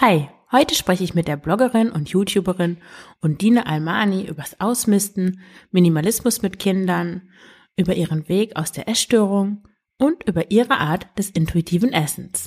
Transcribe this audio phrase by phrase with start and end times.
[0.00, 2.78] Hi, heute spreche ich mit der Bloggerin und YouTuberin
[3.20, 5.40] Undine Almani übers Ausmisten,
[5.70, 7.28] Minimalismus mit Kindern,
[7.76, 9.62] über ihren Weg aus der Essstörung
[9.98, 12.46] und über ihre Art des intuitiven Essens.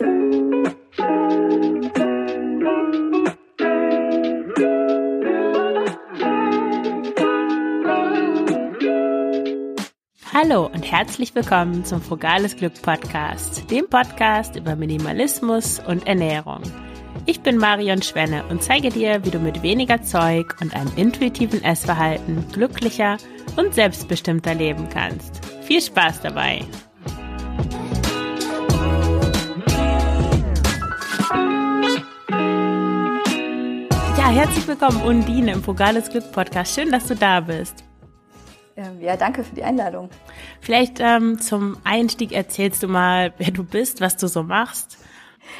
[10.33, 16.61] Hallo und herzlich willkommen zum Frugales Glück Podcast, dem Podcast über Minimalismus und Ernährung.
[17.27, 21.63] Ich bin Marion Schwenne und zeige dir, wie du mit weniger Zeug und einem intuitiven
[21.63, 23.17] Essverhalten glücklicher
[23.57, 25.43] und selbstbestimmter leben kannst.
[25.63, 26.59] Viel Spaß dabei!
[34.17, 36.75] Ja, herzlich willkommen, Undine im Frugales Glück Podcast.
[36.75, 37.83] Schön, dass du da bist.
[38.75, 40.09] Ähm, ja, danke für die Einladung.
[40.61, 44.99] Vielleicht ähm, zum Einstieg erzählst du mal, wer du bist, was du so machst.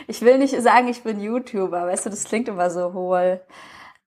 [0.07, 3.41] Ich will nicht sagen, ich bin YouTuber, weißt du, das klingt immer so hohl.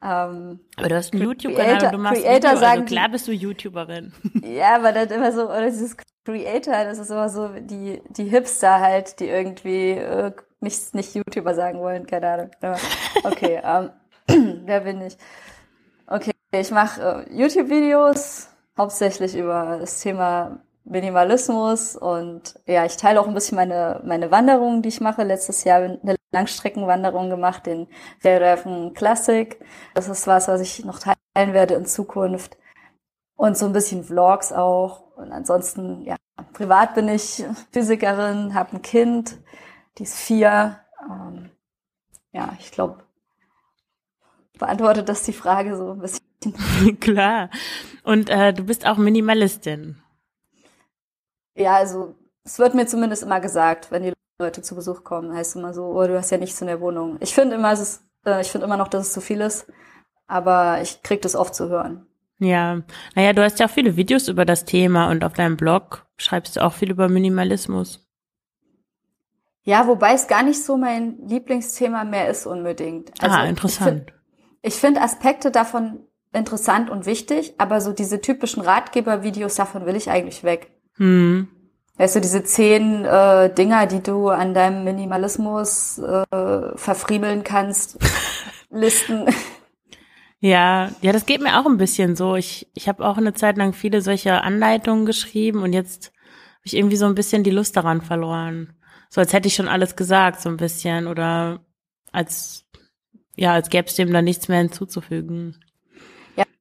[0.00, 3.32] Ähm, aber du hast einen YouTube-Kanal und du machst Creator Video, also klar bist du
[3.32, 4.12] YouTuberin.
[4.44, 8.80] Ja, aber dann immer so, oder dieses Creator, das ist immer so die, die Hipster
[8.80, 12.50] halt, die irgendwie äh, nicht, nicht YouTuber sagen wollen, keine Ahnung.
[13.24, 13.90] Okay, ähm,
[14.66, 15.16] wer bin ich?
[16.06, 23.28] Okay, ich mache äh, YouTube-Videos, hauptsächlich über das Thema Minimalismus und ja, ich teile auch
[23.28, 25.22] ein bisschen meine, meine Wanderungen, die ich mache.
[25.22, 27.88] Letztes Jahr eine Langstreckenwanderung gemacht, den
[28.20, 29.58] Fjellreifen Classic.
[29.94, 32.56] Das ist was, was ich noch teilen werde in Zukunft.
[33.36, 35.16] Und so ein bisschen Vlogs auch.
[35.16, 36.16] Und ansonsten, ja,
[36.52, 39.38] privat bin ich Physikerin, habe ein Kind,
[39.98, 40.80] die ist vier.
[41.08, 41.50] Ähm,
[42.32, 43.04] ja, ich glaube,
[44.58, 47.00] beantwortet das die Frage so ein bisschen.
[47.00, 47.50] Klar.
[48.02, 50.02] Und äh, du bist auch Minimalistin.
[51.58, 52.14] Ja, also
[52.44, 55.86] es wird mir zumindest immer gesagt, wenn die Leute zu Besuch kommen, heißt immer so,
[55.86, 57.16] oh, du hast ja nichts in der Wohnung.
[57.20, 59.66] Ich finde immer, es ist, äh, ich finde immer noch, dass es zu viel ist,
[60.26, 62.06] aber ich krieg das oft zu hören.
[62.38, 62.82] Ja,
[63.16, 66.56] naja, du hast ja auch viele Videos über das Thema und auf deinem Blog schreibst
[66.56, 68.06] du auch viel über Minimalismus.
[69.64, 73.12] Ja, wobei es gar nicht so mein Lieblingsthema mehr ist unbedingt.
[73.20, 74.12] Also ah, interessant.
[74.62, 79.96] Ich finde find Aspekte davon interessant und wichtig, aber so diese typischen Ratgeber-Videos, davon will
[79.96, 80.70] ich eigentlich weg.
[80.98, 81.48] Hm.
[81.96, 87.98] Weißt du, diese zehn äh, Dinger, die du an deinem Minimalismus äh, verfriemeln kannst,
[88.70, 89.26] Listen.
[90.40, 92.36] Ja, ja, das geht mir auch ein bisschen so.
[92.36, 96.76] Ich, ich habe auch eine Zeit lang viele solche Anleitungen geschrieben und jetzt habe ich
[96.76, 98.74] irgendwie so ein bisschen die Lust daran verloren.
[99.10, 101.06] So als hätte ich schon alles gesagt, so ein bisschen.
[101.06, 101.64] Oder
[102.12, 102.66] als,
[103.36, 105.58] ja, als gäbe es dem da nichts mehr hinzuzufügen.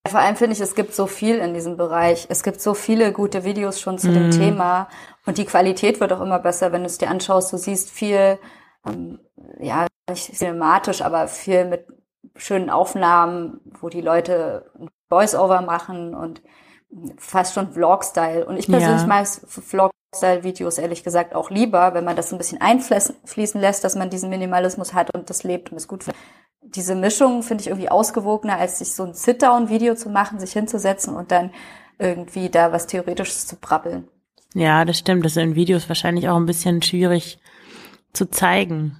[0.08, 2.28] Vor allem finde ich, es gibt so viel in diesem Bereich.
[2.30, 4.14] Es gibt so viele gute Videos schon zu mm.
[4.14, 4.32] dem mhm.
[4.32, 4.90] Thema
[5.26, 7.52] und die Qualität wird auch immer besser, wenn du es dir anschaust.
[7.54, 8.40] Du siehst viel,
[8.88, 9.20] ähm,
[9.60, 11.86] ja, nicht cinematisch, aber viel mit
[12.36, 14.72] schönen Aufnahmen, wo die Leute
[15.10, 16.42] Voice-Over machen und
[17.18, 18.46] fast schon Vlog-Style.
[18.46, 19.08] Und ich persönlich ja.
[19.08, 24.10] mag Vlog-Style-Videos ehrlich gesagt auch lieber, wenn man das ein bisschen einfließen lässt, dass man
[24.10, 26.22] diesen Minimalismus hat und das lebt und es gut findet
[26.62, 31.16] diese Mischung finde ich irgendwie ausgewogener, als sich so ein Sit-Down-Video zu machen, sich hinzusetzen
[31.16, 31.52] und dann
[32.00, 34.08] irgendwie da was Theoretisches zu brabbeln.
[34.54, 35.26] Ja, das stimmt.
[35.26, 37.40] Das ist in Videos wahrscheinlich auch ein bisschen schwierig
[38.14, 38.98] zu zeigen.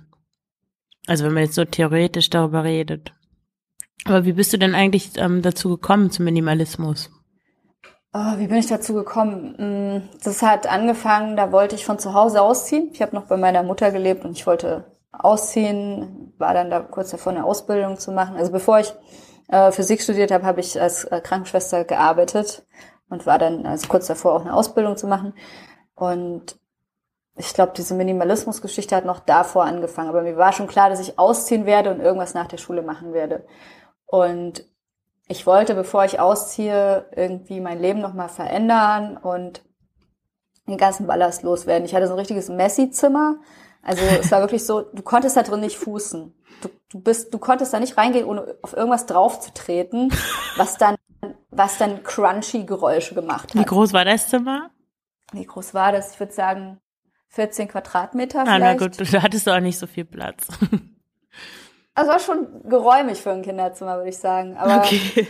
[1.08, 3.14] Also wenn man jetzt so theoretisch darüber redet.
[4.06, 7.10] Aber wie bist du denn eigentlich ähm, dazu gekommen zum Minimalismus?
[8.14, 9.56] Oh, wie bin ich dazu gekommen?
[9.58, 12.90] Mm, das hat angefangen, da wollte ich von zu Hause ausziehen.
[12.94, 14.86] Ich habe noch bei meiner Mutter gelebt und ich wollte
[15.20, 18.36] ausziehen, war dann da kurz davor eine Ausbildung zu machen.
[18.36, 18.94] Also bevor ich
[19.50, 22.66] äh, Physik studiert habe, habe ich als äh, Krankenschwester gearbeitet
[23.10, 25.34] und war dann also kurz davor auch eine Ausbildung zu machen.
[25.96, 26.60] Und
[27.36, 30.10] ich glaube, diese Minimalismus-Geschichte hat noch davor angefangen.
[30.10, 33.14] Aber mir war schon klar, dass ich ausziehen werde und irgendwas nach der Schule machen
[33.14, 33.46] werde.
[34.06, 34.66] Und
[35.28, 39.64] ich wollte, bevor ich ausziehe, irgendwie mein Leben nochmal verändern und
[40.68, 41.86] den ganzen Ballast loswerden.
[41.86, 43.36] Ich hatte so ein richtiges Messi-Zimmer
[43.88, 46.34] also es war wirklich so, du konntest da drin nicht fußen.
[46.62, 50.12] Du, du bist, du konntest da nicht reingehen, ohne auf irgendwas draufzutreten,
[50.58, 50.98] was dann,
[51.52, 53.56] was dann crunchy Geräusche gemacht hat.
[53.56, 54.72] Wie groß war das Zimmer?
[55.32, 56.12] Wie groß war das?
[56.12, 56.82] Ich würde sagen
[57.30, 58.62] 14 Quadratmeter vielleicht.
[58.62, 60.48] Ah, na gut, da hattest du auch nicht so viel Platz.
[61.96, 64.58] Also war schon geräumig für ein Kinderzimmer, würde ich sagen.
[64.58, 65.28] Aber okay.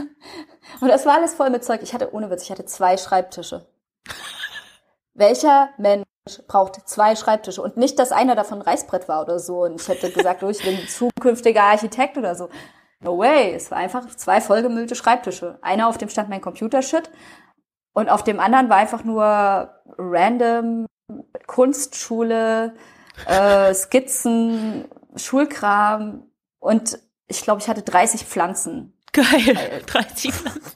[0.80, 1.80] und das war alles voll mit Zeug.
[1.82, 3.66] Ich hatte ohne Witz, ich hatte zwei Schreibtische.
[5.14, 6.06] Welcher Mensch
[6.46, 9.64] braucht zwei Schreibtische und nicht, dass einer davon Reißbrett war oder so.
[9.64, 12.48] Und ich hätte gesagt, oh, ich bin zukünftiger Architekt oder so.
[13.00, 13.52] No way.
[13.54, 15.58] Es war einfach zwei vollgemüllte Schreibtische.
[15.62, 17.10] Einer auf dem stand mein Computershit
[17.92, 20.86] und auf dem anderen war einfach nur random
[21.46, 22.74] Kunstschule,
[23.26, 24.86] äh, Skizzen,
[25.16, 26.30] Schulkram
[26.60, 28.96] und ich glaube, ich hatte 30 Pflanzen.
[29.12, 30.72] Geil, 30 Pflanzen.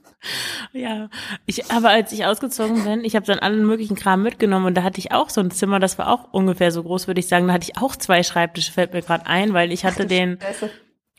[0.73, 1.09] Ja,
[1.47, 4.83] ich, aber als ich ausgezogen bin, ich habe dann allen möglichen Kram mitgenommen und da
[4.83, 7.47] hatte ich auch so ein Zimmer, das war auch ungefähr so groß, würde ich sagen.
[7.47, 10.39] Da hatte ich auch zwei Schreibtische, fällt mir gerade ein, weil ich hatte den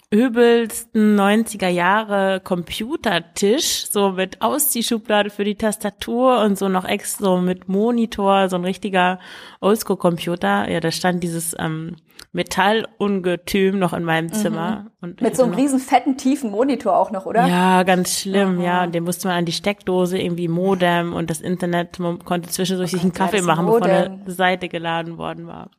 [0.10, 7.38] übelsten 90er Jahre Computertisch, so mit Ausziehschublade für die Tastatur und so noch extra so
[7.38, 9.20] mit Monitor, so ein richtiger
[9.60, 10.70] Oldschool-Computer.
[10.70, 11.98] Ja, da stand dieses ähm,
[12.32, 14.84] Metallungetüm noch in meinem Zimmer.
[14.84, 14.92] Mhm.
[15.02, 17.46] Und mit so einem riesen fetten, tiefen Monitor auch noch, oder?
[17.46, 18.62] Ja, ganz schlimm, mhm.
[18.62, 18.84] ja.
[18.86, 22.92] Und den musste man an die Steckdose, irgendwie Modem und das Internet, man konnte zwischendurch
[22.92, 23.82] sich einen Kaffee machen, Modem.
[23.82, 25.70] bevor eine Seite geladen worden war.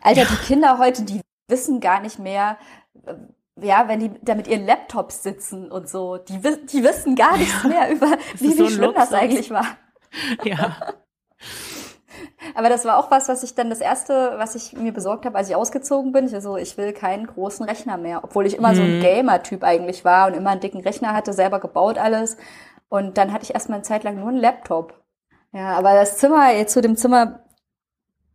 [0.00, 2.56] Alter, die Kinder heute, die wissen gar nicht mehr,
[3.62, 7.62] ja, wenn die da mit ihren Laptops sitzen und so, die, die wissen gar nichts
[7.62, 8.06] ja, mehr über,
[8.36, 9.10] wie, so wie schlimm Luxus.
[9.10, 9.66] das eigentlich war.
[10.44, 10.94] Ja.
[12.54, 15.36] Aber das war auch was, was ich dann das erste, was ich mir besorgt habe,
[15.36, 16.26] als ich ausgezogen bin.
[16.26, 18.76] Ich so, ich will keinen großen Rechner mehr, obwohl ich immer mhm.
[18.76, 19.02] so ein mhm.
[19.02, 22.36] Gamer-Typ eigentlich war und immer einen dicken Rechner hatte, selber gebaut alles.
[22.88, 24.94] Und dann hatte ich erstmal eine Zeit lang nur einen Laptop.
[25.52, 27.40] Ja, aber das Zimmer, jetzt zu dem Zimmer,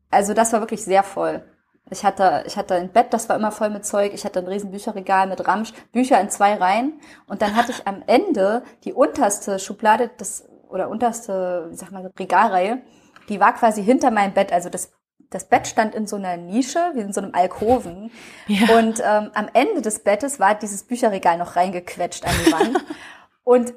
[0.10, 1.44] also das war wirklich sehr voll.
[1.90, 4.14] Ich hatte, ich hatte ein Bett, das war immer voll mit Zeug.
[4.14, 7.00] Ich hatte ein riesen Bücherregal mit Ramsch, Bücher in zwei Reihen.
[7.28, 12.06] Und dann hatte ich am Ende die unterste Schublade, das, oder unterste, wie sagt man,
[12.06, 12.82] Regalreihe,
[13.30, 14.54] die war quasi hinter meinem Bett.
[14.54, 14.94] Also das,
[15.30, 18.12] das Bett stand in so einer Nische, wie in so einem Alkoven.
[18.48, 18.78] Ja.
[18.78, 22.86] Und ähm, am Ende des Bettes war dieses Bücherregal noch reingequetscht an die Wand.
[23.44, 23.74] Und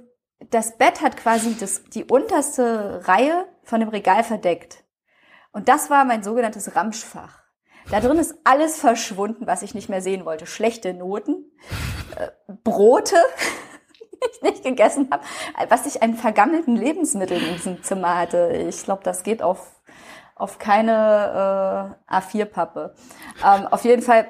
[0.50, 4.84] das Bett hat quasi das, die unterste Reihe von dem Regal verdeckt.
[5.52, 7.45] Und das war mein sogenanntes Ramschfach.
[7.90, 10.46] Da drin ist alles verschwunden, was ich nicht mehr sehen wollte.
[10.46, 11.44] Schlechte Noten,
[12.16, 12.28] äh,
[12.64, 13.16] Brote,
[14.12, 15.22] die ich nicht gegessen habe,
[15.68, 18.48] was ich an vergammelten Lebensmitteln in diesem Zimmer hatte.
[18.68, 19.80] Ich glaube, das geht auf,
[20.34, 22.94] auf keine äh, A4-Pappe.
[23.44, 24.26] Ähm, auf jeden Fall,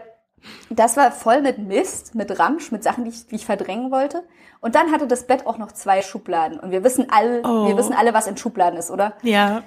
[0.69, 4.23] das war voll mit Mist, mit Ramsch, mit Sachen, die ich, die ich verdrängen wollte.
[4.61, 6.61] Und dann hatte das Bett auch noch zwei Schubladen.
[6.61, 7.69] Und wir wissen alle, oh.
[7.69, 9.15] wir wissen alle, was in Schubladen ist, oder?
[9.23, 9.63] Ja.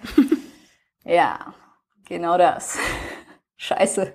[1.03, 1.39] ja,
[2.07, 2.77] genau das.
[3.59, 4.13] Scheiße.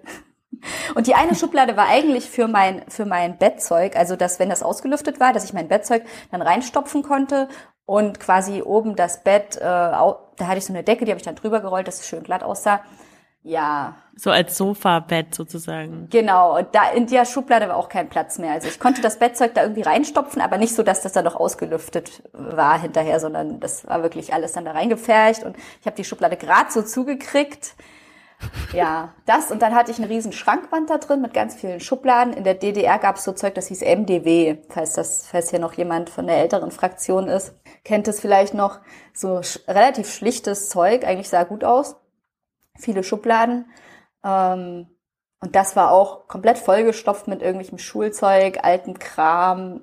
[0.94, 4.62] Und die eine Schublade war eigentlich für mein, für mein Bettzeug, also dass, wenn das
[4.62, 7.48] ausgelüftet war, dass ich mein Bettzeug dann reinstopfen konnte
[7.84, 11.24] und quasi oben das Bett, äh, da hatte ich so eine Decke, die habe ich
[11.24, 12.80] dann drüber gerollt, dass es schön glatt aussah.
[13.42, 13.96] Ja.
[14.16, 16.08] So als Sofabett sozusagen.
[16.08, 18.52] Genau, und da in der Schublade war auch kein Platz mehr.
[18.52, 21.36] Also ich konnte das Bettzeug da irgendwie reinstopfen, aber nicht so, dass das dann noch
[21.36, 26.04] ausgelüftet war hinterher, sondern das war wirklich alles dann da reingepfercht und ich habe die
[26.04, 27.74] Schublade gerade so zugekriegt
[28.72, 32.32] ja, das und dann hatte ich einen riesen Schrankwand da drin mit ganz vielen Schubladen.
[32.32, 35.74] In der DDR gab es so Zeug, das hieß MDW, falls das, falls hier noch
[35.74, 37.54] jemand von der älteren Fraktion ist,
[37.84, 38.80] kennt es vielleicht noch.
[39.12, 41.96] So sch relativ schlichtes Zeug, eigentlich sah gut aus.
[42.76, 43.66] Viele Schubladen.
[44.24, 44.88] Ähm,
[45.40, 49.82] und das war auch komplett vollgestopft mit irgendwelchem Schulzeug, altem Kram,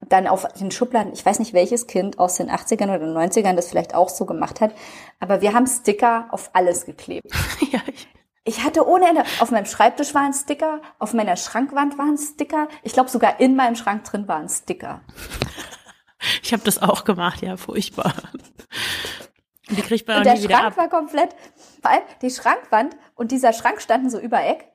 [0.00, 3.68] dann auf den Schubladen, ich weiß nicht welches Kind aus den 80ern oder 90ern das
[3.68, 4.74] vielleicht auch so gemacht hat,
[5.20, 7.30] aber wir haben Sticker auf alles geklebt.
[7.72, 8.08] ja, ich
[8.48, 12.16] ich hatte ohne Ende, auf meinem Schreibtisch war ein Sticker, auf meiner Schrankwand war ein
[12.16, 15.02] Sticker, ich glaube sogar in meinem Schrank drin war ein Sticker.
[16.42, 18.14] Ich habe das auch gemacht, ja, furchtbar.
[19.68, 20.76] Die kriegt man und der Schrank ab.
[20.76, 21.36] war komplett,
[21.82, 24.66] weil die Schrankwand und dieser Schrank standen so über Eck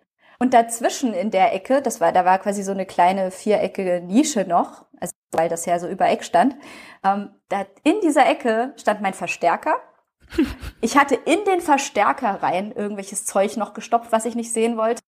[0.42, 4.44] und dazwischen in der Ecke, das war, da war quasi so eine kleine viereckige Nische
[4.44, 6.56] noch, also weil das ja so über Eck stand.
[7.04, 9.76] Ähm, da, in dieser Ecke stand mein Verstärker.
[10.82, 15.04] Ich hatte in den Verstärker rein irgendwelches Zeug noch gestopft, was ich nicht sehen wollte.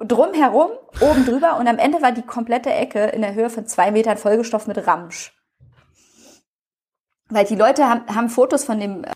[0.00, 3.92] Drumherum, oben drüber und am Ende war die komplette Ecke in der Höhe von zwei
[3.92, 5.32] Metern vollgestopft mit Ramsch.
[7.28, 9.06] Weil die Leute haben, haben Fotos von dem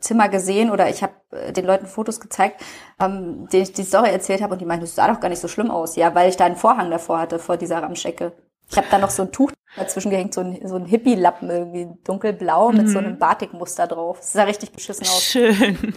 [0.00, 2.62] Zimmer gesehen oder ich habe äh, den Leuten Fotos gezeigt,
[3.00, 5.40] ähm, denen ich die Story erzählt habe und die meinten, das sah doch gar nicht
[5.40, 5.96] so schlimm aus.
[5.96, 8.32] Ja, weil ich da einen Vorhang davor hatte, vor dieser Ramschecke.
[8.70, 11.88] Ich habe da noch so ein Tuch dazwischen gehängt, so ein, so ein Hippie-Lappen irgendwie,
[12.04, 12.76] dunkelblau mhm.
[12.78, 13.06] mit so mhm.
[13.06, 14.18] einem Batikmuster drauf.
[14.18, 15.22] Das sah richtig beschissen aus.
[15.22, 15.94] Schön.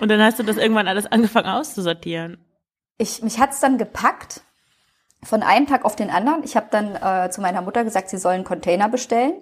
[0.00, 2.38] und dann hast du das irgendwann alles angefangen auszusortieren.
[2.98, 4.42] Ich, mich hat's dann gepackt
[5.22, 6.44] von einem Tag auf den anderen.
[6.44, 9.34] Ich habe dann äh, zu meiner Mutter gesagt, sie soll einen Container bestellen.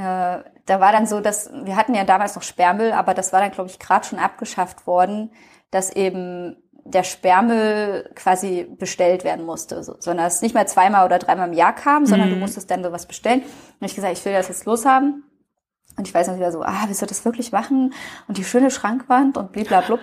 [0.00, 3.40] Äh, da war dann so, dass wir hatten ja damals noch Sperrmüll, aber das war
[3.40, 5.30] dann, glaube ich, gerade schon abgeschafft worden,
[5.70, 11.18] dass eben der Sperrmüll quasi bestellt werden musste, so, sondern es nicht mehr zweimal oder
[11.18, 12.34] dreimal im Jahr kam, sondern mhm.
[12.34, 13.42] du musstest dann sowas bestellen.
[13.78, 15.24] Und ich gesagt, ich will das jetzt loshaben.
[15.98, 17.92] Und ich weiß noch wieder so, ah, willst du das wirklich machen?
[18.26, 20.00] Und die schöne Schrankwand und bliblablub.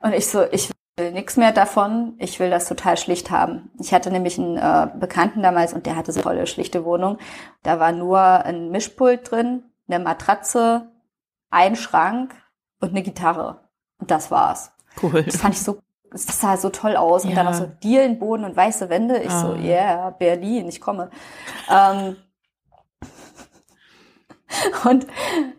[0.00, 2.14] Und ich so, ich will nichts mehr davon.
[2.18, 3.70] Ich will das total schlicht haben.
[3.80, 7.18] Ich hatte nämlich einen äh, Bekannten damals und der hatte so eine tolle, schlichte Wohnung.
[7.64, 10.88] Da war nur ein Mischpult drin, eine Matratze,
[11.50, 12.34] ein Schrank
[12.80, 13.60] und eine Gitarre.
[13.98, 14.72] Und das war's.
[15.02, 15.24] Cool.
[15.24, 15.80] Das fand ich so
[16.12, 17.24] das sah so toll aus.
[17.24, 17.36] Und Ja.
[17.36, 19.18] dann auch so Dielenboden und weiße Wände.
[19.18, 19.56] Ich so, Ah.
[19.62, 21.10] yeah, Berlin, ich komme.
[21.70, 22.16] Ähm,
[24.84, 25.06] und,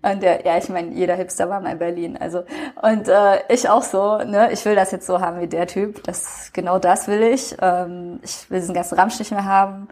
[0.02, 2.18] und der, ja, ich meine, jeder Hipster war mal in Berlin.
[2.18, 2.44] Also,
[2.82, 6.04] und äh, ich auch so, ne, ich will das jetzt so haben wie der Typ.
[6.04, 7.56] Das, genau das will ich.
[7.62, 9.88] Ähm, ich will diesen ganzen Ramsch nicht mehr haben.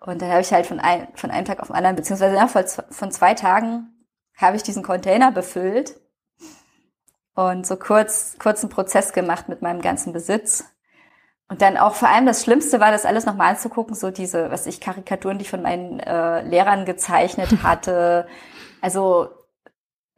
[0.00, 2.46] Und dann habe ich halt von, ein, von einem Tag auf den anderen, beziehungsweise ja,
[2.46, 3.92] von zwei Tagen,
[4.36, 6.00] habe ich diesen Container befüllt
[7.34, 10.64] und so kurz, kurzen Prozess gemacht mit meinem ganzen Besitz.
[11.48, 14.66] Und dann auch vor allem das Schlimmste war, das alles nochmal anzugucken, so diese, was
[14.66, 18.26] ich, Karikaturen, die ich von meinen äh, Lehrern gezeichnet hatte.
[18.82, 19.28] Also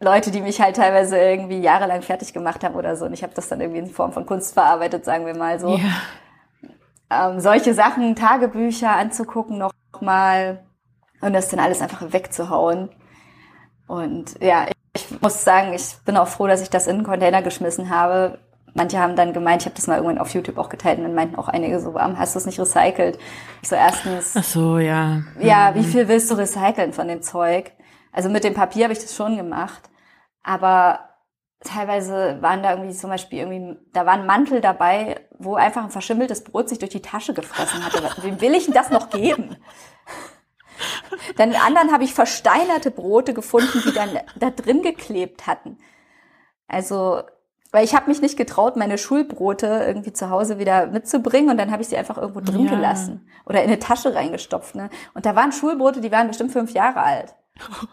[0.01, 3.05] Leute, die mich halt teilweise irgendwie jahrelang fertig gemacht haben oder so.
[3.05, 5.77] Und ich habe das dann irgendwie in Form von Kunst verarbeitet, sagen wir mal so.
[5.77, 7.31] Ja.
[7.31, 10.65] Ähm, solche Sachen, Tagebücher anzugucken nochmal
[11.21, 12.89] und das dann alles einfach wegzuhauen.
[13.87, 17.43] Und ja, ich muss sagen, ich bin auch froh, dass ich das in einen Container
[17.43, 18.39] geschmissen habe.
[18.75, 21.15] Manche haben dann gemeint, ich habe das mal irgendwann auf YouTube auch geteilt und dann
[21.15, 23.19] meinten auch einige so, warum hast du es nicht recycelt?
[23.63, 25.23] Ich so, erstens, Ach so, ja.
[25.41, 27.73] ja, wie viel willst du recyceln von dem Zeug?
[28.13, 29.83] Also mit dem Papier habe ich das schon gemacht,
[30.43, 31.11] aber
[31.63, 35.91] teilweise waren da irgendwie zum Beispiel irgendwie, da war ein Mantel dabei, wo einfach ein
[35.91, 38.03] verschimmeltes Brot sich durch die Tasche gefressen hatte.
[38.23, 39.57] Wem will ich denn das noch geben?
[41.37, 45.77] Dann anderen habe ich versteinerte Brote gefunden, die dann da drin geklebt hatten.
[46.69, 47.23] Also,
[47.73, 51.71] weil ich habe mich nicht getraut, meine Schulbrote irgendwie zu Hause wieder mitzubringen und dann
[51.71, 52.71] habe ich sie einfach irgendwo drin Ja.
[52.71, 54.75] gelassen oder in eine Tasche reingestopft.
[54.75, 54.91] Ne?
[55.15, 57.35] Und da waren Schulbrote, die waren bestimmt fünf Jahre alt.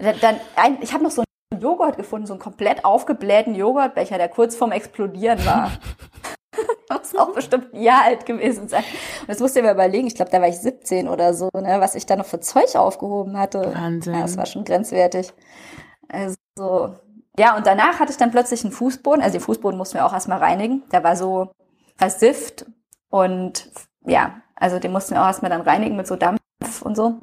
[0.00, 4.16] Da- Dann, ein, ich habe noch so einen Joghurt gefunden, so einen komplett aufgeblähten Joghurtbecher,
[4.16, 5.72] der kurz vorm Explodieren war.
[6.90, 8.84] muss auch bestimmt ein Jahr alt gewesen sein.
[9.22, 11.78] Und das musst du mal überlegen, ich glaube, da war ich 17 oder so, ne,
[11.80, 13.72] was ich da noch für Zeug aufgehoben hatte.
[13.74, 14.14] Wahnsinn.
[14.14, 15.32] Ja, das war schon grenzwertig.
[16.08, 16.94] Also,
[17.38, 19.22] ja, und danach hatte ich dann plötzlich einen Fußboden.
[19.22, 20.82] Also den Fußboden mussten wir auch erstmal reinigen.
[20.90, 21.52] Der war so
[21.96, 22.66] versifft
[23.08, 23.70] und
[24.04, 26.40] ja, also den mussten wir auch erstmal dann reinigen mit so Dampf
[26.82, 27.20] und so.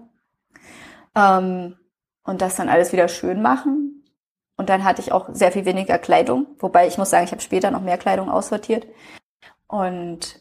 [1.15, 1.75] Ähm,
[2.23, 4.03] und das dann alles wieder schön machen.
[4.57, 6.47] Und dann hatte ich auch sehr viel weniger Kleidung.
[6.59, 8.87] Wobei ich muss sagen, ich habe später noch mehr Kleidung aussortiert.
[9.67, 10.39] Und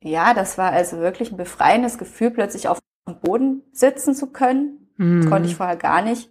[0.00, 4.88] ja, das war also wirklich ein befreiendes Gefühl, plötzlich auf dem Boden sitzen zu können.
[4.96, 5.30] Das Mhm.
[5.30, 6.30] konnte ich vorher gar nicht.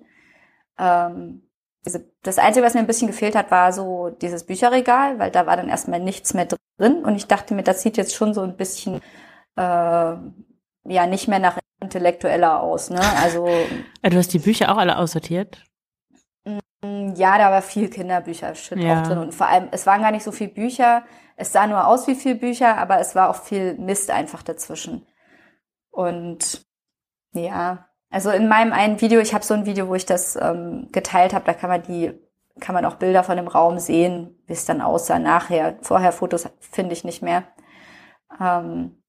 [0.78, 1.47] Ähm,
[1.88, 5.46] diese, das Einzige, was mir ein bisschen gefehlt hat, war so dieses Bücherregal, weil da
[5.46, 6.48] war dann erstmal nichts mehr
[6.80, 7.04] drin.
[7.04, 9.02] Und ich dachte mir, das sieht jetzt schon so ein bisschen
[9.56, 12.90] äh, ja nicht mehr nach intellektueller aus.
[12.90, 13.00] Ne?
[13.22, 13.48] Also
[14.02, 15.64] Äh, Du hast die Bücher auch alle aussortiert?
[16.46, 19.02] Mm, Ja, da war viel Kinderbücher-Shit Ja.
[19.02, 19.18] auch drin.
[19.20, 21.04] Und vor allem, es waren gar nicht so viele Bücher.
[21.36, 25.06] Es sah nur aus wie viel Bücher, aber es war auch viel Mist einfach dazwischen.
[25.92, 26.66] Und
[27.34, 30.88] ja, also in meinem einen Video, ich habe so ein Video, wo ich das ähm,
[30.92, 32.14] geteilt habe, da kann man die,
[32.60, 35.78] kann man auch Bilder von dem Raum sehen, wie es dann aussah nachher.
[35.82, 37.44] Vorher Fotos finde ich nicht mehr.
[38.42, 39.02] Ähm,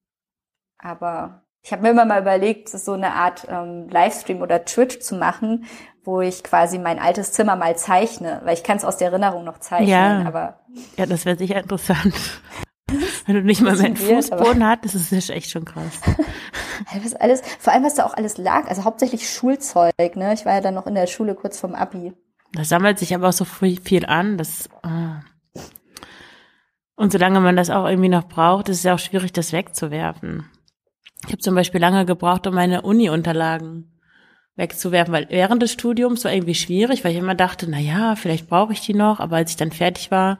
[0.79, 5.17] aber ich habe mir immer mal überlegt, so eine Art ähm, Livestream oder Twitch zu
[5.17, 5.67] machen,
[6.05, 9.45] wo ich quasi mein altes Zimmer mal zeichne, weil ich kann es aus der Erinnerung
[9.45, 10.25] noch zeichnen, Ja.
[10.27, 10.61] aber
[10.97, 12.15] Ja, das wäre sicher interessant.
[13.27, 16.01] Wenn du nicht mal mehr einen Fußboden hattest, das ist echt schon krass.
[17.03, 20.35] was alles, vor allem was da auch alles lag, also hauptsächlich Schulzeug, ne?
[20.35, 22.13] Ich war ja dann noch in der Schule kurz vorm Abi.
[22.53, 24.39] Das sammelt sich aber auch so viel viel an.
[24.39, 25.21] Das, ah.
[26.97, 30.45] Und solange man das auch irgendwie noch braucht, ist es ja auch schwierig, das wegzuwerfen.
[31.25, 33.99] Ich habe zum Beispiel lange gebraucht, um meine Uni-Unterlagen
[34.57, 38.49] wegzuwerfen, weil während des Studiums war irgendwie schwierig, weil ich immer dachte, na ja, vielleicht
[38.49, 40.39] brauche ich die noch, aber als ich dann fertig war,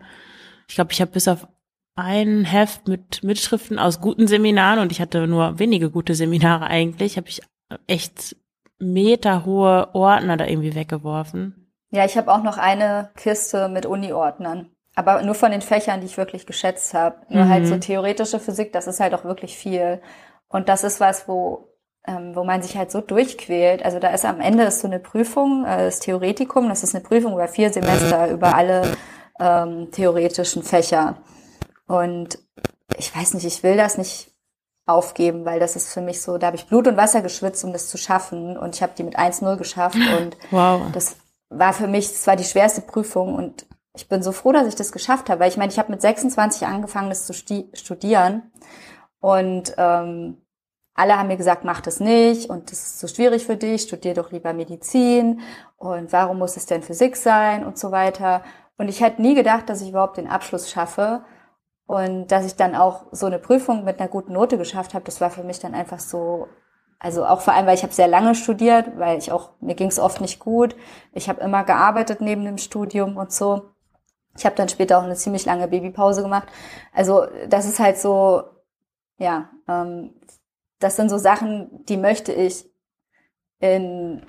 [0.69, 1.47] ich glaube, ich habe bis auf
[1.99, 7.17] ein Heft mit Mitschriften aus guten Seminaren und ich hatte nur wenige gute Seminare eigentlich,
[7.17, 7.43] habe ich
[7.87, 8.37] echt
[8.79, 11.73] meterhohe Ordner da irgendwie weggeworfen.
[11.91, 14.71] Ja, ich habe auch noch eine Kiste mit Uni-Ordnern.
[14.95, 17.17] Aber nur von den Fächern, die ich wirklich geschätzt habe.
[17.29, 17.49] Nur Mhm.
[17.49, 20.01] halt so theoretische Physik, das ist halt auch wirklich viel.
[20.49, 21.69] Und das ist was, wo,
[22.07, 23.85] ähm, wo man sich halt so durchquält.
[23.85, 27.03] Also da ist am Ende ist so eine Prüfung, äh, das Theoretikum, das ist eine
[27.05, 28.97] Prüfung über vier Semester, über alle
[29.41, 31.17] ähm, theoretischen Fächer.
[31.89, 32.39] Und
[32.97, 34.33] ich weiß nicht, ich will das nicht
[34.87, 37.73] aufgeben, weil das ist für mich so, da habe ich Blut und Wasser geschwitzt, um
[37.73, 38.57] das zu schaffen.
[38.57, 39.97] Und ich habe die mit 1-0 geschafft.
[39.97, 40.93] Und Wow.
[40.93, 41.17] das
[41.51, 44.77] war für mich, das war die schwerste Prüfung und ich bin so froh, dass ich
[44.77, 48.53] das geschafft habe, weil ich meine, ich habe mit 26 angefangen, das zu studieren
[49.21, 50.43] und ähm,
[50.95, 54.15] alle haben mir gesagt, mach das nicht und das ist so schwierig für dich, studier
[54.15, 55.41] doch lieber Medizin
[55.77, 58.43] und warum muss es denn Physik sein und so weiter.
[58.77, 61.23] Und ich hätte nie gedacht, dass ich überhaupt den Abschluss schaffe
[61.89, 65.05] und dass ich dann auch so eine Prüfung mit einer guten Note geschafft habe.
[65.05, 66.47] Das war für mich dann einfach so
[67.01, 69.89] also auch vor allem, weil ich habe sehr lange studiert, weil ich auch, mir ging
[69.89, 70.75] es oft nicht gut.
[71.13, 73.71] Ich habe immer gearbeitet neben dem Studium und so.
[74.37, 76.49] Ich habe dann später auch eine ziemlich lange Babypause gemacht.
[76.93, 78.43] Also das ist halt so,
[79.19, 80.15] ja, ähm,
[80.81, 82.65] das sind so Sachen, die möchte ich
[83.61, 84.27] in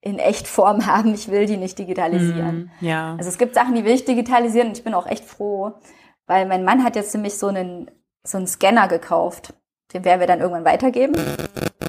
[0.00, 1.14] in Echtform haben.
[1.14, 2.70] Ich will die nicht digitalisieren.
[2.80, 3.16] Mm, ja.
[3.16, 5.72] Also es gibt Sachen, die will ich digitalisieren und ich bin auch echt froh,
[6.28, 7.90] weil mein Mann hat jetzt nämlich so einen
[8.22, 9.54] so einen Scanner gekauft.
[9.92, 11.14] Den werden wir dann irgendwann weitergeben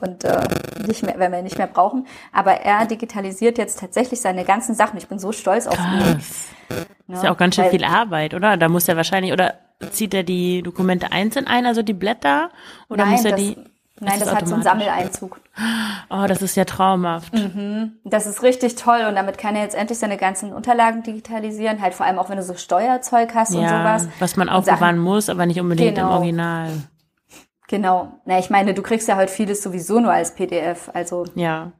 [0.02, 0.42] und äh,
[0.88, 2.08] nicht mehr, wenn wir ihn nicht mehr brauchen.
[2.32, 4.98] Aber er digitalisiert jetzt tatsächlich seine ganzen Sachen.
[4.98, 6.00] Ich bin so stolz auf ihn.
[6.14, 6.46] Krass.
[7.10, 8.56] ist ja auch ganz schön weil- viel Arbeit, oder?
[8.56, 9.56] Da muss er wahrscheinlich, oder
[9.92, 12.52] zieht er die Dokumente einzeln ein, also die Blätter?
[12.88, 13.58] Oder Nein, muss er das, die?
[14.02, 14.64] Nein, das das hat so einen?
[14.64, 15.40] Sammeleinzug.
[16.10, 17.34] Oh, das ist ja traumhaft.
[18.04, 21.82] Das ist richtig toll und damit kann er jetzt endlich seine ganzen Unterlagen digitalisieren.
[21.82, 24.08] Halt vor allem auch, wenn du so Steuerzeug hast und Ja, sowas.
[24.20, 26.16] was man Und aufbewahren muss, aber nicht unbedingt im Genau.
[26.16, 26.70] Original.
[27.68, 28.14] Genau.
[28.26, 30.90] Na, ich meine, du kriegst ja heute vieles sowieso nur als PDF.
[30.94, 31.72] Also Ja.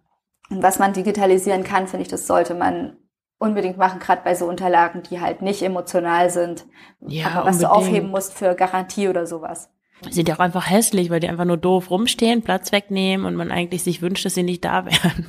[0.50, 2.98] Und was man digitalisieren kann, finde ich, das sollte man
[3.38, 6.66] unbedingt machen, gerade bei so Unterlagen, die halt nicht emotional sind.
[7.02, 7.72] Ja, aber was du unbedingt.
[7.88, 9.70] aufheben musst für Garantie oder sowas.
[10.10, 13.52] Sind ja auch einfach hässlich, weil die einfach nur doof rumstehen, Platz wegnehmen und man
[13.52, 15.28] eigentlich sich wünscht, dass sie nicht da wären.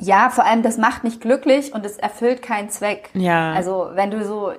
[0.00, 3.10] Ja, vor allem, das macht nicht glücklich und es erfüllt keinen Zweck.
[3.14, 3.52] Ja.
[3.52, 4.52] Also, wenn du so,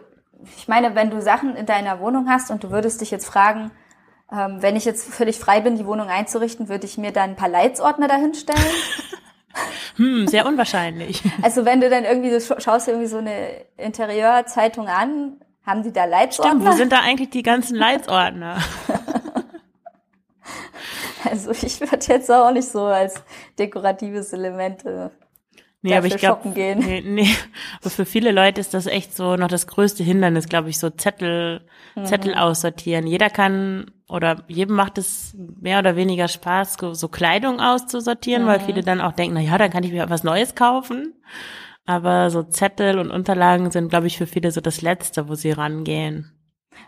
[0.58, 3.72] ich meine, wenn du Sachen in deiner Wohnung hast und du würdest dich jetzt fragen,
[4.32, 7.36] ähm, wenn ich jetzt völlig frei bin, die Wohnung einzurichten, würde ich mir dann ein
[7.36, 8.60] paar Leitsordner dahinstellen?
[9.96, 11.24] Hm, sehr unwahrscheinlich.
[11.42, 16.06] Also wenn du dann irgendwie, so, schaust irgendwie so eine Interieurzeitung an, haben die da
[16.06, 16.52] Leitsordner?
[16.60, 18.58] Stimmt, wo sind da eigentlich die ganzen Leitsordner?
[21.30, 23.22] Also ich würde jetzt auch nicht so als
[23.58, 25.10] dekoratives Element äh,
[25.82, 26.80] Nee, aber dafür ich glaube, shoppen gehen.
[26.80, 27.30] nee, nee,
[27.80, 30.90] aber für viele Leute ist das echt so noch das größte Hindernis, glaube ich, so
[30.90, 31.62] Zettel,
[31.96, 32.06] Mhm.
[32.06, 33.08] Zettel aussortieren.
[33.08, 38.48] Jeder kann oder jedem macht es mehr oder weniger Spaß, so- so Kleidung auszusortieren, Mhm.
[38.48, 41.14] weil viele dann auch denken, na ja, dann kann ich mir was Neues kaufen.
[41.90, 45.50] Aber so Zettel und Unterlagen sind, glaube ich, für viele so das Letzte, wo sie
[45.50, 46.32] rangehen.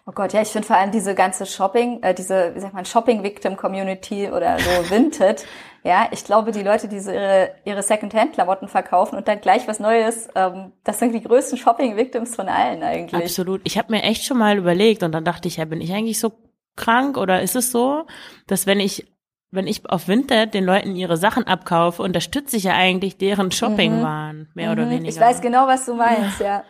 [0.05, 2.85] Oh Gott, ja, ich finde vor allem diese ganze Shopping, äh, diese, wie sagt man,
[2.85, 5.43] Shopping-Victim-Community oder so Vinted,
[5.83, 9.79] ja, ich glaube, die Leute, die so ihre, ihre Second-Hand-Klamotten verkaufen und dann gleich was
[9.79, 13.23] Neues, ähm, das sind die größten Shopping-Victims von allen eigentlich.
[13.23, 13.61] Absolut.
[13.63, 16.19] Ich habe mir echt schon mal überlegt und dann dachte ich, ja, bin ich eigentlich
[16.19, 16.31] so
[16.75, 18.05] krank oder ist es so,
[18.45, 19.11] dass wenn ich
[19.51, 24.49] wenn ich auf Vinted den Leuten ihre Sachen abkaufe, unterstütze ich ja eigentlich deren Shoppingwahn,
[24.53, 25.09] mehr oder Mhm, weniger.
[25.09, 26.63] Ich weiß genau, was du meinst, ja.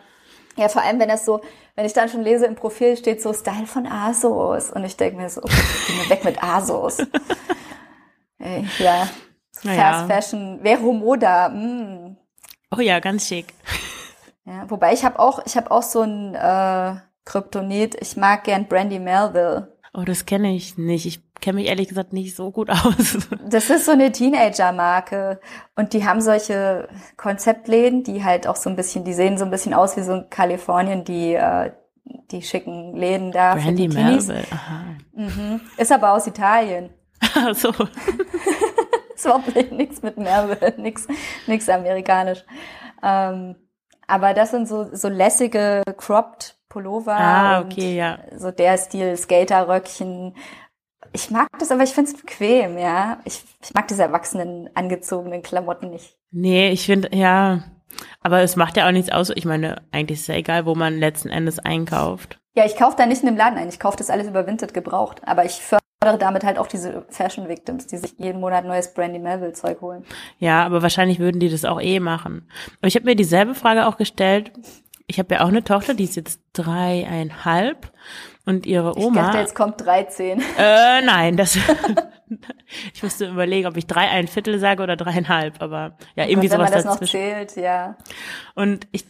[0.56, 1.40] Ja, vor allem, wenn das so,
[1.76, 5.16] wenn ich dann schon lese, im Profil steht so Style von ASOS und ich denke
[5.16, 6.98] mir so, okay, geh mir weg mit ASOS.
[8.38, 9.08] Ey, ja,
[9.62, 9.80] Naja.
[10.06, 12.16] Fast Fashion, Vero Moda, mm.
[12.76, 13.46] Oh ja, ganz schick.
[14.44, 17.94] Ja, wobei ich habe auch, ich habe auch so ein äh, Kryptonit.
[18.00, 19.78] Ich mag gern Brandy Melville.
[19.94, 21.06] Oh, das kenne ich nicht.
[21.06, 23.18] Ich kenne mich ehrlich gesagt nicht so gut aus.
[23.46, 25.40] Das ist so eine Teenager-Marke
[25.76, 29.50] und die haben solche Konzeptläden, die halt auch so ein bisschen, die sehen so ein
[29.50, 31.72] bisschen aus wie so in Kalifornien, die äh,
[32.30, 34.26] die schicken Läden da Brandy für die Teenies.
[34.28, 34.46] Melville.
[34.52, 34.80] Aha.
[35.12, 35.60] Mhm.
[35.76, 36.90] Ist aber aus Italien.
[37.34, 37.68] Ach so.
[39.14, 41.06] Ist überhaupt nichts mit Melville, nix,
[41.46, 42.44] nix amerikanisch.
[43.02, 43.56] Ähm,
[44.08, 48.18] aber das sind so so lässige cropped Pullover Ah, und okay, ja.
[48.36, 50.34] so der Stil Skaterröckchen.
[51.12, 53.20] Ich mag das, aber ich find's bequem, ja.
[53.24, 56.16] Ich, ich mag diese erwachsenen angezogenen Klamotten nicht.
[56.30, 57.64] Nee, ich finde, ja.
[58.20, 59.30] Aber es macht ja auch nichts aus.
[59.30, 62.38] Ich meine, eigentlich ist ja egal, wo man letzten Endes einkauft.
[62.54, 63.68] Ja, ich kaufe da nicht in dem Laden ein.
[63.68, 65.20] Ich kaufe das alles über Vinted gebraucht.
[65.26, 69.18] Aber ich fördere damit halt auch diese Fashion Victims, die sich jeden Monat neues Brandy
[69.18, 70.04] Melville Zeug holen.
[70.38, 72.48] Ja, aber wahrscheinlich würden die das auch eh machen.
[72.78, 74.52] Aber ich habe mir dieselbe Frage auch gestellt.
[75.06, 77.92] Ich habe ja auch eine Tochter, die ist jetzt dreieinhalb
[78.44, 79.22] und ihre Ich Oma.
[79.22, 80.40] dachte, jetzt kommt 13.
[80.58, 81.56] Äh, nein, das.
[82.94, 86.52] ich musste überlegen, ob ich drei ein Viertel sage oder dreieinhalb, aber ja, irgendwie Und
[86.52, 87.20] wenn man sowas das noch dazwischen.
[87.20, 87.96] zählt, ja.
[88.54, 89.04] Und ich,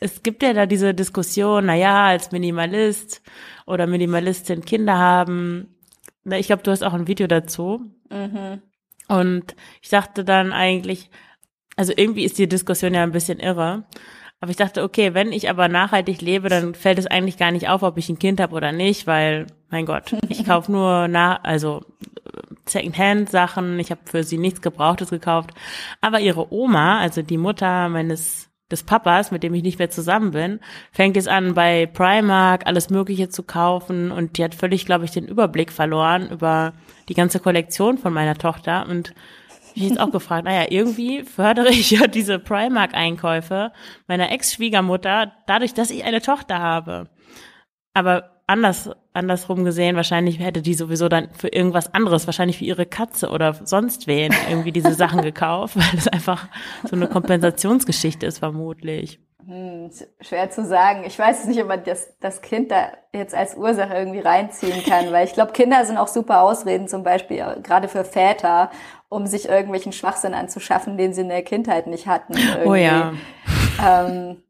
[0.00, 3.22] es gibt ja da diese Diskussion, na ja, als Minimalist
[3.66, 5.76] oder Minimalistin Kinder haben.
[6.24, 7.82] Na, Ich glaube, du hast auch ein Video dazu.
[9.08, 11.10] Und ich dachte dann eigentlich,
[11.76, 13.84] also irgendwie ist die Diskussion ja ein bisschen irre.
[14.42, 17.68] Aber ich dachte, okay, wenn ich aber nachhaltig lebe, dann fällt es eigentlich gar nicht
[17.68, 21.44] auf, ob ich ein Kind habe oder nicht, weil, mein Gott, ich kaufe nur nach,
[21.44, 21.82] also
[22.66, 25.50] Secondhand-Sachen, ich habe für sie nichts Gebrauchtes gekauft.
[26.00, 30.32] Aber ihre Oma, also die Mutter meines des Papas, mit dem ich nicht mehr zusammen
[30.32, 30.58] bin,
[30.90, 34.10] fängt jetzt an, bei Primark alles Mögliche zu kaufen.
[34.10, 36.72] Und die hat völlig, glaube ich, den Überblick verloren über
[37.08, 38.88] die ganze Kollektion von meiner Tochter.
[38.88, 39.14] Und
[39.74, 43.72] ich jetzt auch gefragt, naja, irgendwie fördere ich ja diese Primark-Einkäufe
[44.06, 47.08] meiner Ex-Schwiegermutter dadurch, dass ich eine Tochter habe.
[47.94, 52.86] Aber anders, andersrum gesehen, wahrscheinlich hätte die sowieso dann für irgendwas anderes, wahrscheinlich für ihre
[52.86, 56.48] Katze oder sonst wen irgendwie diese Sachen gekauft, weil das einfach
[56.84, 59.20] so eine Kompensationsgeschichte ist, vermutlich.
[59.46, 61.02] Hm, schwer zu sagen.
[61.04, 65.10] Ich weiß nicht, ob man das, das Kind da jetzt als Ursache irgendwie reinziehen kann,
[65.10, 68.70] weil ich glaube, Kinder sind auch super Ausreden, zum Beispiel gerade für Väter,
[69.12, 72.34] um sich irgendwelchen Schwachsinn anzuschaffen, den sie in der Kindheit nicht hatten.
[72.36, 72.68] Irgendwie.
[72.68, 73.12] Oh ja.
[73.84, 74.42] Ähm,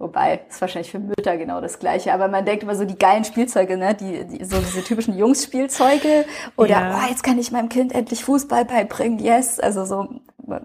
[0.00, 2.14] Wobei, ist wahrscheinlich für Mütter genau das Gleiche.
[2.14, 3.96] Aber man denkt immer so die geilen Spielzeuge, ne?
[3.96, 6.24] Die, die so diese typischen Jungs-Spielzeuge.
[6.56, 7.00] Oder, ja.
[7.02, 9.18] oh, jetzt kann ich meinem Kind endlich Fußball beibringen.
[9.18, 9.58] Yes.
[9.58, 10.08] Also so,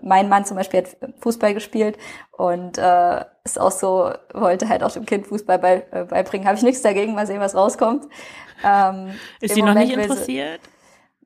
[0.04, 1.98] mein Mann zum Beispiel hat Fußball gespielt
[2.32, 6.48] und äh, ist auch so, wollte halt auch dem Kind Fußball bei, äh, beibringen.
[6.48, 8.06] Habe ich nichts dagegen, mal sehen, was rauskommt.
[8.64, 10.62] Ähm, ist sie noch nicht interessiert?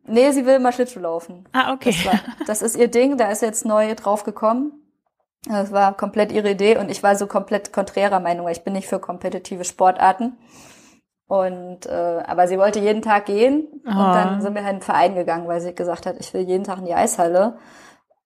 [0.08, 1.46] Nee, sie will mal Schlittschuh laufen.
[1.54, 1.92] Ah, okay.
[1.92, 4.72] Das, war, das ist ihr Ding, da ist jetzt neu drauf gekommen.
[5.48, 8.74] Das war komplett ihre Idee und ich war so komplett konträrer Meinung, weil ich bin
[8.74, 10.38] nicht für kompetitive Sportarten.
[11.28, 13.90] Und äh, aber sie wollte jeden Tag gehen oh.
[13.90, 16.42] und dann sind wir halt in den Verein gegangen, weil sie gesagt hat, ich will
[16.42, 17.58] jeden Tag in die Eishalle.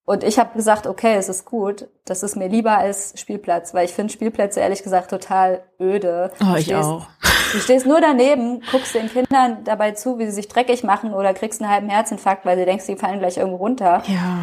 [0.04, 1.88] Und ich habe gesagt, okay, es ist gut.
[2.06, 6.32] Das ist mir lieber als Spielplatz, weil ich finde Spielplätze ehrlich gesagt total öde.
[6.42, 7.08] Oh, ich stehst, auch.
[7.52, 11.34] Du stehst nur daneben, guckst den Kindern dabei zu, wie sie sich dreckig machen oder
[11.34, 14.02] kriegst einen halben Herzinfarkt, weil sie denkst, sie fallen gleich irgendwo runter.
[14.08, 14.40] Ja.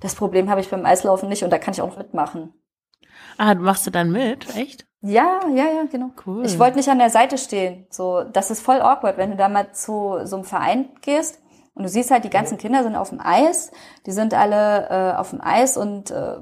[0.00, 2.52] Das Problem habe ich beim Eislaufen nicht und da kann ich auch mitmachen.
[3.38, 4.54] Ah, machst du dann mit?
[4.56, 4.86] Echt?
[5.00, 6.10] Ja, ja, ja, genau.
[6.26, 6.44] Cool.
[6.44, 7.86] Ich wollte nicht an der Seite stehen.
[7.88, 11.40] So, das ist voll awkward, wenn du da mal zu so einem Verein gehst
[11.78, 13.70] und du siehst halt, die ganzen Kinder sind auf dem Eis,
[14.04, 16.38] die sind alle äh, auf dem Eis und äh,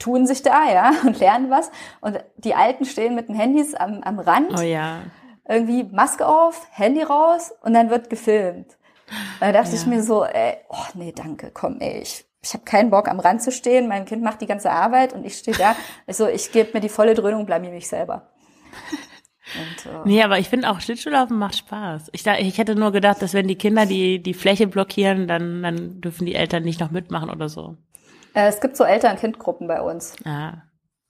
[0.00, 1.70] tun sich da, ja, und lernen was.
[2.00, 4.58] Und die Alten stehen mit den Handys am, am Rand.
[4.58, 5.02] Oh ja.
[5.48, 8.76] Irgendwie Maske auf, Handy raus und dann wird gefilmt.
[9.38, 9.76] Da dachte ja.
[9.76, 13.20] ich mir so, ey, oh nee, danke, komm, ey, ich, ich habe keinen Bock am
[13.20, 15.76] Rand zu stehen, mein Kind macht die ganze Arbeit und ich stehe da.
[16.08, 18.30] Also ich gebe mir die volle Dröhnung blamier mich selber.
[19.58, 22.10] Und, äh, nee, aber ich finde auch Schlittschuhlaufen macht Spaß.
[22.12, 26.00] Ich, ich hätte nur gedacht, dass wenn die Kinder die, die Fläche blockieren, dann, dann
[26.00, 27.76] dürfen die Eltern nicht noch mitmachen oder so.
[28.34, 30.14] Äh, es gibt so Eltern-Kind-Gruppen bei uns.
[30.24, 30.62] Ah.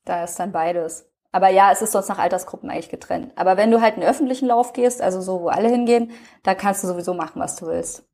[0.05, 1.07] Da ist dann beides.
[1.33, 3.33] Aber ja, es ist sonst nach Altersgruppen eigentlich getrennt.
[3.37, 6.11] Aber wenn du halt in den öffentlichen Lauf gehst, also so, wo alle hingehen,
[6.43, 8.05] da kannst du sowieso machen, was du willst.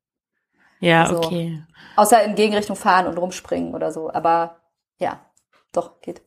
[0.79, 1.63] Ja, also, okay.
[1.95, 4.11] Außer in Gegenrichtung fahren und rumspringen oder so.
[4.11, 4.59] Aber
[4.99, 5.19] ja,
[5.71, 6.21] doch, geht.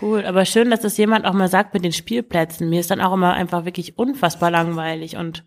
[0.00, 2.68] Cool, aber schön, dass das jemand auch mal sagt mit den Spielplätzen.
[2.68, 5.44] Mir ist dann auch immer einfach wirklich unfassbar langweilig und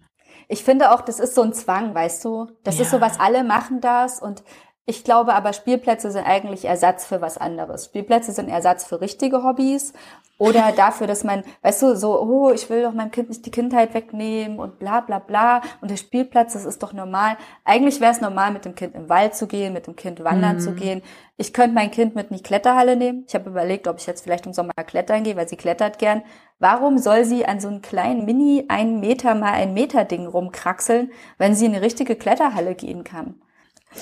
[0.52, 2.48] ich finde auch, das ist so ein Zwang, weißt du?
[2.64, 2.82] Das ja.
[2.82, 4.44] ist so was, alle machen das und
[4.90, 7.86] ich glaube aber, Spielplätze sind eigentlich Ersatz für was anderes.
[7.86, 9.94] Spielplätze sind Ersatz für richtige Hobbys
[10.40, 13.52] oder dafür, dass man, weißt du, so, oh, ich will doch meinem Kind nicht die
[13.52, 15.62] Kindheit wegnehmen und bla bla bla.
[15.82, 17.38] Und der Spielplatz, das ist doch normal.
[17.66, 20.56] Eigentlich wäre es normal, mit dem Kind im Wald zu gehen, mit dem Kind wandern
[20.56, 20.62] mhm.
[20.62, 21.04] zu gehen.
[21.38, 23.26] Ich könnte mein Kind mit in die Kletterhalle nehmen.
[23.28, 26.24] Ich habe überlegt, ob ich jetzt vielleicht im Sommer klettern gehe, weil sie klettert gern.
[26.58, 31.12] Warum soll sie an so einem kleinen Mini ein Meter mal ein Meter Ding rumkraxeln,
[31.38, 33.40] wenn sie in eine richtige Kletterhalle gehen kann?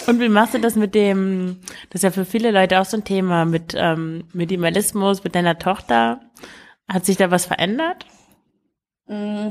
[0.05, 2.97] Und wie machst du das mit dem, das ist ja für viele Leute auch so
[2.97, 6.19] ein Thema, mit ähm, Minimalismus, mit deiner Tochter?
[6.89, 8.05] Hat sich da was verändert?
[9.07, 9.49] Mm,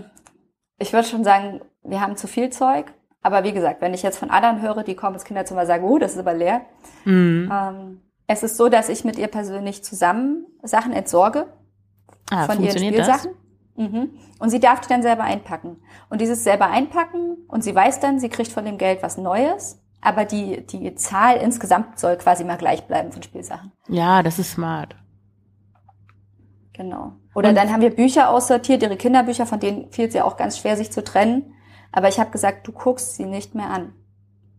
[0.79, 2.93] ich würde schon sagen, wir haben zu viel Zeug.
[3.23, 5.85] Aber wie gesagt, wenn ich jetzt von anderen höre, die kommen ins Kinderzimmer und sagen,
[5.85, 6.63] oh, das ist aber leer.
[7.05, 7.51] Mhm.
[7.53, 11.47] Ähm, es ist so, dass ich mit ihr persönlich zusammen Sachen entsorge.
[12.31, 13.33] Ah, von ihren Spielsachen.
[13.77, 13.91] Das?
[13.91, 14.11] Mhm.
[14.39, 15.79] Und sie darf die dann selber einpacken.
[16.09, 19.81] Und dieses selber einpacken und sie weiß dann, sie kriegt von dem Geld was Neues
[20.07, 23.73] aber die, die Zahl insgesamt soll quasi mal gleich bleiben von Spielsachen.
[23.89, 24.95] Ja, das ist smart.
[26.73, 27.17] Genau.
[27.35, 30.37] Oder Und dann haben wir Bücher aussortiert, ihre Kinderbücher, von denen fiel es ja auch
[30.37, 31.55] ganz schwer, sich zu trennen.
[31.91, 33.95] Aber ich habe gesagt, du guckst sie nicht mehr an.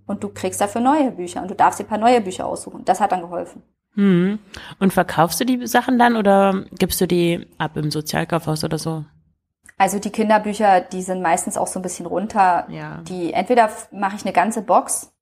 [0.06, 2.84] Und du kriegst dafür neue Bücher und du darfst dir ein paar neue Bücher aussuchen.
[2.84, 3.64] Das hat dann geholfen.
[3.94, 4.40] Hm.
[4.80, 9.06] Und verkaufst du die Sachen dann oder gibst du die ab im Sozialkaufhaus oder so?
[9.78, 12.68] Also die Kinderbücher, die sind meistens auch so ein bisschen runter.
[12.70, 13.02] Ja.
[13.08, 15.14] Die entweder mache ich eine ganze Box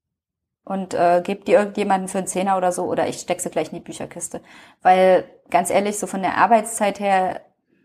[0.65, 3.69] und äh, gebe die irgendjemanden für einen Zehner oder so oder ich stecke sie gleich
[3.69, 4.41] in die Bücherkiste.
[4.81, 7.41] Weil ganz ehrlich, so von der Arbeitszeit her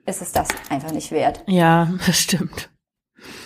[0.06, 1.44] ist es das einfach nicht wert.
[1.46, 2.70] Ja, das stimmt.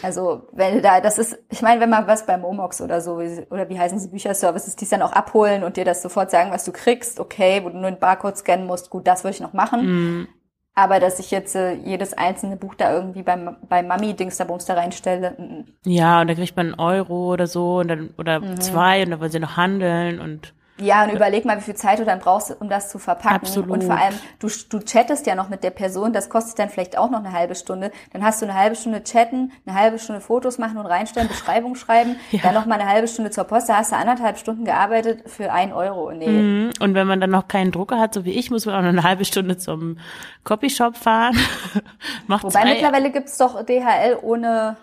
[0.03, 3.15] Also wenn da, das ist, ich meine, wenn man was bei Momox oder so,
[3.51, 6.65] oder wie heißen sie Bücherservices, die dann auch abholen und dir das sofort sagen, was
[6.65, 9.53] du kriegst, okay, wo du nur einen Barcode scannen musst, gut, das würde ich noch
[9.53, 10.21] machen.
[10.21, 10.29] Mm.
[10.77, 14.65] Aber dass ich jetzt äh, jedes einzelne Buch da irgendwie beim, bei Mami-Dings da Bums
[14.65, 15.35] da reinstelle.
[15.39, 18.61] M Ja, und da kriegt man einen Euro oder so und dann, oder mhm.
[18.61, 22.01] zwei und dann wollen sie noch handeln und ja, und überleg mal, wie viel Zeit
[22.01, 23.37] du dann brauchst, um das zu verpacken.
[23.37, 23.71] Absolut.
[23.71, 26.99] Und vor allem, du, du chattest ja noch mit der Person, das kostet dann vielleicht
[26.99, 27.93] auch noch eine halbe Stunde.
[28.13, 31.77] Dann hast du eine halbe Stunde chatten, eine halbe Stunde Fotos machen und reinstellen, Beschreibung
[31.77, 32.41] schreiben, ja.
[32.43, 35.53] dann noch mal eine halbe Stunde zur Post, da hast du anderthalb Stunden gearbeitet für
[35.53, 36.11] ein Euro.
[36.11, 36.27] Nee.
[36.27, 36.71] Mhm.
[36.81, 38.89] Und wenn man dann noch keinen Drucker hat, so wie ich, muss man auch noch
[38.89, 39.99] eine halbe Stunde zum
[40.43, 41.37] Copyshop fahren.
[42.27, 44.77] Wobei mittlerweile gibt's doch DHL ohne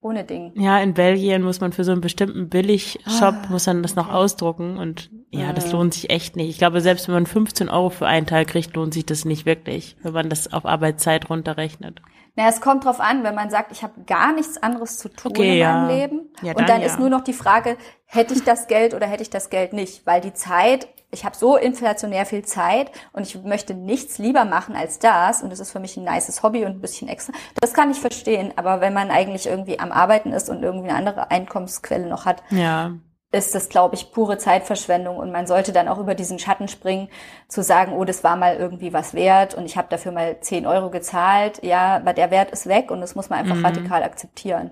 [0.00, 0.52] ohne Ding.
[0.54, 4.08] Ja, in Belgien muss man für so einen bestimmten Billigshop, Ah, muss man das noch
[4.08, 4.16] okay.
[4.16, 5.72] ausdrucken und ja, das Ah.
[5.72, 6.48] lohnt sich echt nicht.
[6.50, 9.44] Ich glaube, selbst wenn man 15 Euro für einen Teil kriegt, lohnt sich das nicht
[9.46, 12.00] wirklich, wenn man das auf Arbeitszeit runterrechnet.
[12.38, 15.32] Na, es kommt drauf an, wenn man sagt, ich habe gar nichts anderes zu tun
[15.32, 15.72] Okay, in ja.
[15.72, 16.32] meinem Leben.
[16.40, 16.86] Ja, und dann dann ja.
[16.86, 20.06] ist nur noch die Frage, hätte ich das Geld oder hätte ich das Geld nicht?
[20.06, 24.76] Weil die Zeit, ich habe so inflationär viel Zeit und ich möchte nichts lieber machen
[24.76, 27.32] als das und es ist für mich ein nices Hobby und ein bisschen extra.
[27.60, 30.96] Das kann ich verstehen, aber wenn man eigentlich irgendwie am Arbeiten ist und irgendwie eine
[30.96, 32.92] andere Einkommensquelle noch hat, Ja,
[33.30, 37.08] ist das, glaube ich, pure Zeitverschwendung und man sollte dann auch über diesen Schatten springen,
[37.46, 40.66] zu sagen, oh, das war mal irgendwie was wert und ich habe dafür mal 10
[40.66, 41.62] Euro gezahlt.
[41.62, 43.64] Ja, aber der Wert ist weg und das muss man einfach Mhm.
[43.66, 44.70] radikal akzeptieren.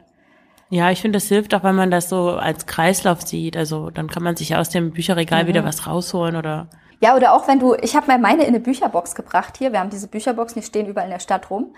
[0.70, 3.56] Ja, ich finde, das hilft auch, wenn man das so als Kreislauf sieht.
[3.56, 5.48] Also dann kann man sich ja aus dem Bücherregal Mhm.
[5.48, 6.68] wieder was rausholen oder
[7.00, 9.80] Ja, oder auch wenn du, ich habe mal meine in eine Bücherbox gebracht hier, wir
[9.80, 11.74] haben diese Bücherboxen, die stehen überall in der Stadt rum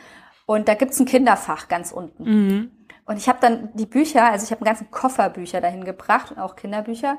[0.46, 2.22] und da gibt's ein Kinderfach ganz unten.
[2.22, 2.70] mhm.
[3.08, 6.30] Und ich habe dann die Bücher, also ich habe einen ganzen Koffer Bücher dahin gebracht
[6.30, 7.16] und auch Kinderbücher.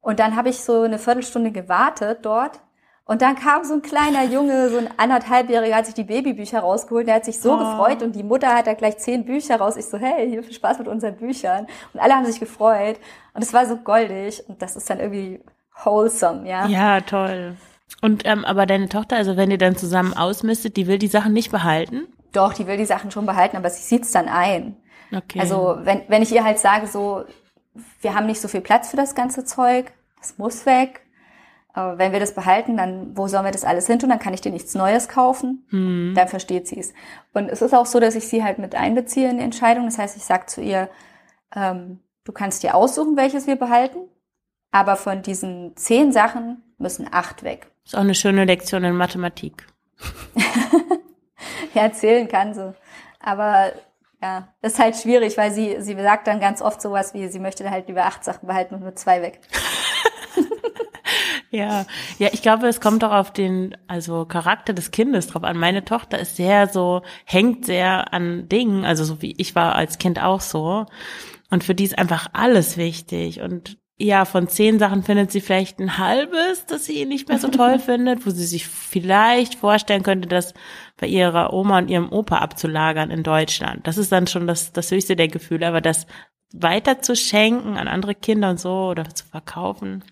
[0.00, 2.60] Und dann habe ich so eine Viertelstunde gewartet dort.
[3.04, 7.06] Und dann kam so ein kleiner Junge, so ein anderthalbjähriger, hat sich die Babybücher rausgeholt.
[7.06, 7.58] Der hat sich so Oh.
[7.58, 9.76] gefreut und die Mutter hat da gleich zehn Bücher raus.
[9.76, 11.66] Ich so, hey, hier viel Spaß mit unseren Büchern.
[11.94, 12.98] Und alle haben sich gefreut.
[13.34, 14.42] Und es war so goldig.
[14.48, 15.40] Und das ist dann irgendwie
[15.84, 16.66] wholesome, ja.
[16.66, 17.56] Ja, toll.
[18.02, 21.32] Und ähm, aber deine Tochter, also wenn ihr dann zusammen ausmistet, die will die Sachen
[21.32, 22.06] nicht behalten?
[22.32, 24.76] Doch, die will die Sachen schon behalten, aber sie sieht's dann ein.
[25.12, 25.40] Okay.
[25.40, 27.24] Also wenn, wenn ich ihr halt sage, so,
[28.00, 31.02] wir haben nicht so viel Platz für das ganze Zeug, das muss weg.
[31.72, 34.08] Aber wenn wir das behalten, dann wo sollen wir das alles hin tun?
[34.08, 35.64] Dann kann ich dir nichts Neues kaufen.
[35.70, 36.14] hm.
[36.16, 36.92] Dann versteht sie es.
[37.32, 39.84] Und es ist auch so, dass ich sie halt mit einbeziehe in die Entscheidung.
[39.84, 40.88] Das heißt, ich sage zu ihr,
[41.54, 43.98] ähm, du kannst dir aussuchen, welches wir behalten.
[44.72, 47.70] Aber von diesen zehn Sachen müssen acht weg.
[47.84, 49.66] Ist auch eine schöne Lektion in Mathematik.
[51.74, 52.74] Ja, erzählen kann sie.
[53.20, 53.72] Aber
[54.22, 57.38] ja, das ist halt schwierig, weil sie, sie sagt dann ganz oft sowas wie, sie
[57.38, 59.40] möchte halt lieber acht Sachen behalten und nur zwei weg.
[61.52, 61.84] Ja,
[62.18, 65.58] ja, ich glaube, es kommt auch auf den, also Charakter des Kindes drauf an.
[65.58, 69.98] Meine Tochter ist sehr so, hängt sehr an Dingen, also so wie ich war als
[69.98, 70.86] Kind auch so.
[71.50, 73.40] Und für die ist einfach alles wichtig.
[73.40, 77.48] Und ja, von zehn Sachen findet sie vielleicht ein halbes, das sie nicht mehr so
[77.48, 80.54] toll findet, wo sie sich vielleicht vorstellen könnte, das
[80.98, 83.86] bei ihrer Oma und ihrem Opa abzulagern in Deutschland.
[83.86, 85.66] Das ist dann schon das, das höchste der Gefühle.
[85.68, 86.06] Aber das
[86.52, 90.02] weiter zu schenken an andere Kinder und so oder zu verkaufen,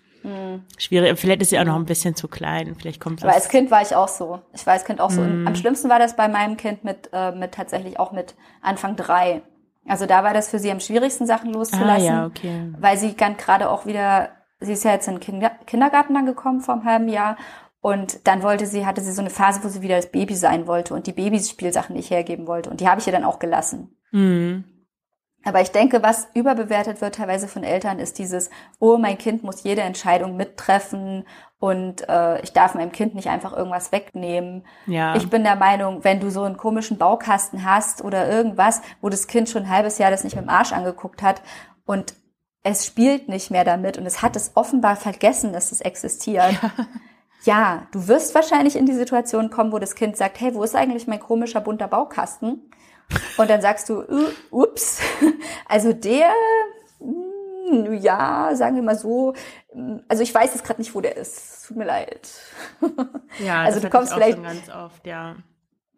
[0.77, 1.19] schwierig.
[1.19, 2.75] Vielleicht ist sie auch noch ein bisschen zu klein.
[2.79, 3.49] Vielleicht kommt Aber als.
[3.49, 4.41] Kind war ich auch so.
[4.53, 5.23] Ich war als Kind auch so.
[5.23, 5.47] Und Mhm.
[5.47, 9.41] am schlimmsten war das bei meinem Kind mit, äh, mit tatsächlich auch mit Anfang drei.
[9.89, 12.07] Also da war das für sie am schwierigsten, Sachen Ah loszulassen.
[12.07, 12.73] ja, okay.
[12.79, 16.27] weil sie dann gerade auch wieder, sie ist ja jetzt in den Kinder, Kindergarten dann
[16.27, 17.37] gekommen vor einem halben Jahr
[17.81, 20.67] und dann wollte sie, hatte sie so eine Phase, wo sie wieder das Baby sein
[20.67, 23.97] wollte und die Babyspielsachen nicht hergeben wollte und die habe ich ihr dann auch gelassen.
[24.11, 24.65] Mhm.
[25.49, 29.63] Aber ich denke, was überbewertet wird teilweise von Eltern, ist dieses, oh, mein Kind muss
[29.63, 31.25] jede Entscheidung mittreffen
[31.59, 34.67] und äh, ich darf meinem Kind nicht einfach irgendwas wegnehmen.
[34.85, 35.17] Ja.
[35.17, 39.27] Ich bin der Meinung, wenn du so einen komischen Baukasten hast oder irgendwas, wo das
[39.27, 41.41] Kind schon ein halbes Jahr das nicht mit dem Arsch angeguckt hat
[41.87, 42.13] und
[42.63, 46.57] es spielt nicht mehr damit und es hat es offenbar vergessen, dass es existiert.
[47.45, 47.87] Ja.
[47.93, 51.07] du wirst wahrscheinlich in die Situation kommen, wo das Kind sagt, hey, wo ist eigentlich
[51.07, 52.69] mein komischer bunter Baukasten?
[53.37, 55.01] Und dann sagst du, uh, ups,
[55.69, 56.31] also der,
[57.01, 59.35] mm, ja, sagen wir mal so,
[59.75, 61.67] mm, also ich weiß jetzt gerade nicht, wo der ist.
[61.67, 62.29] Tut mir leid.
[63.39, 65.37] ja, also du kommst vielleicht- schon ganz oft, ja.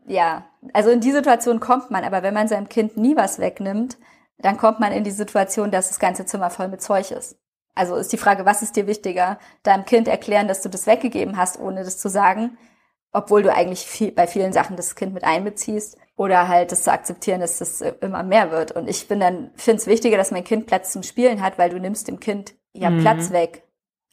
[0.06, 3.98] Ja, also in die Situation kommt man, aber wenn man seinem Kind nie was wegnimmt,
[4.38, 7.36] dann kommt man in die Situation, dass das ganze Zimmer voll mit Zeug ist.
[7.74, 9.38] Also ist die Frage, was ist dir wichtiger?
[9.62, 12.58] Deinem Kind erklären, dass du das weggegeben hast, ohne das zu sagen,
[13.12, 16.92] obwohl du eigentlich viel, bei vielen Sachen das Kind mit einbeziehst, oder halt das zu
[16.92, 18.72] akzeptieren, dass das äh, immer mehr wird.
[18.72, 21.70] Und ich bin dann, finde es wichtiger, dass mein Kind Platz zum Spielen hat, weil
[21.70, 23.00] du nimmst dem Kind ja Mhm.
[23.00, 23.62] Platz weg.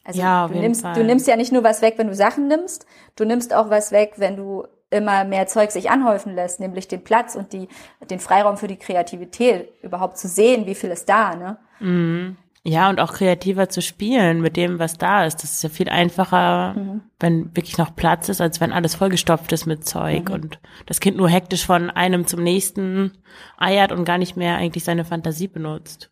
[0.04, 0.94] Also Ja, du nimmst, Fall.
[0.94, 3.92] du nimmst ja nicht nur was weg, wenn du Sachen nimmst, du nimmst auch was
[3.92, 7.68] weg, wenn du immer mehr Zeug sich anhäufen lässt, nämlich den Platz und die,
[8.10, 11.58] den Freiraum für die Kreativität, überhaupt zu sehen, wie viel ist da, ne?
[11.78, 12.38] Mhm.
[12.64, 15.42] Ja, und auch kreativer zu spielen mit dem, was da ist.
[15.42, 17.02] Das ist ja viel einfacher, Mhm.
[17.20, 20.34] wenn wirklich noch Platz ist, als wenn alles vollgestopft ist mit Zeug Mhm.
[20.34, 23.12] und das Kind nur hektisch von einem zum nächsten
[23.56, 26.10] eiert und gar nicht mehr eigentlich seine Fantasie benutzt.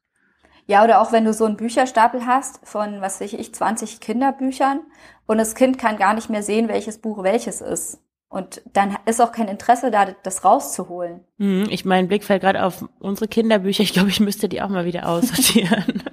[0.68, 4.80] Ja, oder auch wenn du so einen Bücherstapel hast von, was weiß ich, 20 Kinderbüchern
[5.26, 8.00] und das Kind kann gar nicht mehr sehen, welches Buch welches ist.
[8.28, 11.20] Und dann ist auch kein Interesse da, das rauszuholen.
[11.38, 11.66] Mhm.
[11.70, 13.82] Ich mein Blick fällt gerade auf unsere Kinderbücher.
[13.84, 16.02] Ich glaube, ich müsste die auch mal wieder aussortieren.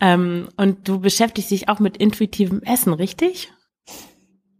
[0.00, 3.52] ähm, und du beschäftigst dich auch mit intuitivem Essen, richtig?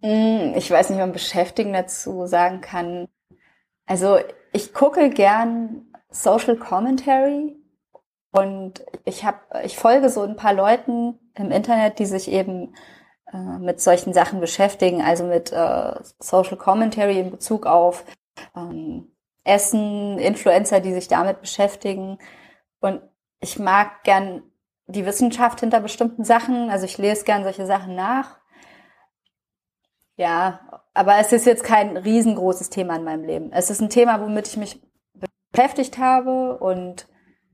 [0.02, 3.08] Mm, Ich weiß nicht, ob man beschäftigen dazu sagen kann.
[3.86, 4.18] Also
[4.52, 7.56] ich gucke gern Social Commentary
[8.32, 12.76] Und ich habe, ich folge so ein paar Leuten im Internet, die sich eben
[13.32, 18.04] äh, mit solchen Sachen beschäftigen, also mit äh, Social Commentary in Bezug auf
[18.56, 19.12] ähm,
[19.44, 22.18] Essen, Influencer, die sich damit beschäftigen.
[22.80, 23.02] Und
[23.40, 24.42] ich mag gern
[24.86, 26.70] die Wissenschaft hinter bestimmten Sachen.
[26.70, 28.38] Also ich lese gern solche Sachen nach.
[30.16, 33.52] Ja, aber es ist jetzt kein riesengroßes Thema in meinem Leben.
[33.52, 34.80] Es ist ein Thema, womit ich mich
[35.52, 37.06] beschäftigt habe und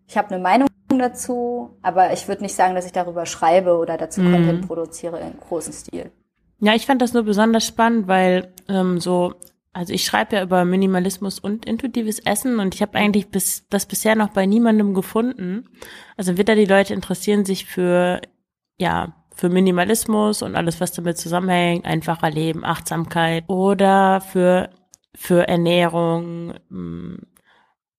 [0.07, 3.97] ich habe eine Meinung dazu, aber ich würde nicht sagen, dass ich darüber schreibe oder
[3.97, 4.33] dazu mhm.
[4.33, 6.12] Content produziere im großen Stil.
[6.61, 9.35] Ja, ich fand das nur besonders spannend, weil ähm, so,
[9.73, 13.87] also ich schreibe ja über Minimalismus und intuitives Essen und ich habe eigentlich bis das
[13.87, 15.69] bisher noch bei niemandem gefunden.
[16.17, 18.21] Also entweder die Leute interessieren sich für
[18.79, 24.71] ja für Minimalismus und alles, was damit zusammenhängt, einfacher Leben, Achtsamkeit oder für,
[25.15, 27.17] für Ernährung, mm,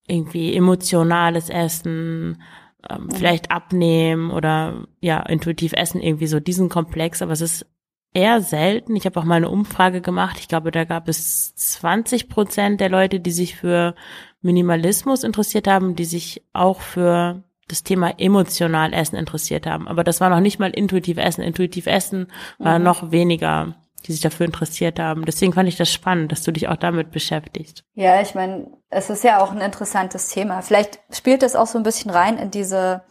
[0.06, 2.42] irgendwie emotionales Essen,
[2.88, 7.66] ähm, vielleicht abnehmen oder ja, intuitiv essen, irgendwie so diesen Komplex, aber es ist
[8.14, 8.96] eher selten.
[8.96, 10.38] Ich habe auch mal eine Umfrage gemacht.
[10.38, 13.94] Ich glaube, da gab es 20 Prozent der Leute, die sich für
[14.40, 19.88] Minimalismus interessiert haben, die sich auch für das Thema emotional Essen interessiert haben.
[19.88, 21.42] Aber das war noch nicht mal intuitiv Essen.
[21.42, 22.84] Intuitiv Essen war mhm.
[22.84, 23.74] noch weniger,
[24.06, 25.24] die sich dafür interessiert haben.
[25.24, 27.84] Deswegen fand ich das spannend, dass du dich auch damit beschäftigst.
[27.94, 30.62] Ja, ich meine, es ist ja auch ein interessantes Thema.
[30.62, 33.02] Vielleicht spielt es auch so ein bisschen rein in diese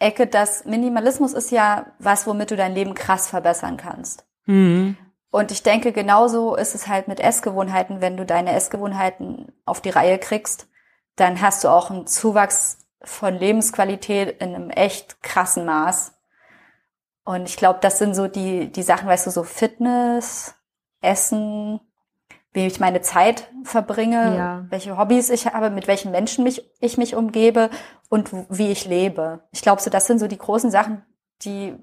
[0.00, 4.24] Ecke, dass Minimalismus ist ja was, womit du dein Leben krass verbessern kannst.
[4.46, 4.96] Mhm.
[5.30, 8.00] Und ich denke, genauso ist es halt mit Essgewohnheiten.
[8.00, 10.68] Wenn du deine Essgewohnheiten auf die Reihe kriegst,
[11.16, 16.14] dann hast du auch einen Zuwachs von Lebensqualität in einem echt krassen Maß.
[17.24, 20.54] Und ich glaube, das sind so die, die Sachen, weißt du, so Fitness,
[21.00, 21.80] Essen,
[22.52, 24.66] wie ich meine Zeit verbringe, ja.
[24.70, 27.70] welche Hobbys ich habe, mit welchen Menschen mich, ich mich umgebe
[28.10, 29.40] und wie ich lebe.
[29.52, 31.02] Ich glaube, so das sind so die großen Sachen,
[31.42, 31.74] die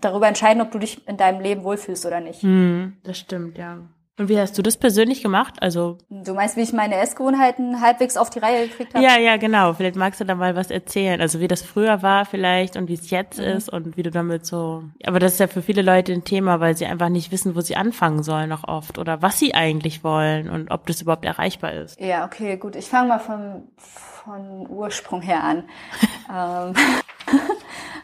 [0.00, 2.42] darüber entscheiden, ob du dich in deinem Leben wohlfühlst oder nicht.
[2.42, 3.78] Hm, das stimmt, ja.
[4.18, 5.54] Und wie hast du das persönlich gemacht?
[5.62, 9.02] Also du meinst, wie ich meine Essgewohnheiten halbwegs auf die Reihe gekriegt habe?
[9.02, 9.72] Ja, ja, genau.
[9.72, 11.22] Vielleicht magst du da mal was erzählen.
[11.22, 13.46] Also wie das früher war vielleicht und wie es jetzt mhm.
[13.46, 14.84] ist und wie du damit so.
[15.06, 17.62] Aber das ist ja für viele Leute ein Thema, weil sie einfach nicht wissen, wo
[17.62, 21.72] sie anfangen sollen noch oft oder was sie eigentlich wollen und ob das überhaupt erreichbar
[21.72, 21.98] ist.
[21.98, 22.76] Ja, okay, gut.
[22.76, 23.68] Ich fange mal vom
[24.24, 25.68] von Ursprung her an.
[26.28, 26.74] ähm,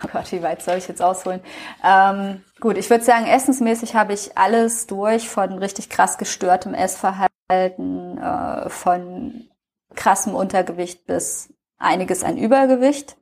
[0.04, 1.40] oh Gott, wie weit soll ich jetzt ausholen?
[1.84, 8.18] Ähm, gut, ich würde sagen, essensmäßig habe ich alles durch, von richtig krass gestörtem Essverhalten,
[8.18, 9.48] äh, von
[9.94, 13.16] krassem Untergewicht bis einiges an Übergewicht,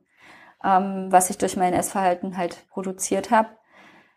[0.63, 3.49] ähm, was ich durch mein Essverhalten halt produziert habe.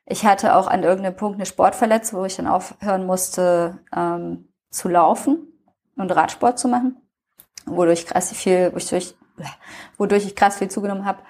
[0.07, 4.89] Ich hatte auch an irgendeinem Punkt eine Sportverletzung, wo ich dann aufhören musste ähm, zu
[4.89, 5.53] laufen
[5.97, 7.08] und Radsport zu machen
[7.71, 9.15] wodurch krass viel, wodurch,
[9.97, 11.23] wodurch ich krass viel zugenommen habe.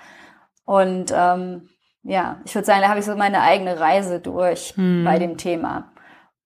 [0.64, 1.68] Und ähm,
[2.02, 5.04] ja, ich würde sagen, da habe ich so meine eigene Reise durch hm.
[5.04, 5.92] bei dem Thema.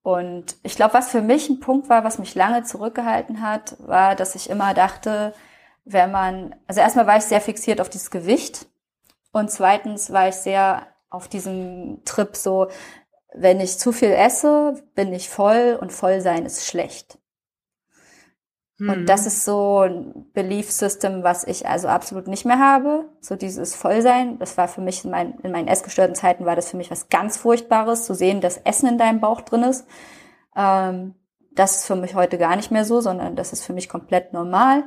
[0.02, 4.16] Und ich glaube, was für mich ein Punkt war, was mich lange zurückgehalten hat, war,
[4.16, 5.33] dass ich immer dachte,
[5.85, 8.66] wenn man, also erstmal war ich sehr fixiert auf dieses Gewicht
[9.33, 12.68] und zweitens war ich sehr auf diesem Trip so,
[13.35, 17.18] wenn ich zu viel esse, bin ich voll und voll sein ist schlecht.
[18.88, 19.07] Und mhm.
[19.07, 23.05] das ist so ein Belief System, was ich also absolut nicht mehr habe.
[23.21, 24.38] So dieses Vollsein.
[24.40, 27.09] Das war für mich in, mein, in meinen essgestörten Zeiten war das für mich was
[27.09, 29.87] ganz Furchtbares, zu sehen, dass Essen in deinem Bauch drin ist.
[30.57, 31.14] Ähm,
[31.53, 34.33] das ist für mich heute gar nicht mehr so, sondern das ist für mich komplett
[34.33, 34.85] normal.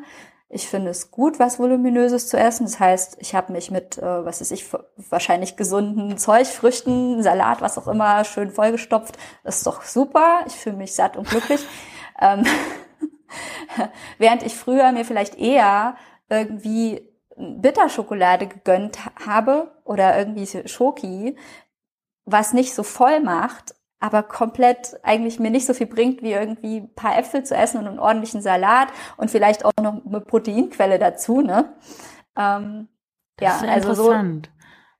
[0.49, 2.65] Ich finde es gut, was voluminöses zu essen.
[2.65, 4.65] Das heißt, ich habe mich mit, äh, was ist ich,
[5.10, 9.17] wahrscheinlich gesunden Zeug, Früchten, Salat, was auch immer, schön vollgestopft.
[9.43, 10.41] Das ist doch super.
[10.47, 11.65] Ich fühle mich satt und glücklich.
[12.21, 12.43] ähm,
[14.17, 15.95] Während ich früher mir vielleicht eher
[16.29, 21.35] irgendwie Bitterschokolade gegönnt habe oder irgendwie Schoki,
[22.25, 26.77] was nicht so voll macht, aber komplett eigentlich mir nicht so viel bringt, wie irgendwie
[26.77, 30.99] ein paar Äpfel zu essen und einen ordentlichen Salat und vielleicht auch noch eine Proteinquelle
[30.99, 31.73] dazu, ne?
[32.38, 32.88] Ähm,
[33.38, 34.15] das ja, also so.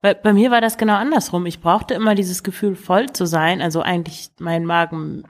[0.02, 1.46] Weil bei mir war das genau andersrum.
[1.46, 5.24] Ich brauchte immer dieses Gefühl, voll zu sein, also eigentlich mein Magen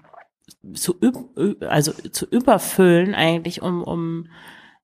[0.74, 0.96] zu,
[1.62, 4.28] also zu überfüllen eigentlich, um, um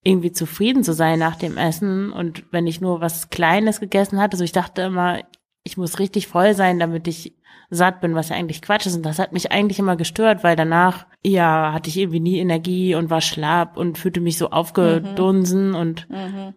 [0.04, 2.12] irgendwie zufrieden zu sein nach dem Essen.
[2.12, 5.20] Und wenn ich nur was Kleines gegessen hatte, also ich dachte immer,
[5.64, 7.36] ich muss richtig voll sein, damit ich
[7.70, 8.96] satt bin, was ja eigentlich Quatsch ist.
[8.96, 12.96] Und das hat mich eigentlich immer gestört, weil danach, ja, hatte ich irgendwie nie Energie
[12.96, 15.76] und war schlapp und fühlte mich so aufgedunsen mhm.
[15.76, 16.54] und mhm.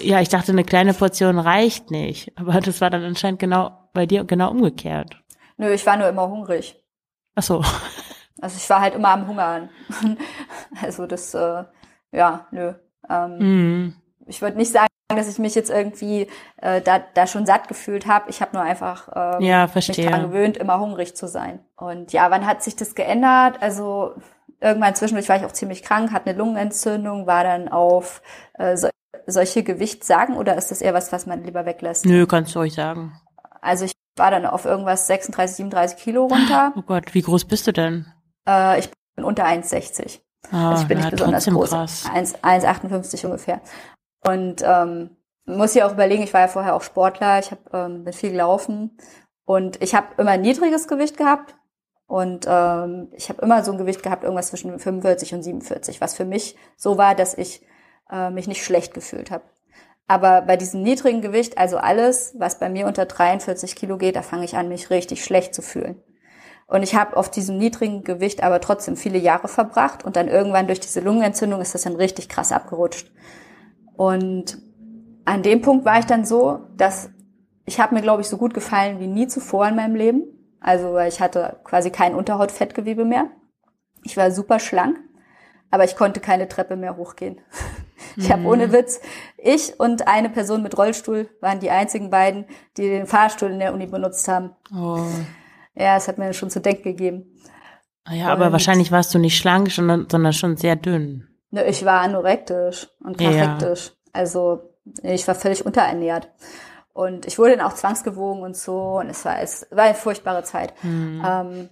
[0.00, 2.32] ja, ich dachte, eine kleine Portion reicht nicht.
[2.36, 5.20] Aber das war dann anscheinend genau bei dir genau umgekehrt.
[5.56, 6.80] Nö, ich war nur immer hungrig.
[7.34, 7.62] Ach so.
[8.40, 9.68] Also ich war halt immer am Hungern.
[10.82, 11.64] also das, äh,
[12.12, 12.74] ja, nö.
[13.08, 13.96] Ähm, mm.
[14.26, 18.06] Ich würde nicht sagen, dass ich mich jetzt irgendwie äh, da, da schon satt gefühlt
[18.06, 18.30] habe.
[18.30, 21.60] Ich habe nur einfach ähm, ja, mich daran gewöhnt, immer hungrig zu sein.
[21.76, 23.58] Und ja, wann hat sich das geändert?
[23.60, 24.14] Also
[24.60, 28.22] irgendwann zwischendurch war ich auch ziemlich krank, hatte eine Lungenentzündung, war dann auf
[28.54, 28.88] äh, so,
[29.26, 32.06] solche Gewicht sagen oder ist das eher was, was man lieber weglässt?
[32.06, 33.12] Nö, kannst du euch sagen.
[33.60, 36.72] Also ich war dann auf irgendwas 36, 37 Kilo runter.
[36.76, 38.06] Oh Gott, wie groß bist du denn?
[38.48, 40.20] Äh, ich bin unter 1,60.
[40.50, 41.72] Ah, also ich bin ja, nicht besonders groß.
[41.72, 43.60] 1,58 ungefähr.
[44.26, 45.16] Und ähm,
[45.46, 48.30] muss ja auch überlegen, ich war ja vorher auch Sportler, ich habe ähm, bin viel
[48.30, 48.96] gelaufen
[49.44, 51.54] und ich habe immer ein niedriges Gewicht gehabt
[52.06, 56.14] und ähm, ich habe immer so ein Gewicht gehabt, irgendwas zwischen 45 und 47, was
[56.14, 57.66] für mich so war, dass ich
[58.10, 59.44] äh, mich nicht schlecht gefühlt habe.
[60.06, 64.22] Aber bei diesem niedrigen Gewicht, also alles, was bei mir unter 43 Kilo geht, da
[64.22, 66.02] fange ich an, mich richtig schlecht zu fühlen.
[66.66, 70.66] Und ich habe auf diesem niedrigen Gewicht aber trotzdem viele Jahre verbracht und dann irgendwann
[70.66, 73.10] durch diese Lungenentzündung ist das dann richtig krass abgerutscht.
[73.96, 74.58] Und
[75.24, 77.10] an dem Punkt war ich dann so, dass
[77.66, 80.24] ich habe mir, glaube ich, so gut gefallen wie nie zuvor in meinem Leben.
[80.60, 83.30] Also ich hatte quasi kein Unterhautfettgewebe mehr.
[84.02, 84.98] Ich war super schlank,
[85.70, 87.40] aber ich konnte keine Treppe mehr hochgehen.
[88.16, 88.72] Ich habe ohne mhm.
[88.72, 89.00] Witz,
[89.38, 92.44] ich und eine Person mit Rollstuhl waren die einzigen beiden,
[92.76, 94.50] die den Fahrstuhl in der Uni benutzt haben.
[94.72, 95.04] Oh.
[95.74, 97.40] Ja, es hat mir schon zu denken gegeben.
[98.04, 101.26] Ah ja, aber und, wahrscheinlich warst du nicht schlank, sondern, sondern schon sehr dünn.
[101.50, 103.86] Ne, ich war anorektisch und kachektisch.
[103.86, 103.92] Ja.
[104.12, 106.30] Also ich war völlig unterernährt.
[106.92, 108.98] Und ich wurde dann auch zwangsgewogen und so.
[108.98, 110.72] Und es war, es war eine furchtbare Zeit.
[110.82, 111.24] Mhm.
[111.26, 111.68] Ähm,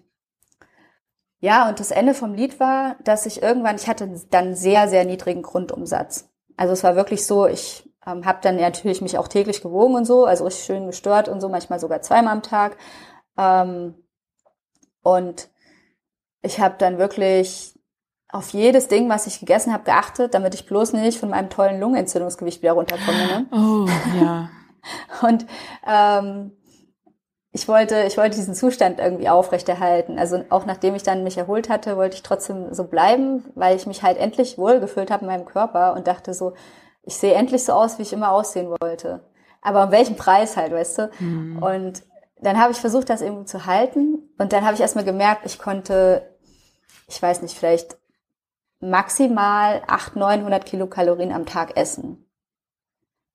[1.39, 5.05] ja, und das Ende vom Lied war, dass ich irgendwann, ich hatte dann sehr, sehr
[5.05, 6.29] niedrigen Grundumsatz.
[6.57, 10.05] Also es war wirklich so, ich ähm, habe dann natürlich mich auch täglich gewogen und
[10.05, 12.77] so, also richtig schön gestört und so, manchmal sogar zweimal am Tag.
[13.37, 13.95] Ähm,
[15.03, 15.49] und
[16.43, 17.79] ich habe dann wirklich
[18.29, 21.81] auf jedes Ding, was ich gegessen habe, geachtet, damit ich bloß nicht von meinem tollen
[21.81, 23.27] Lungenentzündungsgewicht wieder runterkomme.
[23.27, 23.47] Ne?
[23.53, 23.87] Oh,
[24.19, 24.49] ja.
[25.27, 25.47] und
[25.87, 26.53] ähm,
[27.53, 30.19] ich wollte, ich wollte diesen Zustand irgendwie aufrechterhalten.
[30.19, 33.87] Also auch nachdem ich dann mich erholt hatte, wollte ich trotzdem so bleiben, weil ich
[33.87, 36.55] mich halt endlich wohlgefühlt habe in meinem Körper und dachte so,
[37.03, 39.21] ich sehe endlich so aus, wie ich immer aussehen wollte.
[39.61, 41.11] Aber um welchen Preis halt, weißt du?
[41.19, 41.63] Mhm.
[41.63, 42.03] Und
[42.43, 44.31] dann habe ich versucht, das irgendwie zu halten.
[44.39, 46.37] Und dann habe ich erstmal gemerkt, ich konnte,
[47.09, 47.97] ich weiß nicht, vielleicht
[48.81, 52.27] maximal 800, 900 Kilokalorien am Tag essen.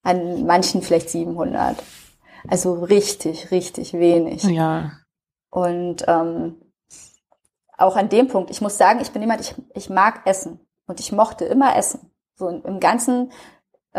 [0.03, 1.81] An manchen vielleicht 700.
[2.47, 4.43] Also richtig, richtig wenig.
[4.43, 4.91] Ja.
[5.49, 6.55] Und ähm,
[7.77, 10.99] auch an dem Punkt, ich muss sagen, ich bin jemand, ich, ich mag Essen und
[10.99, 12.11] ich mochte immer Essen.
[12.35, 13.31] So im ganzen,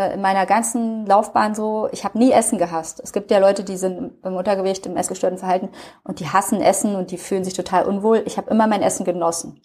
[0.07, 2.99] in meiner ganzen Laufbahn so, ich habe nie Essen gehasst.
[3.03, 5.69] Es gibt ja Leute, die sind im Untergewicht, im essgestörten Verhalten
[6.03, 8.23] und die hassen Essen und die fühlen sich total unwohl.
[8.25, 9.61] Ich habe immer mein Essen genossen,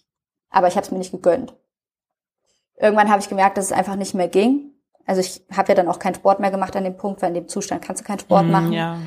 [0.49, 1.55] aber ich habe es mir nicht gegönnt.
[2.77, 4.75] Irgendwann habe ich gemerkt, dass es einfach nicht mehr ging
[5.05, 7.35] also ich habe ja dann auch keinen Sport mehr gemacht an dem Punkt, weil in
[7.35, 8.73] dem Zustand kannst du keinen Sport mm, machen.
[8.73, 8.97] Ja.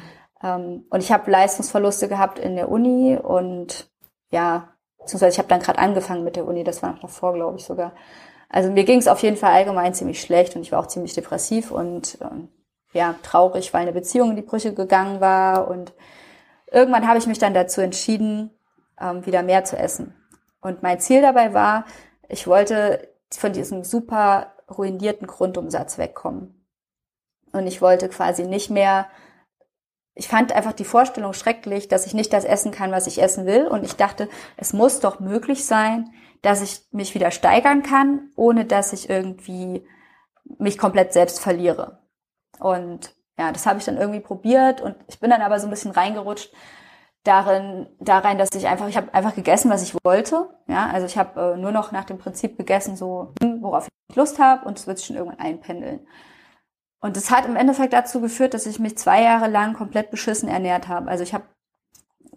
[0.43, 3.91] Ähm, und ich habe Leistungsverluste gehabt in der Uni und
[4.31, 4.69] ja,
[4.99, 7.65] beziehungsweise ich habe dann gerade angefangen mit der Uni, das war noch davor, glaube ich
[7.65, 7.93] sogar.
[8.49, 11.15] Also mir ging es auf jeden Fall allgemein ziemlich schlecht und ich war auch ziemlich
[11.15, 12.49] depressiv und ähm,
[12.93, 15.69] ja, traurig, weil eine Beziehung in die Brüche gegangen war.
[15.69, 15.93] Und
[16.71, 18.51] irgendwann habe ich mich dann dazu entschieden,
[19.01, 20.15] ähm, wieder mehr zu essen.
[20.61, 21.85] Und mein Ziel dabei war,
[22.29, 26.67] ich wollte von diesem super ruinierten Grundumsatz wegkommen.
[27.53, 29.07] Und ich wollte quasi nicht mehr,
[30.15, 33.47] ich fand einfach die Vorstellung schrecklich, dass ich nicht das essen kann, was ich essen
[33.47, 33.67] will.
[33.67, 36.11] Und ich dachte, es muss doch möglich sein,
[36.43, 39.87] dass ich mich wieder steigern kann, ohne dass ich irgendwie
[40.59, 41.99] mich komplett selbst verliere.
[42.59, 45.71] Und ja, das habe ich dann irgendwie probiert und ich bin dann aber so ein
[45.71, 46.53] bisschen reingerutscht,
[47.25, 50.49] darin, da rein, dass ich einfach, ich habe einfach gegessen, was ich wollte.
[50.67, 54.17] Ja, also ich habe äh, nur noch nach dem Prinzip gegessen, so hm, worauf ich
[54.17, 56.07] Lust habe und es wird sich schon irgendwann einpendeln.
[57.01, 60.49] Und das hat im Endeffekt dazu geführt, dass ich mich zwei Jahre lang komplett beschissen
[60.49, 61.09] ernährt habe.
[61.09, 61.45] Also ich habe,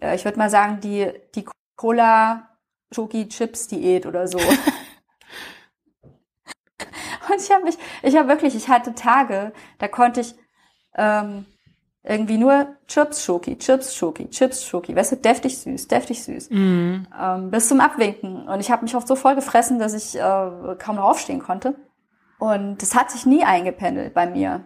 [0.00, 1.46] äh, ich würde mal sagen, die die
[1.76, 2.51] Cola
[2.92, 4.38] Schoki Chips Diät oder so.
[7.30, 10.34] und ich habe mich, ich habe wirklich, ich hatte Tage, da konnte ich
[10.94, 11.46] ähm,
[12.04, 17.06] irgendwie nur Chips Schoki, Chips Schoki, Chips Schoki, weißt du, deftig süß, deftig süß, mhm.
[17.20, 18.48] ähm, bis zum Abwinken.
[18.48, 21.76] Und ich habe mich oft so voll gefressen, dass ich äh, kaum noch aufstehen konnte.
[22.38, 24.64] Und das hat sich nie eingependelt bei mir.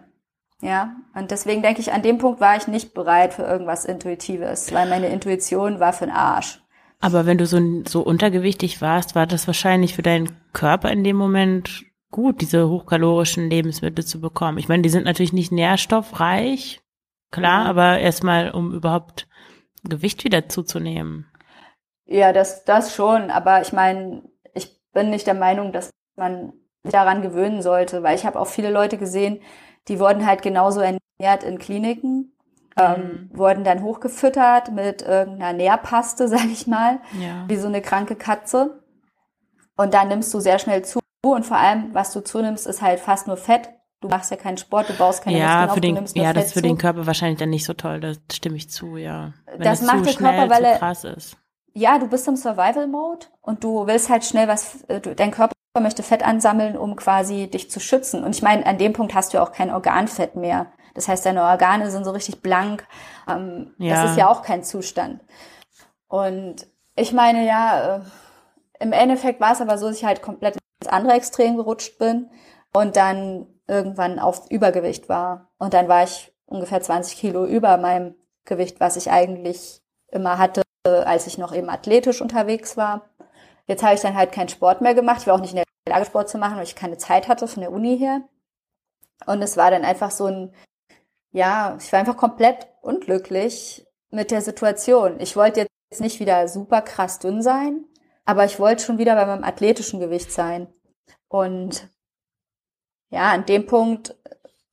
[0.61, 4.73] Ja, und deswegen denke ich, an dem Punkt war ich nicht bereit für irgendwas Intuitives,
[4.73, 6.63] weil meine Intuition war für den Arsch.
[6.99, 11.15] Aber wenn du so, so untergewichtig warst, war das wahrscheinlich für deinen Körper in dem
[11.15, 14.57] Moment gut, diese hochkalorischen Lebensmittel zu bekommen.
[14.57, 16.81] Ich meine, die sind natürlich nicht nährstoffreich,
[17.31, 17.69] Klar, mhm.
[17.69, 19.27] aber erstmal, um überhaupt
[19.83, 21.29] Gewicht wieder zuzunehmen.
[22.05, 23.31] Ja, das, das schon.
[23.31, 24.23] Aber ich meine,
[24.53, 28.71] ich bin nicht der Meinung, dass man daran gewöhnen sollte, weil ich habe auch viele
[28.71, 29.41] Leute gesehen,
[29.87, 32.33] die wurden halt genauso ernährt in Kliniken,
[32.77, 33.37] ähm, mhm.
[33.37, 37.45] wurden dann hochgefüttert mit irgendeiner Nährpaste, sag ich mal, ja.
[37.47, 38.83] wie so eine kranke Katze.
[39.75, 42.99] Und dann nimmst du sehr schnell zu und vor allem, was du zunimmst, ist halt
[42.99, 43.69] fast nur Fett.
[43.99, 46.45] Du machst ja keinen Sport, du baust keine ja, Muskeln für den, auf, Ja, das
[46.45, 46.67] ist für zu.
[46.67, 49.33] den Körper wahrscheinlich dann nicht so toll, da stimme ich zu, ja.
[49.47, 51.37] Wenn das macht der Körper, weil er krass ist.
[51.73, 55.53] Ja, du bist im Survival-Mode und du willst halt schnell was, äh, du, dein Körper
[55.79, 58.23] möchte Fett ansammeln, um quasi dich zu schützen.
[58.23, 60.67] Und ich meine, an dem Punkt hast du ja auch kein Organfett mehr.
[60.97, 62.87] Das heißt, deine Organe sind so richtig blank.
[63.29, 64.01] Ähm, ja.
[64.01, 65.21] Das ist ja auch kein Zustand.
[66.07, 68.01] Und ich meine, ja, äh,
[68.79, 72.31] im Endeffekt war es aber so, dass ich halt komplett ins andere Extrem gerutscht bin
[72.73, 75.51] und dann irgendwann auf Übergewicht war.
[75.59, 80.63] Und dann war ich ungefähr 20 Kilo über meinem Gewicht, was ich eigentlich immer hatte,
[80.83, 83.09] als ich noch eben athletisch unterwegs war.
[83.67, 85.21] Jetzt habe ich dann halt keinen Sport mehr gemacht.
[85.21, 87.47] Ich war auch nicht in der Lage, Sport zu machen, weil ich keine Zeit hatte
[87.47, 88.21] von der Uni her.
[89.25, 90.53] Und es war dann einfach so ein,
[91.37, 95.19] ja, ich war einfach komplett unglücklich mit der Situation.
[95.19, 97.85] Ich wollte jetzt nicht wieder super krass dünn sein,
[98.25, 100.67] aber ich wollte schon wieder bei meinem athletischen Gewicht sein.
[101.27, 101.89] Und
[103.11, 104.15] ja, an dem Punkt,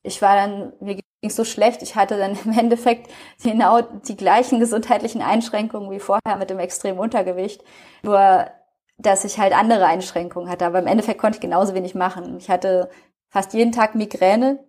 [0.01, 3.11] ich war dann, mir ging so schlecht, ich hatte dann im Endeffekt
[3.43, 7.63] genau die gleichen gesundheitlichen Einschränkungen wie vorher mit dem extremen Untergewicht,
[8.01, 8.49] nur
[8.97, 10.65] dass ich halt andere Einschränkungen hatte.
[10.65, 12.37] Aber im Endeffekt konnte ich genauso wenig machen.
[12.37, 12.89] Ich hatte
[13.29, 14.65] fast jeden Tag Migräne,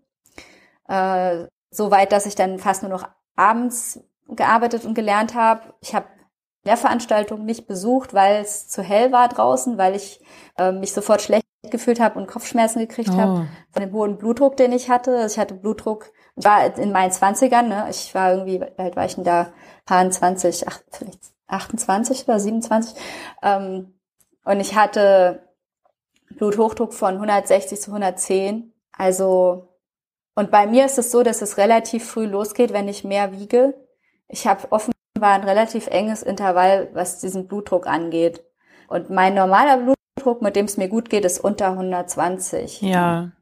[0.88, 5.74] äh, so weit, dass ich dann fast nur noch abends gearbeitet und gelernt habe.
[5.80, 6.06] Ich habe
[6.64, 10.20] Lehrveranstaltungen nicht besucht, weil es zu hell war draußen, weil ich
[10.58, 13.16] äh, mich sofort schlecht gefühlt habe und Kopfschmerzen gekriegt oh.
[13.16, 15.16] habe von dem hohen Blutdruck, den ich hatte.
[15.16, 17.86] Also ich hatte Blutdruck, war in meinen Zwanzigern, ne?
[17.90, 19.52] Ich war irgendwie, wie alt war ich denn da?
[19.84, 23.00] Paar 20, ach, vielleicht 28 oder 27.
[23.42, 23.94] Ähm,
[24.44, 25.48] und ich hatte
[26.36, 28.72] Bluthochdruck von 160 zu 110.
[28.92, 29.65] Also,
[30.36, 33.74] und bei mir ist es so, dass es relativ früh losgeht, wenn ich mehr wiege.
[34.28, 38.44] Ich habe offenbar ein relativ enges Intervall, was diesen Blutdruck angeht.
[38.86, 42.82] Und mein normaler Blutdruck, mit dem es mir gut geht, ist unter 120.
[42.82, 43.32] Ja.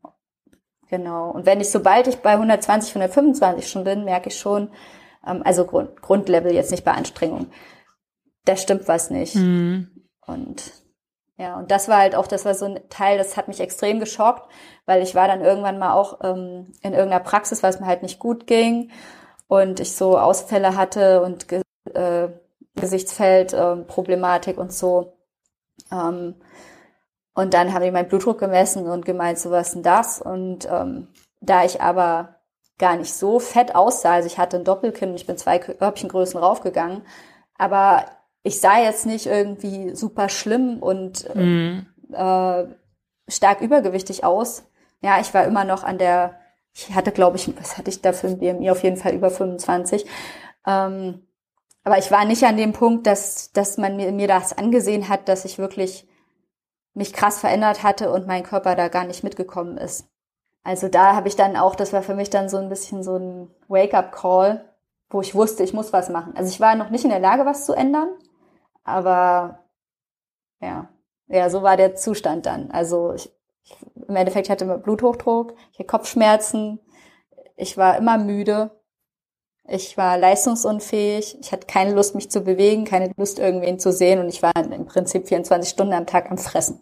[0.88, 1.30] Genau.
[1.32, 4.70] Und wenn ich, sobald ich bei 120, 125 schon bin, merke ich schon,
[5.26, 7.48] ähm, also Grund, Grundlevel jetzt nicht bei Anstrengung,
[8.44, 9.34] da stimmt was nicht.
[9.34, 10.06] Mhm.
[10.26, 10.83] Und
[11.36, 13.98] ja, und das war halt auch, das war so ein Teil, das hat mich extrem
[13.98, 14.48] geschockt,
[14.86, 18.02] weil ich war dann irgendwann mal auch ähm, in irgendeiner Praxis, weil es mir halt
[18.02, 18.92] nicht gut ging
[19.48, 21.46] und ich so Ausfälle hatte und
[21.92, 22.28] äh,
[22.76, 25.16] Gesichtsfeldproblematik ähm, und so.
[25.90, 26.36] Ähm,
[27.34, 30.22] und dann habe ich meinen Blutdruck gemessen und gemeint, so was denn das?
[30.22, 31.08] Und ähm,
[31.40, 32.36] da ich aber
[32.78, 37.02] gar nicht so fett aussah, also ich hatte ein Doppelkinn, ich bin zwei Körbchengrößen raufgegangen,
[37.58, 38.04] aber
[38.44, 41.86] ich sah jetzt nicht irgendwie super schlimm und äh, mhm.
[42.12, 42.64] äh,
[43.26, 44.64] stark übergewichtig aus.
[45.00, 46.38] Ja, ich war immer noch an der,
[46.74, 48.70] ich hatte, glaube ich, was hatte ich da für ein BMI?
[48.70, 50.04] Auf jeden Fall über 25.
[50.66, 51.26] Ähm,
[51.84, 55.28] aber ich war nicht an dem Punkt, dass, dass man mir, mir das angesehen hat,
[55.28, 56.06] dass ich wirklich
[56.92, 60.06] mich krass verändert hatte und mein Körper da gar nicht mitgekommen ist.
[60.62, 63.16] Also da habe ich dann auch, das war für mich dann so ein bisschen so
[63.16, 64.64] ein Wake-up-Call,
[65.08, 66.34] wo ich wusste, ich muss was machen.
[66.36, 68.08] Also ich war noch nicht in der Lage, was zu ändern,
[68.84, 69.64] aber
[70.60, 70.88] ja,
[71.26, 72.70] ja, so war der Zustand dann.
[72.70, 73.30] Also ich,
[73.64, 73.76] ich,
[74.08, 76.78] im Endeffekt hatte ich Bluthochdruck, ich hatte Kopfschmerzen,
[77.56, 78.70] ich war immer müde,
[79.66, 84.20] ich war leistungsunfähig, ich hatte keine Lust, mich zu bewegen, keine Lust, irgendwen zu sehen
[84.20, 86.80] und ich war im Prinzip 24 Stunden am Tag am Fressen.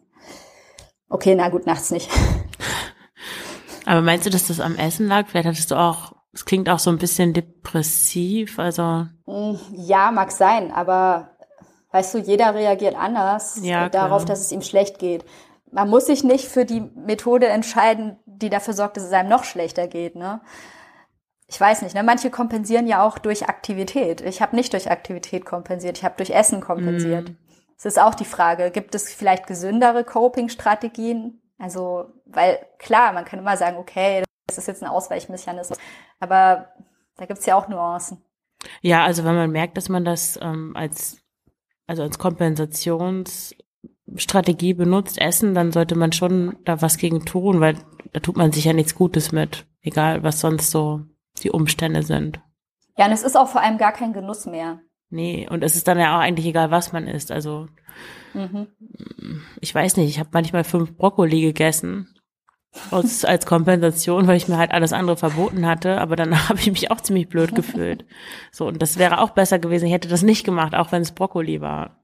[1.08, 2.10] Okay, na gut, nachts nicht.
[3.86, 5.28] Aber meinst du, dass das am Essen lag?
[5.28, 9.06] Vielleicht hattest du auch, es klingt auch so ein bisschen depressiv, also.
[9.26, 11.31] Mm, ja, mag sein, aber
[11.92, 15.24] weißt du, jeder reagiert anders ja, darauf, dass es ihm schlecht geht.
[15.70, 19.44] Man muss sich nicht für die Methode entscheiden, die dafür sorgt, dass es einem noch
[19.44, 20.16] schlechter geht.
[20.16, 20.40] Ne?
[21.46, 22.02] Ich weiß nicht, ne?
[22.02, 24.20] manche kompensieren ja auch durch Aktivität.
[24.22, 27.30] Ich habe nicht durch Aktivität kompensiert, ich habe durch Essen kompensiert.
[27.30, 27.36] Mm.
[27.76, 31.42] Es ist auch die Frage, gibt es vielleicht gesündere Coping-Strategien?
[31.58, 35.78] Also, weil klar, man kann immer sagen, okay, das ist jetzt ein Ausweichmechanismus,
[36.20, 36.68] aber
[37.16, 38.24] da gibt's ja auch Nuancen.
[38.80, 41.21] Ja, also wenn man merkt, dass man das ähm, als
[41.92, 47.76] also als Kompensationsstrategie benutzt, Essen, dann sollte man schon da was gegen tun, weil
[48.14, 51.02] da tut man sich ja nichts Gutes mit, egal was sonst so
[51.42, 52.40] die Umstände sind.
[52.96, 54.80] Ja, und es ist auch vor allem gar kein Genuss mehr.
[55.10, 57.30] Nee, und es ist dann ja auch eigentlich egal, was man isst.
[57.30, 57.66] Also
[58.32, 58.68] mhm.
[59.60, 62.08] ich weiß nicht, ich habe manchmal fünf Brokkoli gegessen
[62.90, 66.70] aus, als Kompensation, weil ich mir halt alles andere verboten hatte, aber danach habe ich
[66.70, 68.04] mich auch ziemlich blöd gefühlt.
[68.50, 71.12] So, und das wäre auch besser gewesen, ich hätte das nicht gemacht, auch wenn es
[71.12, 71.98] Brokkoli war.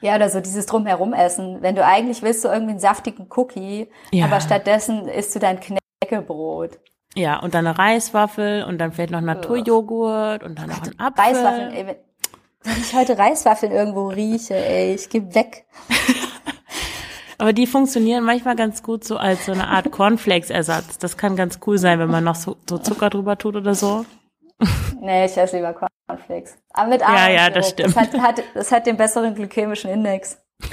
[0.00, 1.62] Ja, oder so dieses drumherum essen.
[1.62, 4.26] Wenn du eigentlich willst, so irgendwie einen saftigen Cookie, ja.
[4.26, 6.78] aber stattdessen isst du dein Knäckebrot.
[7.14, 11.24] Ja, und dann eine Reiswaffel und dann vielleicht noch Naturjoghurt und dann noch ein Apfel.
[11.24, 11.96] Reiswaffeln, ey, wenn,
[12.64, 15.64] wenn ich heute Reiswaffeln irgendwo rieche, ey, ich geh weg.
[17.38, 20.98] Aber die funktionieren manchmal ganz gut so als so eine Art Cornflakes-Ersatz.
[20.98, 24.04] Das kann ganz cool sein, wenn man noch so, so Zucker drüber tut oder so.
[25.00, 25.74] Nee, ich esse lieber
[26.06, 26.56] Cornflakes.
[26.72, 27.96] Aber mit Ja, ja, das stimmt.
[27.96, 30.38] Das hat, hat, das hat den besseren glykämischen Index.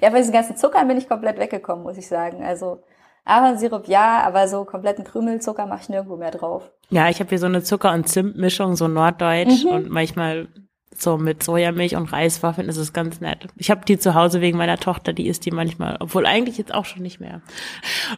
[0.00, 2.44] ja, bei diesen ganzen Zuckern bin ich komplett weggekommen, muss ich sagen.
[2.44, 2.82] Also
[3.24, 6.70] Ahornsirup ja, aber so kompletten Krümelzucker mache ich nirgendwo mehr drauf.
[6.90, 10.48] Ja, ich habe hier so eine Zucker- und Zimtmischung, so norddeutsch und manchmal
[11.02, 13.46] so mit Sojamilch und Reiswaffeln ist es ganz nett.
[13.56, 16.74] Ich habe die zu Hause wegen meiner Tochter, die isst die manchmal, obwohl eigentlich jetzt
[16.74, 17.42] auch schon nicht mehr.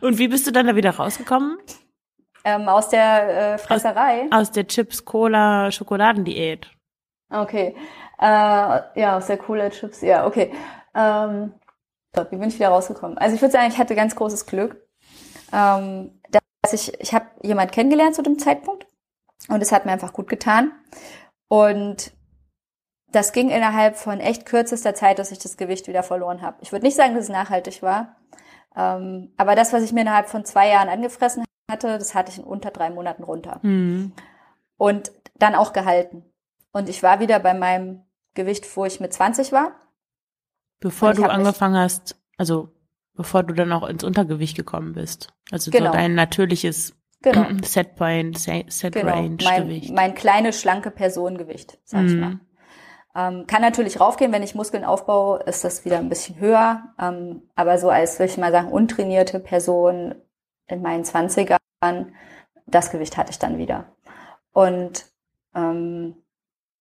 [0.01, 1.59] Und wie bist du dann da wieder rausgekommen?
[2.45, 4.27] Ähm, aus der äh, Fresserei.
[4.31, 6.71] Aus der Chips Cola Schokoladendiät.
[7.31, 7.75] Okay.
[8.21, 10.53] Äh, ja, aus der Cola Chips, ja, okay.
[10.95, 11.55] Ähm,
[12.15, 13.19] so, wie bin ich wieder rausgekommen?
[13.19, 14.77] Also ich würde sagen, ich hatte ganz großes Glück.
[15.53, 16.21] Ähm,
[16.63, 18.87] dass ich, ich habe jemand kennengelernt zu dem Zeitpunkt
[19.49, 20.73] und es hat mir einfach gut getan.
[21.49, 22.13] Und
[23.13, 26.57] das ging innerhalb von echt kürzester Zeit, dass ich das Gewicht wieder verloren habe.
[26.61, 28.17] Ich würde nicht sagen, dass es nachhaltig war,
[28.77, 32.39] ähm, aber das, was ich mir innerhalb von zwei Jahren angefressen hatte, das hatte ich
[32.39, 33.61] in unter drei Monaten runter.
[33.63, 34.13] Hm.
[34.77, 36.25] Und dann auch gehalten.
[36.73, 38.03] Und ich war wieder bei meinem
[38.35, 39.73] Gewicht, wo ich mit 20 war.
[40.81, 42.69] Bevor du angefangen hast, also
[43.15, 45.33] bevor du dann auch ins Untergewicht gekommen bist.
[45.51, 45.87] Also Genau.
[45.87, 47.47] so dein natürliches Genau.
[47.65, 49.95] Setpoint, Set, Set Genau, Range mein, Gewicht.
[49.95, 52.21] mein kleines, schlanke Personengewicht, sag ich Mhm.
[52.21, 52.41] mal.
[53.17, 56.83] Ähm, kann natürlich raufgehen, wenn ich Muskeln aufbaue, ist das wieder ein bisschen höher.
[57.01, 60.15] Ähm, aber so als, würde ich mal sagen, untrainierte Person
[60.67, 61.59] in meinen Zwanzigern,
[62.67, 63.87] das Gewicht hatte ich dann wieder.
[64.53, 65.07] Und
[65.55, 66.17] ähm,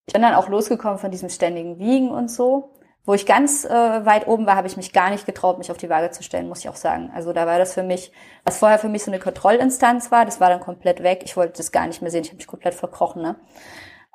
[0.06, 2.72] ich bin dann auch losgekommen von diesem ständigen Wiegen und so.
[3.04, 3.70] Wo ich ganz äh,
[4.04, 6.48] weit oben war, habe ich mich gar nicht getraut, mich auf die Waage zu stellen,
[6.48, 7.12] muss ich auch sagen.
[7.14, 8.10] Also da war das für mich,
[8.44, 11.22] was vorher für mich so eine Kontrollinstanz war, das war dann komplett weg.
[11.24, 13.22] Ich wollte das gar nicht mehr sehen, ich habe mich komplett verkrochen.
[13.22, 13.36] Ne?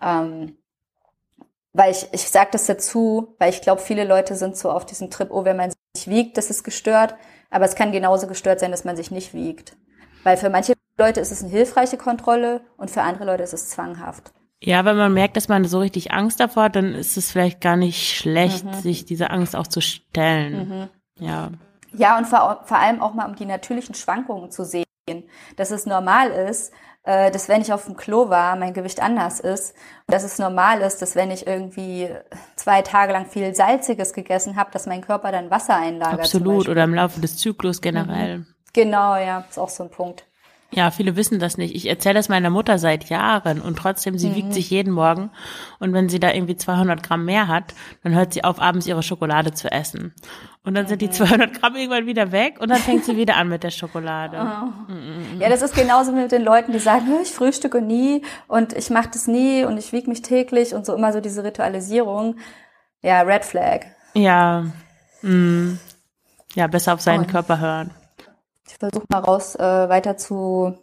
[0.01, 0.57] Ähm,
[1.73, 5.09] weil ich, ich sage das dazu, weil ich glaube, viele Leute sind so auf diesem
[5.09, 7.15] Trip, oh, wenn man sich wiegt, das ist gestört.
[7.49, 9.75] Aber es kann genauso gestört sein, dass man sich nicht wiegt.
[10.23, 13.69] Weil für manche Leute ist es eine hilfreiche Kontrolle und für andere Leute ist es
[13.69, 14.31] zwanghaft.
[14.63, 17.61] Ja, wenn man merkt, dass man so richtig Angst davor hat, dann ist es vielleicht
[17.61, 18.73] gar nicht schlecht, Mhm.
[18.73, 20.89] sich dieser Angst auch zu stellen.
[21.19, 21.49] Ja.
[21.93, 24.85] Ja, und vor, vor allem auch mal um die natürlichen Schwankungen zu sehen.
[25.55, 26.71] Dass es normal ist,
[27.03, 29.73] äh, dass wenn ich auf dem Klo war, mein Gewicht anders ist.
[30.07, 32.09] Und dass es normal ist, dass wenn ich irgendwie
[32.55, 36.21] zwei Tage lang viel Salziges gegessen habe, dass mein Körper dann Wasser einlagert.
[36.21, 36.69] Absolut.
[36.69, 38.45] Oder im Laufe des Zyklus generell.
[38.73, 40.25] Genau, ja, ist auch so ein Punkt.
[40.73, 41.75] Ja, viele wissen das nicht.
[41.75, 44.35] Ich erzähle das meiner Mutter seit Jahren und trotzdem, sie Mhm.
[44.35, 45.29] wiegt sich jeden Morgen
[45.79, 49.03] und wenn sie da irgendwie 200 Gramm mehr hat, dann hört sie auf, abends ihre
[49.03, 50.13] Schokolade zu essen.
[50.63, 50.89] Und dann Mhm.
[50.89, 53.71] sind die 200 Gramm irgendwann wieder weg und dann fängt sie wieder an mit der
[53.71, 54.37] Schokolade.
[55.39, 58.89] Ja, das ist genauso mit den Leuten, die sagen, "Hö, ich frühstücke nie und ich
[58.89, 62.37] mache das nie und ich wiege mich täglich und so immer so diese Ritualisierung.
[63.01, 63.81] Ja, Red Flag.
[64.13, 64.65] Ja,
[65.21, 65.73] mm,
[66.55, 67.91] ja, besser auf seinen Und- Körper hören.
[68.71, 70.77] Ich versuche mal raus, äh, weiter zu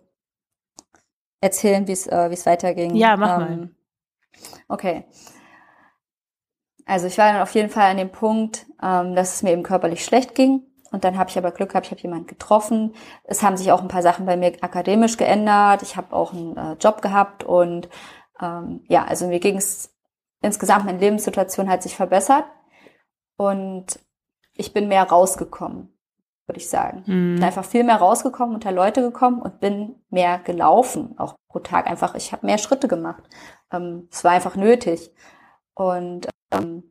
[1.41, 2.95] erzählen, wie es äh, es weiterging.
[2.95, 3.70] Ja, mach mal.
[4.68, 5.05] Okay.
[6.84, 9.62] Also ich war dann auf jeden Fall an dem Punkt, ähm, dass es mir eben
[9.62, 10.64] körperlich schlecht ging.
[10.91, 12.95] Und dann habe ich aber Glück gehabt, ich habe jemanden getroffen.
[13.24, 15.82] Es haben sich auch ein paar Sachen bei mir akademisch geändert.
[15.82, 17.89] Ich habe auch einen äh, Job gehabt und
[18.41, 19.95] ähm, ja, also mir ging es
[20.43, 22.45] insgesamt, meine Lebenssituation hat sich verbessert
[23.36, 23.99] und
[24.55, 25.98] ich bin mehr rausgekommen,
[26.49, 27.03] würde ich sagen.
[27.07, 31.61] Mm, Bin einfach viel mehr rausgekommen, unter Leute gekommen und bin mehr gelaufen, auch pro
[31.61, 31.87] Tag.
[31.87, 33.23] Einfach, ich habe mehr Schritte gemacht.
[33.71, 35.13] Ähm, es war einfach nötig.
[35.75, 36.83] Und ähm,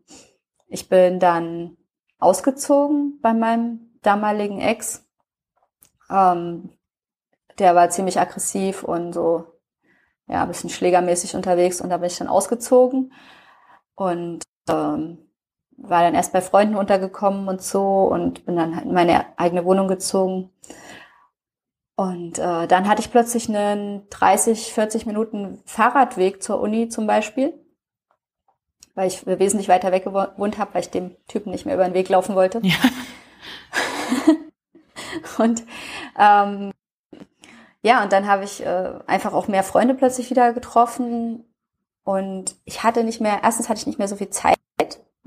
[0.67, 1.77] ich bin dann
[2.19, 5.05] ausgezogen bei meinem damaligen Ex.
[6.09, 6.69] Ähm,
[7.59, 9.45] der war ziemlich aggressiv und so,
[10.27, 13.13] ja, ein bisschen schlägermäßig unterwegs und da bin ich dann ausgezogen
[13.95, 15.26] und ähm,
[15.77, 19.63] war dann erst bei Freunden untergekommen und so und bin dann halt in meine eigene
[19.63, 20.49] Wohnung gezogen.
[21.95, 27.53] Und äh, dann hatte ich plötzlich einen 30, 40 Minuten Fahrradweg zur Uni zum Beispiel,
[28.93, 31.93] weil ich wesentlich weiter weg gewohnt habe, weil ich dem Typen nicht mehr über den
[31.93, 32.59] Weg laufen wollte.
[32.63, 32.75] Ja.
[35.37, 35.63] Und
[36.17, 36.71] ähm,
[37.83, 41.45] ja, und dann habe ich äh, einfach auch mehr Freunde plötzlich wieder getroffen.
[42.03, 44.57] Und ich hatte nicht mehr, erstens hatte ich nicht mehr so viel Zeit,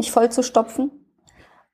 [0.01, 0.90] mich voll zu stopfen.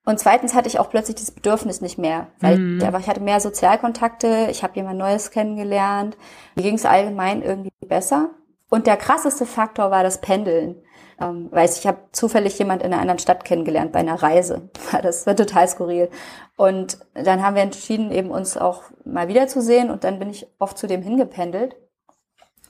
[0.04, 2.80] Und zweitens hatte ich auch plötzlich dieses Bedürfnis nicht mehr, weil Mhm.
[3.00, 6.16] ich, hatte mehr Sozialkontakte, ich habe jemand Neues kennengelernt,
[6.54, 8.30] mir ging es allgemein irgendwie besser.
[8.70, 10.76] Und der krasseste Faktor war das Pendeln.
[11.20, 14.70] Ähm, weiß ich habe zufällig jemand in einer anderen Stadt kennengelernt bei einer Reise.
[15.02, 16.08] Das war total skurril.
[16.56, 19.90] Und dann haben wir entschieden, eben uns auch mal wiederzusehen.
[19.90, 21.76] Und dann bin ich oft zu dem hingependelt.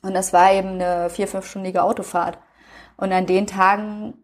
[0.02, 2.38] Und das war eben eine vier, fünfstündige Autofahrt.
[2.96, 4.14] Und an den Tagen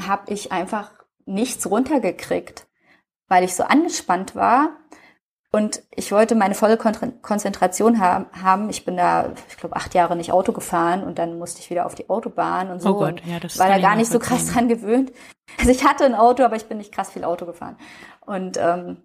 [0.00, 0.90] habe ich einfach
[1.26, 2.66] nichts runtergekriegt,
[3.28, 4.76] weil ich so angespannt war.
[5.50, 8.68] Und ich wollte meine volle Konzentration haben.
[8.68, 11.86] Ich bin da, ich glaube, acht Jahre nicht Auto gefahren und dann musste ich wieder
[11.86, 12.90] auf die Autobahn und so.
[12.90, 15.10] Oh Gott, ja, das war da gar nicht so krass dran gewöhnt.
[15.58, 17.78] Also ich hatte ein Auto, aber ich bin nicht krass viel Auto gefahren.
[18.26, 18.98] Und ähm,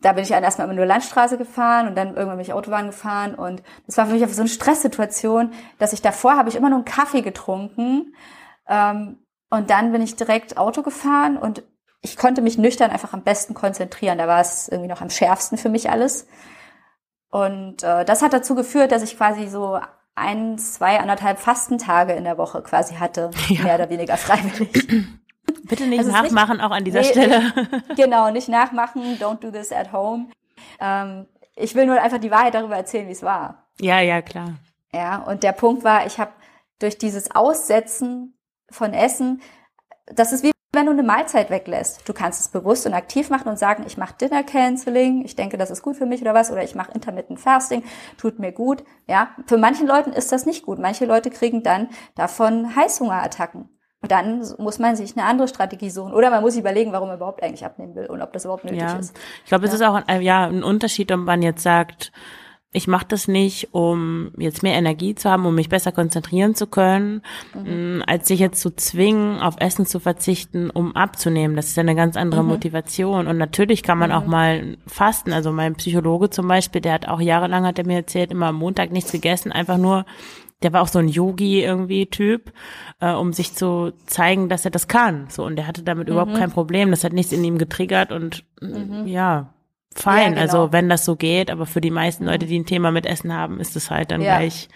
[0.00, 2.86] da bin ich dann erstmal immer nur Landstraße gefahren und dann irgendwann bin ich Autobahn
[2.86, 6.56] gefahren und das war für mich einfach so eine Stresssituation, dass ich davor habe ich
[6.56, 8.14] immer nur einen Kaffee getrunken
[8.68, 9.18] ähm,
[9.52, 11.62] und dann bin ich direkt Auto gefahren und
[12.00, 14.16] ich konnte mich nüchtern einfach am besten konzentrieren.
[14.16, 16.26] Da war es irgendwie noch am schärfsten für mich alles.
[17.30, 19.78] Und äh, das hat dazu geführt, dass ich quasi so
[20.14, 23.62] ein, zwei, anderthalb Fastentage in der Woche quasi hatte, ja.
[23.62, 24.72] mehr oder weniger freiwillig.
[25.64, 27.52] Bitte nicht also nachmachen, nicht, auch an dieser nee, Stelle.
[27.94, 30.28] genau, nicht nachmachen, don't do this at home.
[30.80, 31.26] Ähm,
[31.56, 33.68] ich will nur einfach die Wahrheit darüber erzählen, wie es war.
[33.82, 34.54] Ja, ja, klar.
[34.94, 36.32] Ja, und der Punkt war, ich habe
[36.78, 38.38] durch dieses Aussetzen
[38.72, 39.40] von Essen,
[40.06, 42.08] das ist wie wenn du eine Mahlzeit weglässt.
[42.08, 45.58] Du kannst es bewusst und aktiv machen und sagen, ich mache Dinner Canceling, ich denke,
[45.58, 47.84] das ist gut für mich oder was, oder ich mache Intermittent Fasting,
[48.16, 48.82] tut mir gut.
[49.06, 50.78] Ja, für manchen Leuten ist das nicht gut.
[50.78, 53.68] Manche Leute kriegen dann davon Heißhungerattacken.
[54.00, 56.12] Und dann muss man sich eine andere Strategie suchen.
[56.12, 58.80] Oder man muss überlegen, warum man überhaupt eigentlich abnehmen will und ob das überhaupt nötig
[58.80, 58.96] ja.
[58.96, 59.16] ist.
[59.44, 62.12] Ich glaube, es ist auch ein, ja, ein Unterschied, ob man jetzt sagt,
[62.74, 66.66] ich mache das nicht, um jetzt mehr Energie zu haben, um mich besser konzentrieren zu
[66.66, 67.20] können,
[67.54, 67.98] mhm.
[67.98, 71.54] Mm, als sich jetzt zu zwingen, auf Essen zu verzichten, um abzunehmen.
[71.54, 72.48] Das ist ja eine ganz andere mhm.
[72.48, 73.26] Motivation.
[73.26, 74.16] Und natürlich kann man mhm.
[74.16, 75.34] auch mal fasten.
[75.34, 78.56] Also mein Psychologe zum Beispiel, der hat auch jahrelang, hat er mir erzählt, immer am
[78.56, 80.06] Montag nichts gegessen, einfach nur
[80.62, 82.52] der war auch so ein Yogi irgendwie Typ,
[83.00, 85.26] äh, um sich zu zeigen, dass er das kann.
[85.28, 86.12] So und der hatte damit mhm.
[86.12, 86.90] überhaupt kein Problem.
[86.90, 89.06] Das hat nichts in ihm getriggert und mhm.
[89.06, 89.52] ja,
[90.00, 90.18] fein.
[90.18, 90.40] Ja, genau.
[90.40, 93.34] Also wenn das so geht, aber für die meisten Leute, die ein Thema mit Essen
[93.34, 94.38] haben, ist es halt dann ja.
[94.38, 94.68] gleich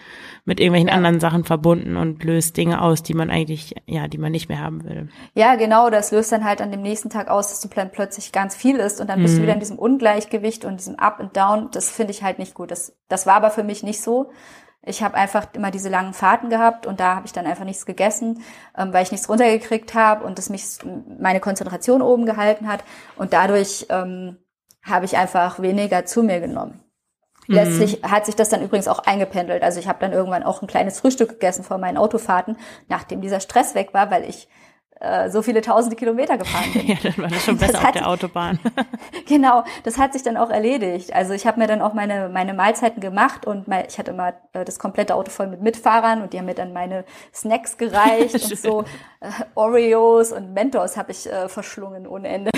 [0.45, 0.93] mit irgendwelchen ja.
[0.93, 4.61] anderen Sachen verbunden und löst Dinge aus, die man eigentlich, ja, die man nicht mehr
[4.61, 5.09] haben will.
[5.33, 8.55] Ja, genau, das löst dann halt an dem nächsten Tag aus, dass du plötzlich ganz
[8.55, 9.37] viel isst und dann bist mhm.
[9.37, 11.69] du wieder in diesem Ungleichgewicht und diesem Up and Down.
[11.71, 12.71] Das finde ich halt nicht gut.
[12.71, 14.31] Das, das war aber für mich nicht so.
[14.87, 17.85] Ich habe einfach immer diese langen Fahrten gehabt und da habe ich dann einfach nichts
[17.85, 18.41] gegessen,
[18.77, 20.63] ähm, weil ich nichts runtergekriegt habe und das mich
[21.19, 22.85] meine Konzentration oben gehalten hat
[23.17, 24.37] und dadurch ähm,
[24.87, 26.83] habe ich einfach weniger zu mir genommen.
[27.47, 27.55] Mhm.
[27.55, 29.63] Letztlich hat sich das dann übrigens auch eingependelt.
[29.63, 32.57] Also ich habe dann irgendwann auch ein kleines Frühstück gegessen vor meinen Autofahrten,
[32.87, 34.47] nachdem dieser Stress weg war, weil ich
[34.99, 36.87] äh, so viele tausende Kilometer gefahren bin.
[36.87, 38.59] ja, dann war das schon besser das auf der Autobahn.
[39.27, 41.13] genau, das hat sich dann auch erledigt.
[41.13, 44.33] Also ich habe mir dann auch meine, meine Mahlzeiten gemacht und mein, ich hatte immer
[44.53, 48.33] äh, das komplette Auto voll mit Mitfahrern und die haben mir dann meine Snacks gereicht
[48.33, 48.81] und so
[49.19, 52.51] äh, Oreos und Mentos habe ich äh, verschlungen ohne Ende.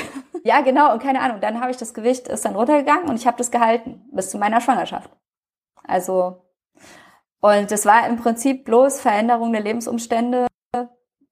[0.43, 3.27] Ja, genau, und keine Ahnung, dann habe ich das Gewicht, ist dann runtergegangen und ich
[3.27, 5.09] habe das gehalten bis zu meiner Schwangerschaft.
[5.83, 6.41] Also,
[7.41, 10.47] und das war im Prinzip bloß Veränderung der Lebensumstände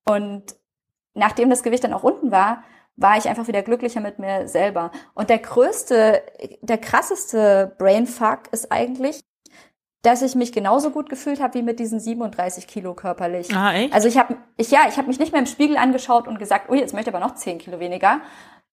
[0.09, 0.43] und
[1.13, 2.63] nachdem das Gewicht dann auch unten war,
[2.95, 4.91] war ich einfach wieder glücklicher mit mir selber.
[5.13, 6.23] Und der größte,
[6.61, 9.21] der krasseste Brainfuck ist eigentlich,
[10.01, 13.53] dass ich mich genauso gut gefühlt habe wie mit diesen 37 Kilo körperlich.
[13.55, 13.93] Ah, echt?
[13.93, 16.69] Also ich habe, ich ja, ich habe mich nicht mehr im Spiegel angeschaut und gesagt,
[16.69, 18.21] oh, jetzt möchte ich aber noch 10 Kilo weniger,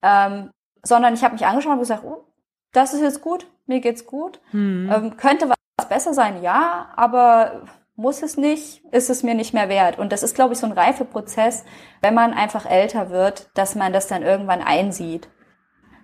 [0.02, 0.50] ähm,
[0.82, 2.24] sondern ich habe mich angeschaut und gesagt, oh,
[2.72, 4.90] das ist jetzt gut, mir geht's gut, hm.
[4.92, 7.62] ähm, könnte was besser sein, ja, aber
[7.96, 9.98] muss es nicht, ist es mir nicht mehr wert.
[9.98, 11.64] Und das ist, glaube ich, so ein Reifeprozess,
[12.00, 15.28] wenn man einfach älter wird, dass man das dann irgendwann einsieht.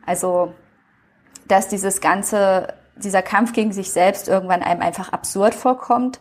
[0.06, 0.54] Also,
[1.48, 6.20] dass dieses ganze, dieser Kampf gegen sich selbst irgendwann einem einfach absurd vorkommt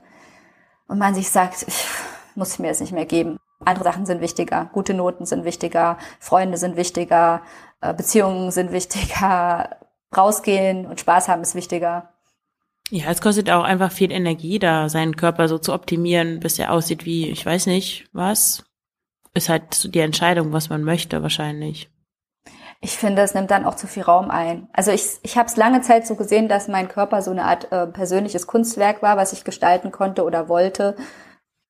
[0.88, 1.86] und man sich sagt, ich
[2.36, 3.38] muss mir es nicht mehr geben.
[3.66, 7.42] Andere Sachen sind wichtiger, gute Noten sind wichtiger, Freunde sind wichtiger,
[7.82, 9.78] äh, Beziehungen sind wichtiger,
[10.16, 12.10] rausgehen und Spaß haben ist wichtiger.
[12.90, 16.72] Ja, es kostet auch einfach viel Energie, da seinen Körper so zu optimieren, bis er
[16.72, 18.64] aussieht wie, ich weiß nicht, was.
[19.36, 21.92] Ist halt die Entscheidung, was man möchte, wahrscheinlich.
[22.82, 24.70] Ich finde, es nimmt dann auch zu viel Raum ein.
[24.74, 27.72] Also ich, ich habe es lange Zeit so gesehen, dass mein Körper so eine Art
[27.72, 30.96] äh, persönliches Kunstwerk war, was ich gestalten konnte oder wollte.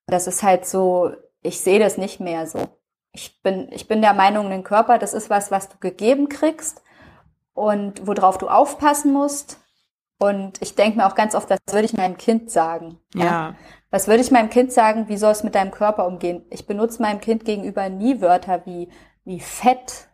[0.07, 1.11] Das ist halt so,
[1.41, 2.59] ich sehe das nicht mehr so.
[3.11, 6.83] Ich bin, ich bin der Meinung, ein Körper, das ist was, was du gegeben kriegst
[7.53, 9.59] und worauf du aufpassen musst
[10.19, 12.99] und ich denke mir auch ganz oft, was würde ich meinem Kind sagen?
[13.15, 13.23] Ja.
[13.23, 13.55] ja.
[13.89, 16.45] Was würde ich meinem Kind sagen, wie soll es mit deinem Körper umgehen?
[16.51, 18.89] Ich benutze meinem Kind gegenüber nie Wörter wie,
[19.23, 20.09] wie fett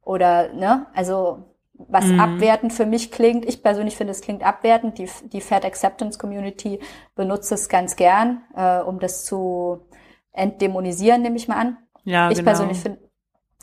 [0.00, 1.44] oder, ne, also
[1.74, 2.20] was mhm.
[2.20, 3.44] abwertend für mich klingt.
[3.44, 4.98] Ich persönlich finde, es klingt abwertend.
[4.98, 6.78] Die, die Fat Acceptance Community
[7.16, 9.88] benutzt es ganz gern, äh, um das zu
[10.32, 11.76] entdämonisieren, nehme ich mal an.
[12.04, 12.50] Ja, ich genau.
[12.50, 12.98] persönlich finde,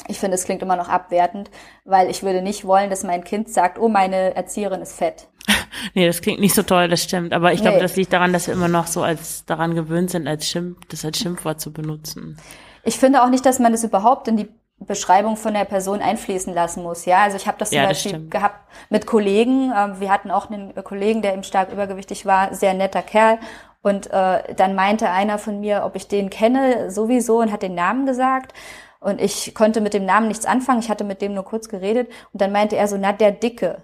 [0.07, 1.49] ich finde, es klingt immer noch abwertend,
[1.83, 5.27] weil ich würde nicht wollen, dass mein Kind sagt, oh, meine Erzieherin ist fett.
[5.93, 7.31] Nee, das klingt nicht so toll, das stimmt.
[7.31, 7.83] Aber ich glaube, Nee.
[7.83, 11.05] das liegt daran, dass wir immer noch so als daran gewöhnt sind, als Schimpf, das
[11.05, 12.37] als Schimpfwort zu benutzen.
[12.83, 14.49] Ich finde auch nicht, dass man das überhaupt in die
[14.79, 17.05] Beschreibung von der Person einfließen lassen muss.
[17.05, 18.31] Ja, also ich habe das zum Ja, das Beispiel stimmt.
[18.31, 18.59] gehabt
[18.89, 19.71] mit Kollegen.
[19.75, 23.39] Ähm, wir hatten auch einen Kollegen, der eben stark übergewichtig war, sehr netter Kerl.
[23.81, 27.75] Und äh, dann meinte einer von mir, ob ich den kenne, sowieso, und hat den
[27.75, 28.53] Namen gesagt.
[28.99, 30.79] Und ich konnte mit dem Namen nichts anfangen.
[30.79, 32.09] Ich hatte mit dem nur kurz geredet.
[32.33, 33.83] Und dann meinte er so, na, der Dicke.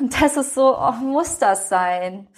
[0.00, 2.28] Und das ist so, oh, muss das sein?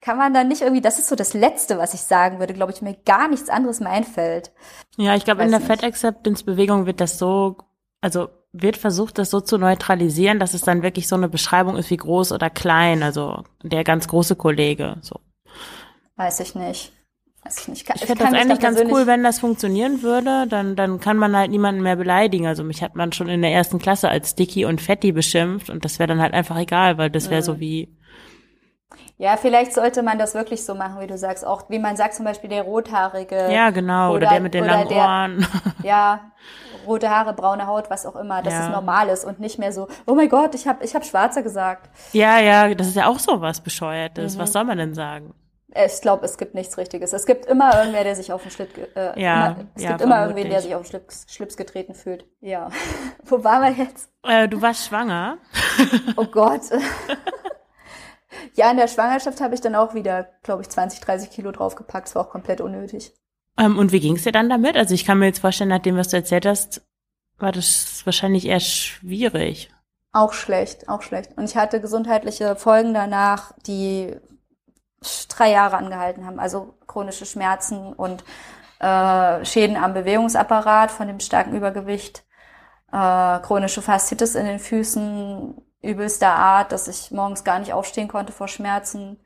[0.00, 2.72] Kann man da nicht irgendwie, das ist so das Letzte, was ich sagen würde, glaube
[2.72, 4.50] ich, mir gar nichts anderes mehr einfällt.
[4.96, 5.60] Ja, ich glaube, in der.
[5.60, 7.58] Fat Acceptance Bewegung wird das so,
[8.00, 11.90] also wird versucht, das so zu neutralisieren, dass es dann wirklich so eine Beschreibung ist
[11.90, 15.20] wie groß oder klein, also der ganz große Kollege, so.
[16.16, 16.92] Weiß ich nicht.
[17.44, 17.88] Weiß ich nicht.
[17.94, 21.34] Ich finde kann das eigentlich ganz cool, wenn das funktionieren würde, dann, dann kann man
[21.34, 22.46] halt niemanden mehr beleidigen.
[22.46, 25.84] Also mich hat man schon in der ersten Klasse als Dicky und Fetti beschimpft und
[25.84, 27.44] das wäre dann halt einfach egal, weil das wäre Mhm.
[27.46, 27.96] so wie,
[29.16, 31.46] Ja, vielleicht sollte man das wirklich so machen, wie du sagst.
[31.46, 33.48] Auch wie man sagt, zum Beispiel der rothaarige.
[33.52, 35.46] ja genau, oder, oder- der mit den langen Ohren.
[35.82, 36.32] Ja,
[36.90, 38.66] rote Haare, braune Haut, was auch immer, dass Ja.
[38.66, 41.42] es normal ist und nicht mehr so, oh mein Gott, ich habe ich hab Schwarzer
[41.42, 41.88] gesagt.
[42.12, 44.36] ja, ja, das ist ja auch so was Bescheuertes.
[44.36, 44.40] Mhm.
[44.40, 45.32] Was soll man denn sagen?
[45.72, 47.12] Ich glaube, es gibt nichts Richtiges.
[47.12, 49.88] Es gibt immer irgendwer, der sich auf den Schlips, ge- äh, Ja, immer, es ja,
[49.90, 52.24] gibt immer irgendwen, der sich auf den Schlips, Schlips getreten fühlt.
[52.40, 52.70] Ja.
[53.24, 54.10] Wo waren wir jetzt?
[54.24, 55.38] Äh, du warst schwanger.
[56.16, 56.62] Oh Gott.
[58.54, 62.08] ja, in der Schwangerschaft habe ich dann auch wieder, glaube ich, 20, 30 Kilo draufgepackt.
[62.08, 63.12] Das war auch komplett unnötig.
[63.58, 64.76] Ähm, und wie ging's dir dann damit?
[64.76, 66.82] Also ich kann mir jetzt vorstellen, nach dem, was du erzählt hast,
[67.38, 69.70] war das wahrscheinlich eher schwierig.
[70.12, 71.36] Auch schlecht, auch schlecht.
[71.36, 74.16] Und ich hatte gesundheitliche Folgen danach, die
[75.28, 76.38] drei Jahre angehalten haben.
[76.38, 78.24] Also chronische Schmerzen und
[78.80, 82.24] äh, Schäden am Bewegungsapparat von dem starken Übergewicht,
[82.92, 88.32] äh, chronische Faszitis in den Füßen übelster Art, dass ich morgens gar nicht aufstehen konnte
[88.32, 89.18] vor Schmerzen.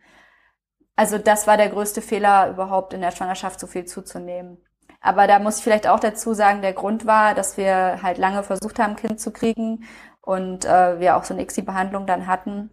[0.96, 4.58] Also das war der größte Fehler überhaupt in der Schwangerschaft, so viel zuzunehmen.
[5.00, 8.42] Aber da muss ich vielleicht auch dazu sagen, der Grund war, dass wir halt lange
[8.42, 9.84] versucht haben, ein Kind zu kriegen
[10.22, 12.70] und äh, wir auch so eine ICSI-Behandlung dann hatten.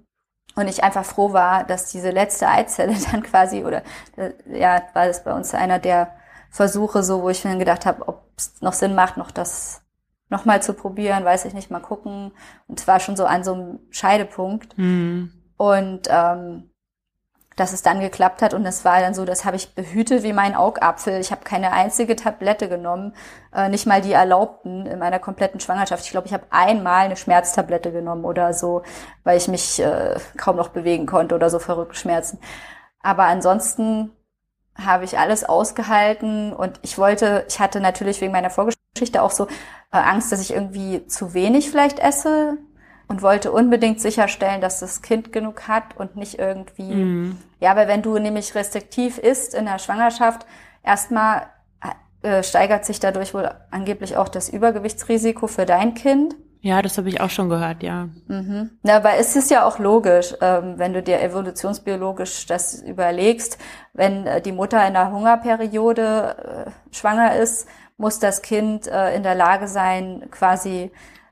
[0.55, 3.83] Und ich einfach froh war, dass diese letzte Eizelle dann quasi, oder
[4.15, 6.13] äh, ja, war das bei uns einer der
[6.49, 9.81] Versuche so, wo ich mir gedacht habe, ob es noch Sinn macht, noch das
[10.29, 12.31] nochmal zu probieren, weiß ich nicht, mal gucken.
[12.67, 14.77] Und es war schon so an so einem Scheidepunkt.
[14.77, 15.31] Hm.
[15.57, 16.70] Und ähm,
[17.55, 20.33] dass es dann geklappt hat und das war dann so, das habe ich behütet wie
[20.33, 21.19] mein Augapfel.
[21.19, 23.13] Ich habe keine einzige Tablette genommen,
[23.53, 26.05] äh, nicht mal die erlaubten in meiner kompletten Schwangerschaft.
[26.05, 28.83] Ich glaube, ich habe einmal eine Schmerztablette genommen oder so,
[29.23, 32.39] weil ich mich äh, kaum noch bewegen konnte oder so verrückte Schmerzen.
[33.01, 34.11] Aber ansonsten
[34.77, 39.47] habe ich alles ausgehalten und ich wollte, ich hatte natürlich wegen meiner Vorgeschichte auch so
[39.91, 42.57] äh, Angst, dass ich irgendwie zu wenig vielleicht esse
[43.11, 47.37] und wollte unbedingt sicherstellen, dass das Kind genug hat und nicht irgendwie, Mhm.
[47.59, 50.45] ja, weil wenn du nämlich restriktiv isst in der Schwangerschaft,
[50.83, 51.47] erstmal
[52.23, 56.35] äh, steigert sich dadurch wohl angeblich auch das Übergewichtsrisiko für dein Kind.
[56.61, 58.09] Ja, das habe ich auch schon gehört, ja.
[58.27, 58.69] Mhm.
[58.83, 63.57] Na, aber es ist ja auch logisch, ähm, wenn du dir evolutionsbiologisch das überlegst,
[63.93, 69.23] wenn äh, die Mutter in der Hungerperiode äh, schwanger ist, muss das Kind äh, in
[69.23, 70.91] der Lage sein, quasi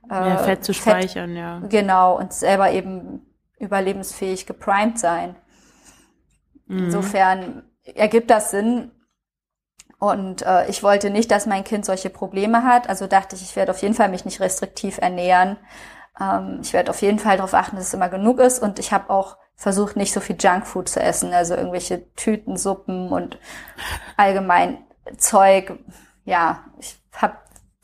[0.10, 1.60] Mehr Fett zu speichern, ja.
[1.70, 3.26] Genau, und selber eben
[3.60, 5.36] überlebensfähig geprimed sein.
[6.66, 6.86] Mhm.
[6.86, 8.91] Insofern ergibt das Sinn.
[9.99, 12.88] Und äh, ich wollte nicht, dass mein Kind solche Probleme hat.
[12.88, 15.57] Also dachte ich, ich werde auf jeden Fall mich nicht restriktiv ernähren.
[16.20, 18.60] Ähm, ich werde auf jeden Fall darauf achten, dass es immer genug ist.
[18.60, 21.34] Und ich habe auch versucht, nicht so viel Junkfood zu essen.
[21.34, 23.39] Also irgendwelche Tütensuppen und
[24.16, 24.78] allgemein
[25.18, 25.78] Zeug.
[26.24, 27.36] Ja, ich habe,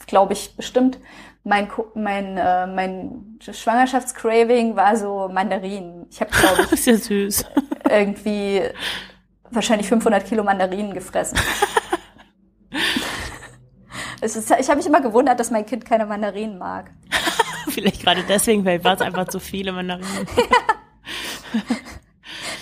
[0.08, 1.00] glaube ich, bestimmt
[1.46, 6.08] mein mein äh, mein Schwangerschaftscraving war so Mandarinen.
[6.12, 7.46] Ich habe glaube ich ja süß.
[7.90, 8.62] irgendwie
[9.52, 11.40] wahrscheinlich 500 Kilo Mandarinen gefressen.
[14.22, 16.92] es ist, ich habe mich immer gewundert, dass mein Kind keine Mandarinen mag.
[17.70, 20.28] Vielleicht gerade deswegen, vielleicht war es einfach zu viele Mandarinen.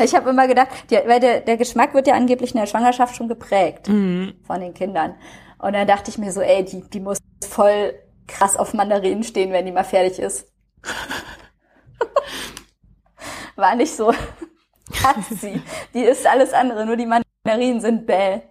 [0.03, 3.15] Ich habe immer gedacht, die, weil der, der Geschmack wird ja angeblich in der Schwangerschaft
[3.15, 4.33] schon geprägt Mhm.
[4.45, 5.15] von den Kindern.
[5.59, 7.93] Und dann dachte ich mir so, ey, die, die muss voll
[8.27, 10.51] krass auf Mandarinen stehen, wenn die mal fertig ist.
[13.55, 14.11] War nicht so.
[14.11, 15.61] Hat sie.
[15.93, 18.41] Die ist alles andere, nur die Mandarinen sind bäh.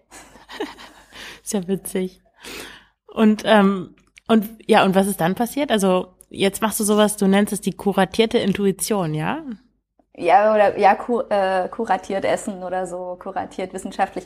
[1.42, 2.20] Ist ja witzig.
[3.06, 3.96] Und, ähm,
[4.28, 5.70] und, ja, und was ist dann passiert?
[5.70, 9.42] Also, jetzt machst du sowas, du nennst es die kuratierte Intuition, ja?
[10.14, 14.24] Ja, oder ja, kur, äh, kuratiert essen oder so, kuratiert wissenschaftlich.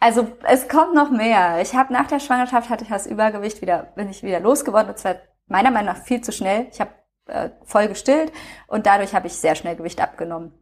[0.00, 1.60] Also es kommt noch mehr.
[1.62, 4.98] Ich habe nach der Schwangerschaft hatte ich das Übergewicht wieder, bin ich wieder losgeworden und
[4.98, 5.16] zwar
[5.46, 6.66] meiner Meinung nach viel zu schnell.
[6.70, 6.90] Ich habe
[7.26, 8.32] äh, voll gestillt
[8.66, 10.52] und dadurch habe ich sehr schnell Gewicht abgenommen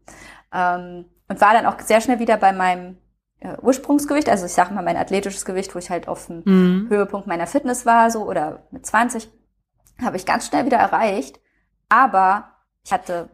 [0.53, 2.99] ähm, und war dann auch sehr schnell wieder bei meinem
[3.41, 4.29] äh, Ursprungsgewicht.
[4.29, 6.87] Also ich sage mal mein athletisches Gewicht, wo ich halt auf dem mhm.
[6.89, 9.29] Höhepunkt meiner Fitness war, so oder mit 20
[10.01, 11.41] habe ich ganz schnell wieder erreicht.
[11.89, 12.53] Aber
[12.85, 13.29] ich hatte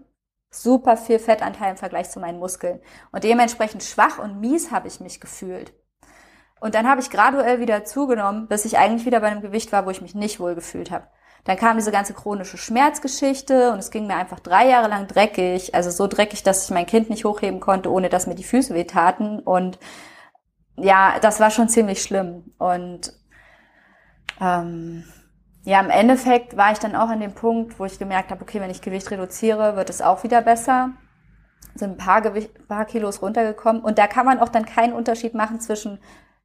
[0.51, 2.80] super viel Fettanteil im Vergleich zu meinen Muskeln
[3.12, 5.72] und dementsprechend schwach und mies habe ich mich gefühlt.
[6.61, 9.86] Und dann habe ich graduell wieder zugenommen, bis ich eigentlich wieder bei einem Gewicht war,
[9.86, 11.06] wo ich mich nicht wohl gefühlt habe.
[11.44, 15.74] Dann kam diese ganze chronische Schmerzgeschichte und es ging mir einfach drei Jahre lang dreckig.
[15.74, 18.74] Also so dreckig, dass ich mein Kind nicht hochheben konnte, ohne dass mir die Füße
[18.74, 19.38] wehtaten.
[19.40, 19.78] Und
[20.76, 22.52] ja, das war schon ziemlich schlimm.
[22.59, 23.12] Und
[24.40, 25.04] ähm,
[25.64, 28.61] ja, im Endeffekt war ich dann auch an dem Punkt, wo ich gemerkt habe, okay,
[28.61, 30.90] wenn ich Gewicht reduziere, wird es auch wieder besser.
[31.74, 33.82] Sind ein paar, Gewicht, paar Kilos runtergekommen.
[33.82, 35.98] Und da kann man auch dann keinen Unterschied machen zwischen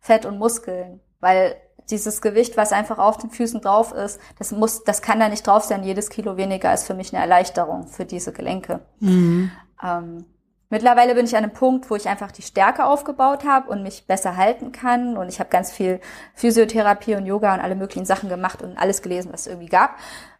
[0.03, 1.55] Fett und Muskeln, weil
[1.89, 5.47] dieses Gewicht, was einfach auf den Füßen drauf ist, das muss, das kann da nicht
[5.47, 5.85] drauf sein.
[5.85, 8.81] Jedes Kilo weniger ist für mich eine Erleichterung für diese Gelenke.
[8.99, 9.49] Mhm.
[9.81, 10.25] Ähm,
[10.69, 14.05] mittlerweile bin ich an einem Punkt, wo ich einfach die Stärke aufgebaut habe und mich
[14.05, 15.15] besser halten kann.
[15.15, 16.01] Und ich habe ganz viel
[16.33, 19.95] Physiotherapie und Yoga und alle möglichen Sachen gemacht und alles gelesen, was es irgendwie gab.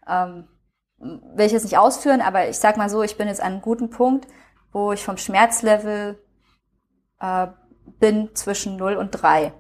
[0.10, 0.50] Ähm,
[1.00, 3.62] will ich jetzt nicht ausführen, aber ich sag mal so, ich bin jetzt an einem
[3.62, 4.28] guten Punkt,
[4.74, 6.22] wo ich vom Schmerzlevel
[7.22, 7.48] äh,
[8.00, 9.54] bin zwischen 0 und 3.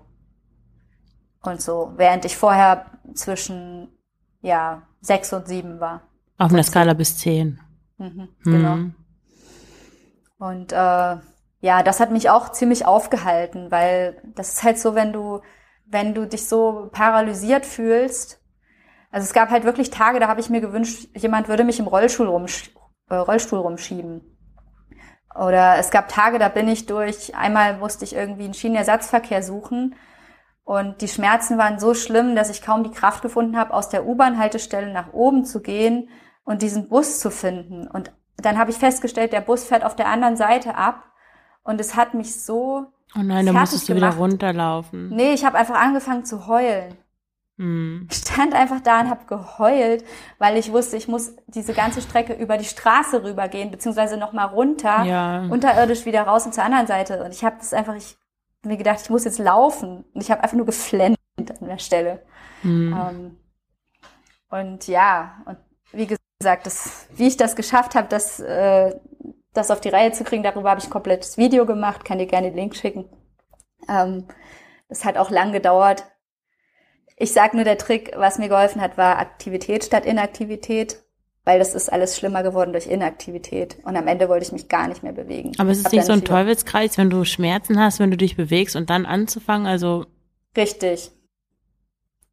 [1.41, 3.89] Und so, während ich vorher zwischen
[4.41, 6.01] ja, 6 und 7 war.
[6.37, 7.59] Auf einer Skala bis 10.
[7.97, 8.75] Mhm, genau.
[8.75, 8.95] Mhm.
[10.37, 11.17] Und äh,
[11.61, 15.41] ja, das hat mich auch ziemlich aufgehalten, weil das ist halt so, wenn du,
[15.85, 18.41] wenn du dich so paralysiert fühlst.
[19.11, 21.87] Also es gab halt wirklich Tage, da habe ich mir gewünscht, jemand würde mich im
[21.87, 22.71] Rollstuhl, rumsch
[23.09, 24.32] äh, Rollstuhl rumschieben.
[25.35, 29.95] Oder es gab Tage, da bin ich durch, einmal musste ich irgendwie einen Schienenersatzverkehr suchen
[30.65, 34.05] und die Schmerzen waren so schlimm, dass ich kaum die Kraft gefunden habe, aus der
[34.05, 36.09] U-Bahn-Haltestelle nach oben zu gehen
[36.45, 37.87] und diesen Bus zu finden.
[37.87, 41.03] Und dann habe ich festgestellt, der Bus fährt auf der anderen Seite ab
[41.63, 45.09] und es hat mich so Oh nein, da musstest du wieder runterlaufen.
[45.09, 46.97] Nee, ich habe einfach angefangen zu heulen.
[47.57, 48.07] Hm.
[48.09, 50.03] Ich stand einfach da und habe geheult,
[50.39, 55.03] weil ich wusste, ich muss diese ganze Strecke über die Straße rübergehen, beziehungsweise nochmal runter,
[55.03, 55.45] ja.
[55.49, 57.23] unterirdisch wieder raus und zur anderen Seite.
[57.23, 58.17] Und ich habe das einfach, ich
[58.65, 60.05] mir gedacht, ich muss jetzt laufen.
[60.13, 62.23] Und ich habe einfach nur geflennt an der Stelle.
[62.61, 62.93] Hm.
[62.93, 63.37] Ähm,
[64.49, 65.57] und ja, und
[65.91, 66.07] wie
[66.39, 68.95] gesagt, das, wie ich das geschafft habe, das, äh,
[69.53, 72.25] das auf die Reihe zu kriegen, darüber habe ich ein komplettes Video gemacht, kann dir
[72.25, 73.05] gerne den Link schicken.
[73.87, 74.27] Ähm,
[74.89, 76.03] das hat auch lang gedauert,
[77.17, 81.03] ich sag nur, der Trick, was mir geholfen hat, war Aktivität statt Inaktivität,
[81.45, 83.77] weil das ist alles schlimmer geworden durch Inaktivität.
[83.83, 85.51] Und am Ende wollte ich mich gar nicht mehr bewegen.
[85.57, 88.75] Aber es ist nicht so ein Teufelskreis, wenn du Schmerzen hast, wenn du dich bewegst
[88.75, 90.05] und dann anzufangen, also.
[90.55, 91.11] Richtig.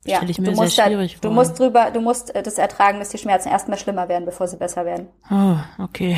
[0.07, 3.11] Ja, ich mir du musst, da, du musst drüber, du musst äh, das ertragen, dass
[3.11, 5.09] die Schmerzen erstmal schlimmer werden, bevor sie besser werden.
[5.31, 6.17] Oh, okay.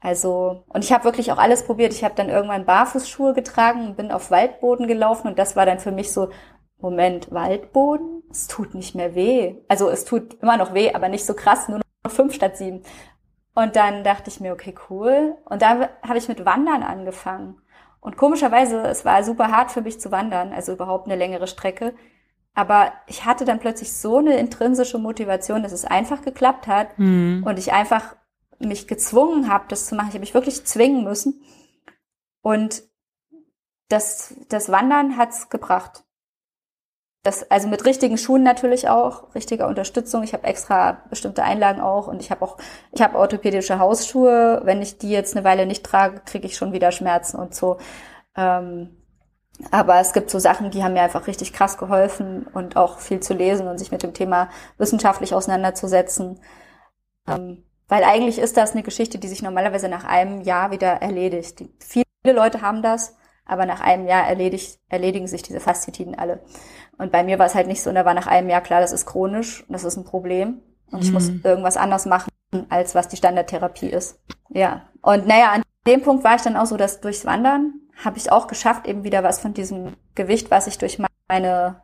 [0.00, 1.92] Also, und ich habe wirklich auch alles probiert.
[1.92, 5.78] Ich habe dann irgendwann Barfußschuhe getragen und bin auf Waldboden gelaufen und das war dann
[5.78, 6.30] für mich so,
[6.80, 8.22] Moment, Waldboden?
[8.30, 9.56] Es tut nicht mehr weh.
[9.68, 12.82] Also es tut immer noch weh, aber nicht so krass, nur noch fünf statt sieben.
[13.54, 15.36] Und dann dachte ich mir, okay, cool.
[15.44, 17.60] Und dann habe ich mit Wandern angefangen.
[18.00, 21.94] Und komischerweise, es war super hart für mich zu wandern, also überhaupt eine längere Strecke.
[22.54, 27.44] Aber ich hatte dann plötzlich so eine intrinsische Motivation, dass es einfach geklappt hat mhm.
[27.46, 28.16] und ich einfach
[28.58, 30.08] mich gezwungen habe, das zu machen.
[30.08, 31.42] Ich habe mich wirklich zwingen müssen.
[32.42, 32.82] Und
[33.88, 36.04] das, das Wandern hat's gebracht.
[37.22, 40.22] Das, also mit richtigen Schuhen natürlich auch, richtiger Unterstützung.
[40.22, 42.56] Ich habe extra bestimmte Einlagen auch und ich habe auch,
[42.92, 44.62] ich habe orthopädische Hausschuhe.
[44.64, 47.76] Wenn ich die jetzt eine Weile nicht trage, kriege ich schon wieder Schmerzen und so.
[48.36, 48.96] Ähm,
[49.70, 53.20] aber es gibt so Sachen, die haben mir einfach richtig krass geholfen und auch viel
[53.20, 54.48] zu lesen und sich mit dem Thema
[54.78, 56.40] wissenschaftlich auseinanderzusetzen.
[57.28, 61.60] Ähm, weil eigentlich ist das eine Geschichte, die sich normalerweise nach einem Jahr wieder erledigt.
[61.60, 62.06] Die, viele
[62.36, 63.16] Leute haben das,
[63.50, 66.40] aber nach einem Jahr erledigt, erledigen sich diese Faszitiden alle.
[66.98, 68.80] Und bei mir war es halt nicht so, und da war nach einem Jahr klar,
[68.80, 71.04] das ist chronisch, das ist ein Problem und mhm.
[71.04, 71.40] ich muss mhm.
[71.42, 72.30] irgendwas anders machen,
[72.68, 74.20] als was die Standardtherapie ist.
[74.50, 74.88] Ja.
[75.02, 77.74] Und naja, an dem Punkt war ich dann auch so, dass durchs Wandern
[78.04, 80.98] habe ich auch geschafft, eben wieder was von diesem Gewicht, was ich durch
[81.28, 81.82] meine,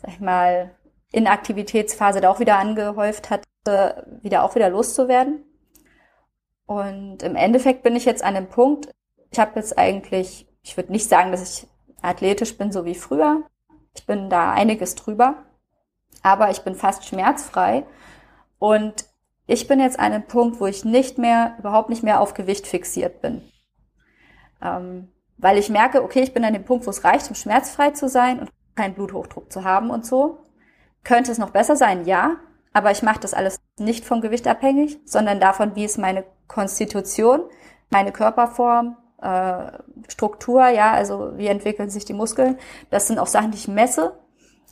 [0.00, 0.74] sag ich mal,
[1.12, 5.44] Inaktivitätsphase da auch wieder angehäuft hatte, wieder auch wieder loszuwerden.
[6.66, 8.90] Und im Endeffekt bin ich jetzt an dem Punkt,
[9.30, 11.66] ich habe jetzt eigentlich, ich würde nicht sagen, dass ich
[12.02, 13.42] athletisch bin, so wie früher,
[13.94, 15.44] ich bin da einiges drüber,
[16.22, 17.84] aber ich bin fast schmerzfrei
[18.58, 19.06] und
[19.46, 22.66] ich bin jetzt an einem Punkt, wo ich nicht mehr, überhaupt nicht mehr auf Gewicht
[22.66, 23.40] fixiert bin.
[24.62, 25.08] Ähm,
[25.38, 28.08] weil ich merke, okay, ich bin an dem Punkt, wo es reicht, um schmerzfrei zu
[28.08, 30.38] sein und keinen Bluthochdruck zu haben und so.
[31.02, 32.04] Könnte es noch besser sein?
[32.04, 32.36] Ja.
[32.74, 37.40] Aber ich mache das alles nicht vom Gewicht abhängig, sondern davon, wie ist meine Konstitution,
[37.88, 38.96] meine Körperform,
[40.08, 42.58] Struktur, ja, also wie entwickeln sich die Muskeln.
[42.90, 44.12] Das sind auch Sachen, die ich messe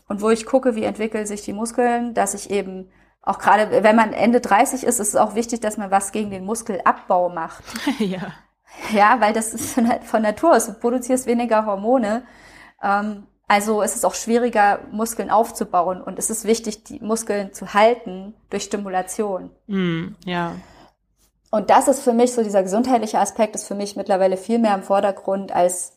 [0.09, 2.89] und wo ich gucke, wie entwickeln sich die Muskeln, dass ich eben
[3.23, 6.31] auch gerade, wenn man Ende 30 ist, ist es auch wichtig, dass man was gegen
[6.31, 7.65] den Muskelabbau macht.
[7.99, 8.33] ja.
[8.93, 12.25] Ja, weil das ist von Natur aus, du produzierst weniger Hormone.
[12.83, 17.75] Ähm, also es ist auch schwieriger, Muskeln aufzubauen und es ist wichtig, die Muskeln zu
[17.75, 19.51] halten durch Stimulation.
[19.67, 20.53] Mm, ja.
[21.51, 24.75] Und das ist für mich so, dieser gesundheitliche Aspekt ist für mich mittlerweile viel mehr
[24.75, 25.93] im Vordergrund als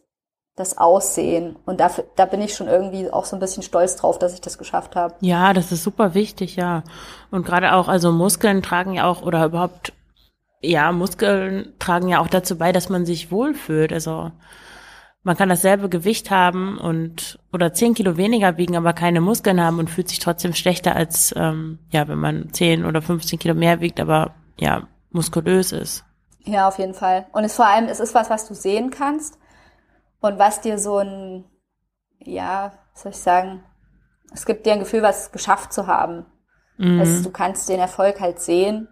[0.55, 1.55] das Aussehen.
[1.65, 4.41] Und dafür, da bin ich schon irgendwie auch so ein bisschen stolz drauf, dass ich
[4.41, 5.15] das geschafft habe.
[5.21, 6.83] Ja, das ist super wichtig, ja.
[7.31, 9.93] Und gerade auch, also Muskeln tragen ja auch, oder überhaupt,
[10.61, 13.93] ja, Muskeln tragen ja auch dazu bei, dass man sich wohlfühlt.
[13.93, 14.31] Also
[15.23, 19.79] man kann dasselbe Gewicht haben und oder zehn Kilo weniger wiegen, aber keine Muskeln haben
[19.79, 23.81] und fühlt sich trotzdem schlechter als ähm, ja, wenn man zehn oder 15 Kilo mehr
[23.81, 26.05] wiegt, aber ja muskulös ist.
[26.39, 27.27] Ja, auf jeden Fall.
[27.31, 29.37] Und es vor allem, es ist was, was du sehen kannst
[30.21, 31.45] und was dir so ein,
[32.19, 33.63] ja, was soll ich sagen,
[34.33, 36.25] es gibt dir ein Gefühl, was geschafft zu haben.
[36.77, 36.99] Mhm.
[36.99, 38.87] Also du kannst den Erfolg halt sehen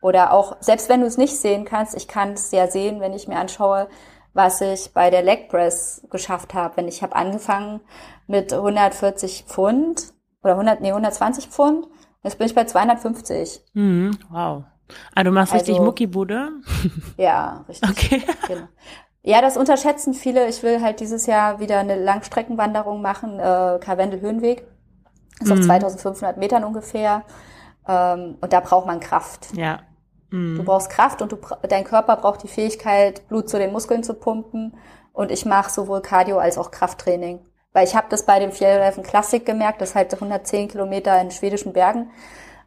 [0.00, 3.12] oder auch, selbst wenn du es nicht sehen kannst, ich kann es ja sehen, wenn
[3.12, 3.88] ich mir anschaue,
[4.32, 6.76] was ich bei der Leg Press geschafft habe.
[6.76, 7.80] Wenn ich habe angefangen
[8.26, 10.12] mit 140 Pfund
[10.42, 11.86] oder 100, nee, 120 Pfund,
[12.22, 13.62] jetzt bin ich bei 250.
[13.74, 14.64] Mhm, wow.
[15.14, 16.50] Ah, du machst also, richtig Muckibude?
[17.16, 17.90] Ja, richtig.
[17.90, 18.22] Okay.
[18.46, 18.68] Genau.
[19.22, 20.48] Ja, das unterschätzen viele.
[20.48, 24.64] Ich will halt dieses Jahr wieder eine Langstreckenwanderung machen, äh, Karwendel-Höhenweg.
[25.40, 25.52] Ist mhm.
[25.52, 27.24] auf 2500 Metern ungefähr.
[27.86, 29.48] Ähm, und da braucht man Kraft.
[29.54, 29.80] Ja.
[30.30, 30.56] Mhm.
[30.56, 31.38] Du brauchst Kraft und du,
[31.68, 34.74] dein Körper braucht die Fähigkeit, Blut zu den Muskeln zu pumpen.
[35.12, 37.40] Und ich mache sowohl Cardio als auch Krafttraining.
[37.72, 41.30] Weil ich habe das bei dem Fjellreifen Classic gemerkt, das ist halt 110 Kilometer in
[41.30, 42.10] schwedischen Bergen.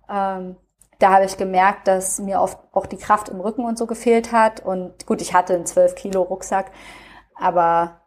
[0.09, 0.55] Ähm,
[1.03, 4.31] da habe ich gemerkt, dass mir oft auch die Kraft im Rücken und so gefehlt
[4.31, 4.65] hat.
[4.65, 6.71] Und gut, ich hatte einen 12 Kilo Rucksack,
[7.35, 7.99] aber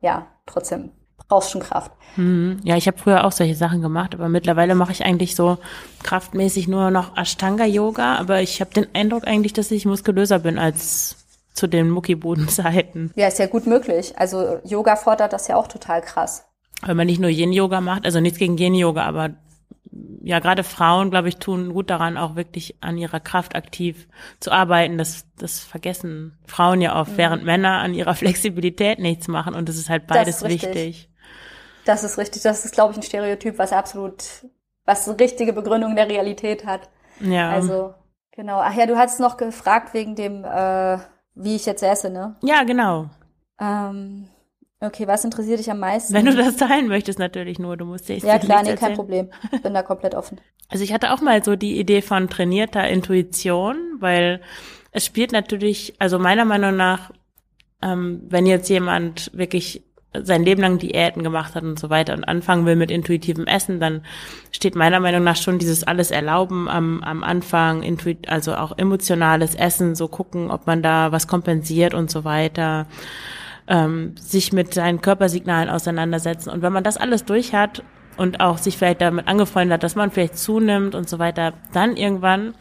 [0.00, 0.90] ja, trotzdem
[1.28, 1.92] brauchst schon Kraft.
[2.16, 2.60] Mhm.
[2.64, 5.58] Ja, ich habe früher auch solche Sachen gemacht, aber mittlerweile mache ich eigentlich so
[6.02, 11.16] kraftmäßig nur noch Ashtanga-Yoga, aber ich habe den Eindruck eigentlich, dass ich muskulöser bin als
[11.54, 13.12] zu den Muckibodenzeiten.
[13.14, 14.14] Ja, ist ja gut möglich.
[14.18, 16.44] Also Yoga fordert das ja auch total krass.
[16.84, 19.30] Wenn man nicht nur Yin-Yoga macht, also nichts gegen Yin-Yoga, aber
[20.22, 24.08] ja, gerade Frauen, glaube ich, tun gut daran, auch wirklich an ihrer Kraft aktiv
[24.40, 24.96] zu arbeiten.
[24.96, 27.16] Das, das vergessen Frauen ja oft, mhm.
[27.18, 29.54] während Männer an ihrer Flexibilität nichts machen.
[29.54, 31.10] Und das ist halt beides ist wichtig.
[31.84, 32.42] Das ist richtig.
[32.42, 34.24] Das ist, glaube ich, ein Stereotyp, was absolut,
[34.84, 36.88] was eine richtige Begründung der Realität hat.
[37.20, 37.50] Ja.
[37.50, 37.94] Also,
[38.30, 38.60] genau.
[38.60, 40.98] Ach ja, du hast noch gefragt wegen dem, äh,
[41.34, 42.36] wie ich jetzt esse, ne?
[42.42, 43.10] Ja, genau.
[43.60, 44.28] Ähm,
[44.82, 46.12] okay, was interessiert dich am meisten?
[46.14, 47.76] Wenn du das teilen möchtest, natürlich nur.
[47.76, 48.78] Du musst dir Ja, klar, nee, erzählen.
[48.78, 49.30] kein Problem.
[49.62, 50.38] Bin da komplett offen.
[50.68, 54.40] Also ich hatte auch mal so die Idee von trainierter Intuition, weil
[54.90, 57.10] es spielt natürlich, also meiner Meinung nach,
[57.82, 59.82] ähm, wenn jetzt jemand wirklich
[60.14, 63.80] sein Leben lang Diäten gemacht hat und so weiter und anfangen will mit intuitivem Essen,
[63.80, 64.02] dann
[64.50, 69.54] steht meiner Meinung nach schon dieses alles erlauben am, am Anfang, intuit, also auch emotionales
[69.54, 72.86] Essen, so gucken, ob man da was kompensiert und so weiter,
[73.68, 76.50] ähm, sich mit seinen Körpersignalen auseinandersetzen.
[76.50, 77.82] Und wenn man das alles durch hat
[78.16, 81.96] und auch sich vielleicht damit angefreundet hat, dass man vielleicht zunimmt und so weiter, dann
[81.96, 82.54] irgendwann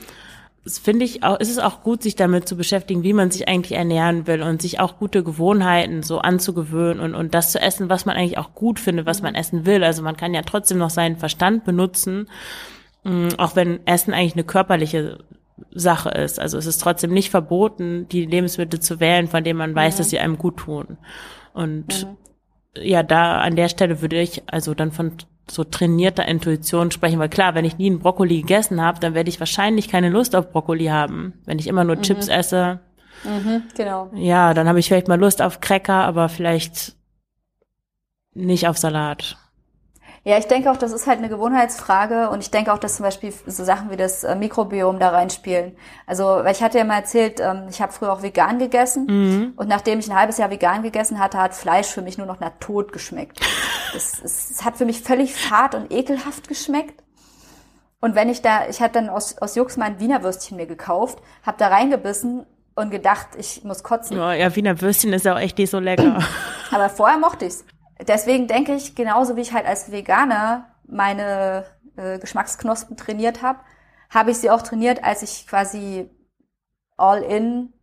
[0.68, 3.78] finde ich auch, ist es auch gut, sich damit zu beschäftigen, wie man sich eigentlich
[3.78, 8.06] ernähren will und sich auch gute Gewohnheiten so anzugewöhnen und, und das zu essen, was
[8.06, 9.84] man eigentlich auch gut findet, was man essen will.
[9.84, 12.28] Also man kann ja trotzdem noch seinen Verstand benutzen,
[13.04, 15.18] mm, auch wenn Essen eigentlich eine körperliche
[15.72, 16.40] Sache ist.
[16.40, 19.98] Also es ist trotzdem nicht verboten, die Lebensmittel zu wählen, von denen man weiß, mhm.
[19.98, 20.98] dass sie einem gut tun.
[21.54, 22.18] Und mhm.
[22.82, 25.14] ja, da an der Stelle würde ich also dann von
[25.50, 29.30] so trainierter Intuition sprechen, weil klar, wenn ich nie einen Brokkoli gegessen habe, dann werde
[29.30, 31.34] ich wahrscheinlich keine Lust auf Brokkoli haben.
[31.46, 32.04] Wenn ich immer nur mhm.
[32.04, 32.80] Chips esse,
[33.24, 34.10] mhm, genau.
[34.16, 36.96] ja, dann habe ich vielleicht mal Lust auf Cracker, aber vielleicht
[38.34, 39.38] nicht auf Salat.
[40.24, 43.06] Ja, ich denke auch, das ist halt eine Gewohnheitsfrage und ich denke auch, dass zum
[43.06, 45.76] Beispiel so Sachen wie das äh, Mikrobiom da reinspielen.
[46.06, 49.54] Also, weil ich hatte ja mal erzählt, ähm, ich habe früher auch vegan gegessen mhm.
[49.56, 52.40] und nachdem ich ein halbes Jahr vegan gegessen hatte, hat Fleisch für mich nur noch
[52.40, 53.40] nach Tod geschmeckt.
[53.94, 57.04] Es, es, es hat für mich völlig fad und ekelhaft geschmeckt.
[58.00, 61.20] Und wenn ich da, ich hatte dann aus, aus Jux mein Wiener Würstchen mir gekauft,
[61.46, 64.16] habe da reingebissen und gedacht, ich muss kotzen.
[64.16, 66.20] Ja, ja, Wiener Würstchen ist ja auch echt nicht so lecker.
[66.72, 67.66] Aber vorher mochte ich's
[68.08, 71.66] deswegen denke ich, genauso wie ich halt als Veganer meine
[71.96, 73.60] äh, Geschmacksknospen trainiert habe,
[74.10, 76.10] habe ich sie auch trainiert, als ich quasi
[76.98, 77.74] all in,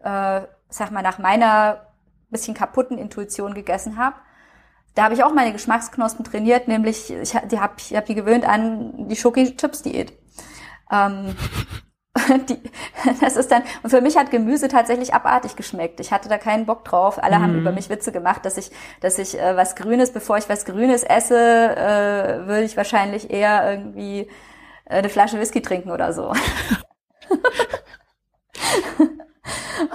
[0.00, 1.94] äh, sag mal, nach meiner
[2.30, 4.16] bisschen kaputten Intuition gegessen habe.
[4.94, 8.46] Da habe ich auch meine Geschmacksknospen trainiert, nämlich ich, die habe ich hab die gewöhnt
[8.46, 10.12] an die Schoki-Chips-Diät.
[10.90, 11.34] Ähm,
[12.48, 12.60] die,
[13.20, 15.98] das ist dann, und für mich hat Gemüse tatsächlich abartig geschmeckt.
[15.98, 17.20] Ich hatte da keinen Bock drauf.
[17.22, 17.42] Alle mm.
[17.42, 17.58] haben mhm.
[17.60, 18.70] über mich Witze gemacht, dass ich,
[19.00, 23.68] dass ich äh, was Grünes, bevor ich was Grünes esse, äh, würde ich wahrscheinlich eher
[23.68, 24.30] irgendwie
[24.84, 26.28] äh, eine Flasche Whisky trinken oder so.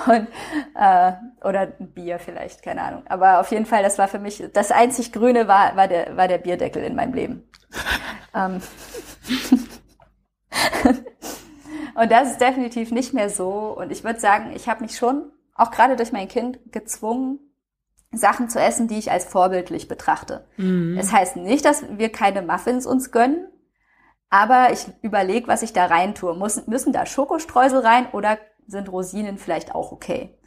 [0.08, 0.28] und
[0.76, 1.14] äh,
[1.44, 3.04] oder ein Bier vielleicht, keine Ahnung.
[3.08, 6.28] Aber auf jeden Fall, das war für mich das einzig Grüne war war der war
[6.28, 7.50] der Bierdeckel in meinem Leben.
[8.36, 8.62] ähm.
[12.00, 13.76] und das ist definitiv nicht mehr so.
[13.78, 17.40] Und ich würde sagen, ich habe mich schon auch gerade durch mein Kind gezwungen,
[18.12, 20.48] Sachen zu essen, die ich als vorbildlich betrachte.
[20.58, 20.98] Mhm.
[20.98, 23.48] Es heißt nicht, dass wir keine Muffins uns gönnen,
[24.30, 26.36] aber ich überlege, was ich da rein tue.
[26.36, 30.38] Muss, müssen da Schokostreusel rein oder sind Rosinen vielleicht auch okay.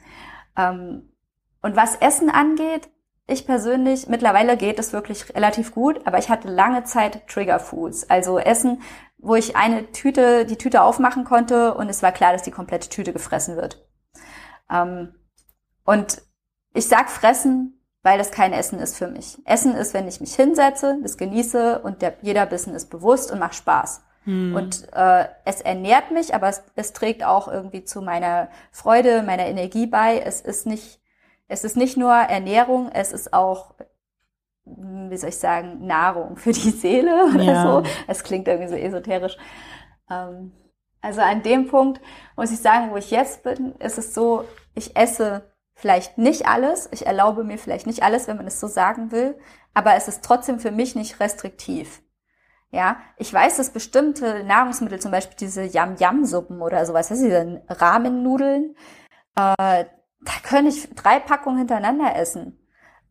[0.57, 1.13] Ähm,
[1.61, 2.89] und was Essen angeht,
[3.33, 8.09] ich persönlich, mittlerweile geht es wirklich relativ gut, aber ich hatte lange Zeit Trigger Foods.
[8.09, 8.83] Also Essen,
[9.19, 12.89] wo ich eine Tüte, die Tüte aufmachen konnte und es war klar, dass die komplette
[12.89, 13.87] Tüte gefressen wird.
[14.71, 15.15] Ähm,
[15.85, 16.23] und
[16.75, 19.39] ich sag fressen, weil das kein Essen ist für mich.
[19.45, 23.39] Essen ist, wenn ich mich hinsetze, das genieße und der, jeder Bissen ist bewusst und
[23.39, 24.03] macht Spaß.
[24.25, 24.55] Hm.
[24.55, 29.47] Und äh, es ernährt mich, aber es, es trägt auch irgendwie zu meiner Freude, meiner
[29.47, 30.19] Energie bei.
[30.19, 31.01] Es ist nicht,
[31.53, 33.75] es ist nicht nur Ernährung, es ist auch,
[34.65, 37.63] wie soll ich sagen, Nahrung für die Seele oder ja.
[37.63, 37.83] so.
[38.07, 39.37] Es klingt irgendwie so esoterisch.
[40.11, 40.53] Ähm,
[41.03, 42.01] also an dem Punkt
[42.37, 46.89] muss ich sagen, wo ich jetzt bin, ist es so, ich esse vielleicht nicht alles,
[46.91, 49.39] ich erlaube mir vielleicht nicht alles, wenn man es so sagen will,
[49.75, 52.03] aber es ist trotzdem für mich nicht restriktiv.
[52.71, 58.75] Ja, ich weiß, dass bestimmte Nahrungsmittel, zum Beispiel diese Yam-Yam-Suppen oder sowas, diese Rahmennudeln,
[59.37, 59.85] äh,
[60.25, 62.59] da könnte ich drei Packungen hintereinander essen.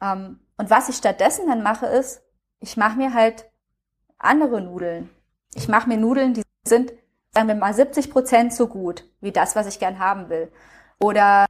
[0.01, 2.23] Ähm, und was ich stattdessen dann mache, ist,
[2.59, 3.49] ich mache mir halt
[4.17, 5.09] andere Nudeln.
[5.55, 6.93] Ich mache mir Nudeln, die sind,
[7.33, 10.51] sagen wir mal, 70 Prozent so gut wie das, was ich gern haben will.
[10.99, 11.45] Oder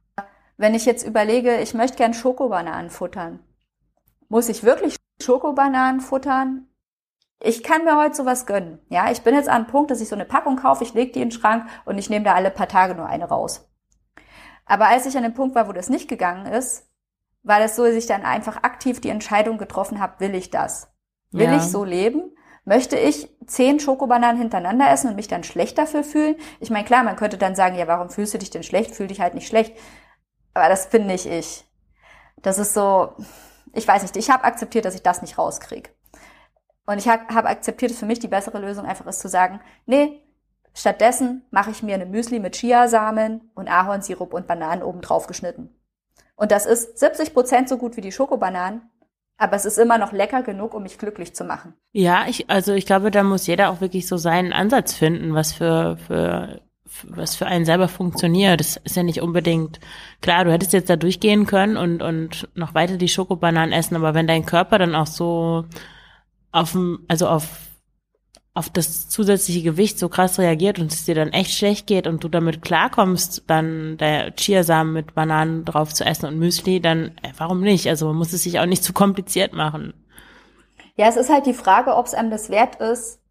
[0.56, 3.40] wenn ich jetzt überlege, ich möchte gern Schokobananen futtern,
[4.28, 6.68] muss ich wirklich Schokobananen futtern
[7.44, 8.78] ich kann mir heute sowas gönnen.
[8.88, 11.12] Ja, ich bin jetzt an einem Punkt, dass ich so eine Packung kaufe, ich lege
[11.12, 13.68] die in den Schrank und ich nehme da alle paar Tage nur eine raus.
[14.64, 16.88] Aber als ich an dem Punkt war, wo das nicht gegangen ist,
[17.42, 20.92] war das so, dass ich dann einfach aktiv die Entscheidung getroffen habe, will ich das?
[21.32, 21.56] Will ja.
[21.56, 22.36] ich so leben?
[22.64, 26.36] Möchte ich zehn Schokobananen hintereinander essen und mich dann schlecht dafür fühlen?
[26.60, 28.94] Ich meine, klar, man könnte dann sagen, ja, warum fühlst du dich denn schlecht?
[28.94, 29.76] Fühl dich halt nicht schlecht.
[30.54, 31.64] Aber das bin nicht ich.
[32.40, 33.14] Das ist so,
[33.72, 35.90] ich weiß nicht, ich habe akzeptiert, dass ich das nicht rauskriege.
[36.86, 39.60] Und ich habe hab akzeptiert, dass für mich die bessere Lösung einfach ist zu sagen,
[39.86, 40.22] nee,
[40.74, 45.70] stattdessen mache ich mir eine Müsli mit Chiasamen und Ahornsirup und Bananen oben drauf geschnitten.
[46.36, 48.82] Und das ist 70 Prozent so gut wie die Schokobananen,
[49.36, 51.74] aber es ist immer noch lecker genug, um mich glücklich zu machen.
[51.92, 55.52] Ja, ich, also ich glaube, da muss jeder auch wirklich so seinen Ansatz finden, was
[55.52, 56.60] für, für
[57.04, 58.60] was für einen selber funktioniert.
[58.60, 59.80] Das ist ja nicht unbedingt
[60.20, 64.14] klar, du hättest jetzt da durchgehen können und, und noch weiter die Schokobananen essen, aber
[64.14, 65.64] wenn dein Körper dann auch so
[66.50, 66.76] auf,
[67.08, 67.48] also auf,
[68.54, 72.22] auf das zusätzliche Gewicht so krass reagiert und es dir dann echt schlecht geht und
[72.22, 77.32] du damit klarkommst, dann der Chiasamen mit Bananen drauf zu essen und Müsli, dann äh,
[77.38, 77.88] warum nicht?
[77.88, 79.94] Also man muss es sich auch nicht zu kompliziert machen.
[80.96, 83.21] Ja, es ist halt die Frage, ob es einem das wert ist,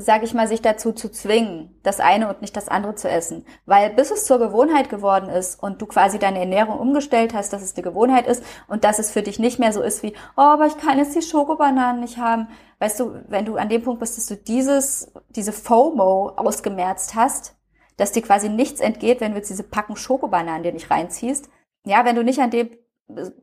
[0.00, 3.44] sage ich mal, sich dazu zu zwingen, das eine und nicht das andere zu essen.
[3.66, 7.62] Weil bis es zur Gewohnheit geworden ist und du quasi deine Ernährung umgestellt hast, dass
[7.62, 10.42] es die Gewohnheit ist und dass es für dich nicht mehr so ist wie, oh,
[10.42, 12.48] aber ich kann jetzt die Schokobananen nicht haben.
[12.78, 17.56] Weißt du, wenn du an dem Punkt bist, dass du dieses, diese FOMO ausgemerzt hast,
[17.96, 21.50] dass dir quasi nichts entgeht, wenn du jetzt diese Packen Schokobananen dir nicht reinziehst.
[21.84, 22.70] Ja, wenn du nicht an dem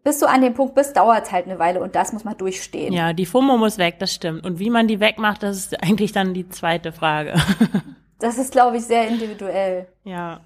[0.03, 2.37] bis du an dem Punkt bist, dauert es halt eine Weile und das muss man
[2.37, 2.93] durchstehen.
[2.93, 4.45] Ja, die FOMO muss weg, das stimmt.
[4.45, 7.33] Und wie man die wegmacht, das ist eigentlich dann die zweite Frage.
[8.19, 9.87] das ist, glaube ich, sehr individuell.
[10.03, 10.41] Ja.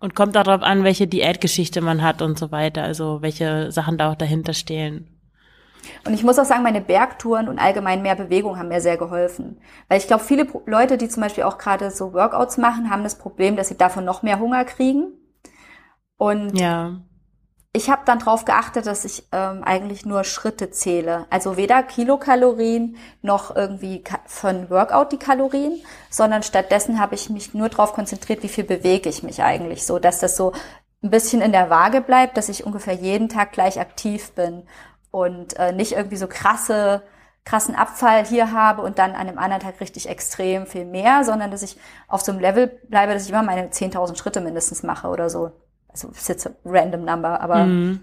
[0.00, 3.98] Und kommt auch darauf an, welche Diätgeschichte man hat und so weiter, also welche Sachen
[3.98, 5.08] da auch dahinter stehen.
[6.04, 9.60] Und ich muss auch sagen, meine Bergtouren und allgemein mehr Bewegung haben mir sehr geholfen.
[9.88, 13.18] Weil ich glaube, viele Leute, die zum Beispiel auch gerade so Workouts machen, haben das
[13.18, 15.12] Problem, dass sie davon noch mehr Hunger kriegen.
[16.16, 17.00] Und ja
[17.74, 21.26] ich habe dann darauf geachtet, dass ich ähm, eigentlich nur Schritte zähle.
[21.30, 27.70] Also weder Kilokalorien noch irgendwie von Workout die Kalorien, sondern stattdessen habe ich mich nur
[27.70, 30.52] darauf konzentriert, wie viel bewege ich mich eigentlich, so dass das so
[31.02, 34.64] ein bisschen in der Waage bleibt, dass ich ungefähr jeden Tag gleich aktiv bin
[35.10, 37.02] und äh, nicht irgendwie so krasse
[37.44, 41.50] krassen Abfall hier habe und dann an dem anderen Tag richtig extrem viel mehr, sondern
[41.50, 41.76] dass ich
[42.06, 45.50] auf so einem Level bleibe, dass ich immer meine 10.000 Schritte mindestens mache oder so
[45.92, 48.00] also ist jetzt random number, aber mhm.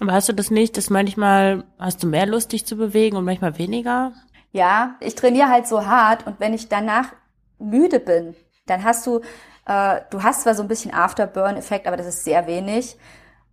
[0.00, 3.24] Aber hast du das nicht, dass manchmal hast du mehr Lust, dich zu bewegen und
[3.24, 4.12] manchmal weniger?
[4.52, 7.12] Ja, ich trainiere halt so hart und wenn ich danach
[7.58, 8.34] müde bin,
[8.66, 9.20] dann hast du,
[9.66, 12.96] äh, du hast zwar so ein bisschen Afterburn-Effekt, aber das ist sehr wenig.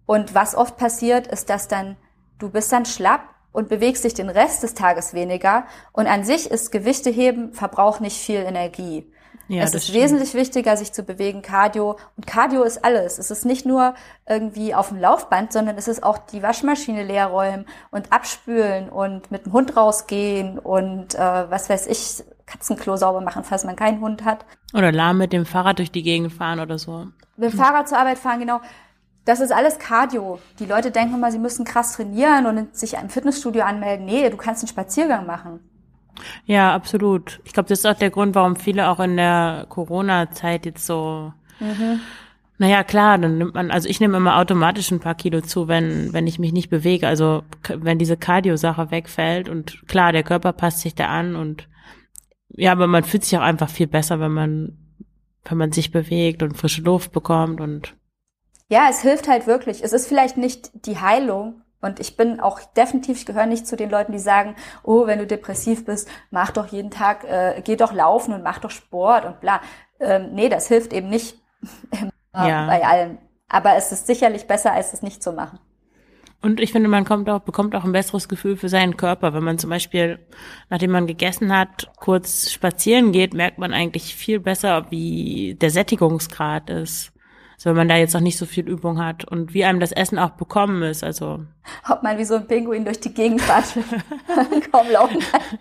[0.06, 1.98] Und was oft passiert, ist, dass dann,
[2.38, 3.22] du bist dann schlapp
[3.52, 5.66] und bewegst dich den Rest des Tages weniger.
[5.94, 9.12] Und an sich ist Gewichte heben, verbraucht nicht viel Energie.
[9.48, 10.04] Ja, es ist stimmt.
[10.04, 11.98] wesentlich wichtiger, sich zu bewegen, Cardio.
[12.18, 13.20] Und Cardio ist alles.
[13.20, 13.94] Es ist nicht nur
[14.28, 19.30] irgendwie auf dem Laufband, sondern es ist auch die Waschmaschine leer räumen und abspülen und
[19.32, 24.02] mit dem Hund rausgehen und äh, was weiß ich, Katzenklo sauber machen, falls man keinen
[24.02, 24.46] Hund hat.
[24.74, 27.08] Oder lahm mit dem Fahrrad durch die Gegend fahren oder so.
[27.38, 28.62] Mit dem Fahrrad zur Arbeit fahren, genau.
[29.26, 30.40] Das ist alles Cardio.
[30.60, 34.06] Die Leute denken immer, sie müssen krass trainieren und sich im Fitnessstudio anmelden.
[34.06, 35.60] Nee, du kannst einen Spaziergang machen.
[36.46, 37.40] Ja, absolut.
[37.44, 41.34] Ich glaube, das ist auch der Grund, warum viele auch in der Corona-Zeit jetzt so,
[41.60, 42.00] mhm.
[42.58, 46.14] naja, klar, dann nimmt man, also ich nehme immer automatisch ein paar Kilo zu, wenn,
[46.14, 47.08] wenn ich mich nicht bewege.
[47.08, 51.68] Also wenn diese Cardio-Sache wegfällt und klar, der Körper passt sich da an und
[52.50, 54.78] ja, aber man fühlt sich auch einfach viel besser, wenn man,
[55.44, 57.96] wenn man sich bewegt und frische Luft bekommt und
[58.68, 59.84] ja, es hilft halt wirklich.
[59.84, 63.76] Es ist vielleicht nicht die Heilung, und ich bin auch definitiv, ich gehöre nicht zu
[63.76, 67.76] den Leuten, die sagen, oh, wenn du depressiv bist, mach doch jeden Tag, äh, geh
[67.76, 69.62] doch laufen und mach doch Sport und bla.
[70.00, 71.38] Ähm, nee, das hilft eben nicht
[72.34, 72.66] ja.
[72.66, 73.20] bei allem.
[73.50, 75.60] Aber es ist sicherlich besser, als es nicht zu machen.
[76.42, 79.34] Und ich finde, man kommt auch, bekommt auch ein besseres Gefühl für seinen Körper.
[79.34, 80.20] Wenn man zum Beispiel,
[80.70, 86.70] nachdem man gegessen hat, kurz spazieren geht, merkt man eigentlich viel besser, wie der Sättigungsgrad
[86.70, 87.14] ist.
[87.58, 89.92] So, wenn man da jetzt noch nicht so viel Übung hat und wie einem das
[89.92, 91.40] Essen auch bekommen ist, also.
[91.90, 93.66] Ob man wie so ein Pinguin durch die Gegend fährt,
[94.72, 95.42] kaum laufen kann.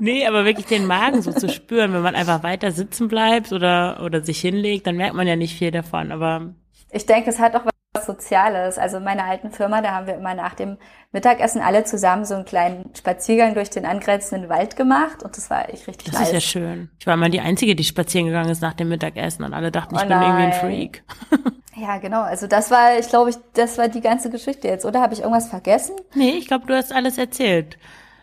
[0.00, 4.00] Nee, aber wirklich den Magen so zu spüren, wenn man einfach weiter sitzen bleibt oder,
[4.04, 6.54] oder sich hinlegt, dann merkt man ja nicht viel davon, aber.
[6.92, 7.64] Ich denke, es hat auch
[8.04, 8.78] Soziales.
[8.78, 10.78] Also in meiner alten Firma, da haben wir immer nach dem
[11.12, 15.68] Mittagessen alle zusammen so einen kleinen Spaziergang durch den angrenzenden Wald gemacht und das war
[15.68, 16.28] echt richtig Das nice.
[16.28, 16.90] ist ja schön.
[16.98, 19.94] Ich war mal die Einzige, die spazieren gegangen ist nach dem Mittagessen und alle dachten,
[19.94, 21.02] ich oh bin irgendwie ein Freak.
[21.80, 22.22] Ja, genau.
[22.22, 24.84] Also das war, ich glaube, ich, das war die ganze Geschichte jetzt.
[24.84, 25.94] Oder habe ich irgendwas vergessen?
[26.14, 27.78] Nee, ich glaube, du hast alles erzählt.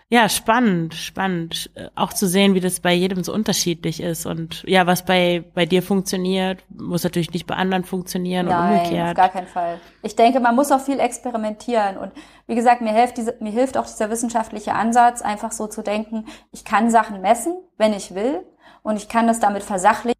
[0.09, 1.71] Ja, spannend, spannend.
[1.73, 4.27] Äh, auch zu sehen, wie das bei jedem so unterschiedlich ist.
[4.27, 8.77] Und ja, was bei, bei dir funktioniert, muss natürlich nicht bei anderen funktionieren Nein, und
[8.77, 9.09] umgekehrt.
[9.09, 9.79] auf gar keinen Fall.
[10.03, 11.97] Ich denke, man muss auch viel experimentieren.
[11.97, 12.11] Und
[12.45, 16.25] wie gesagt, mir hilft, diese, mir hilft auch dieser wissenschaftliche Ansatz, einfach so zu denken,
[16.51, 18.45] ich kann Sachen messen, wenn ich will.
[18.83, 20.13] Und ich kann das damit versachlichen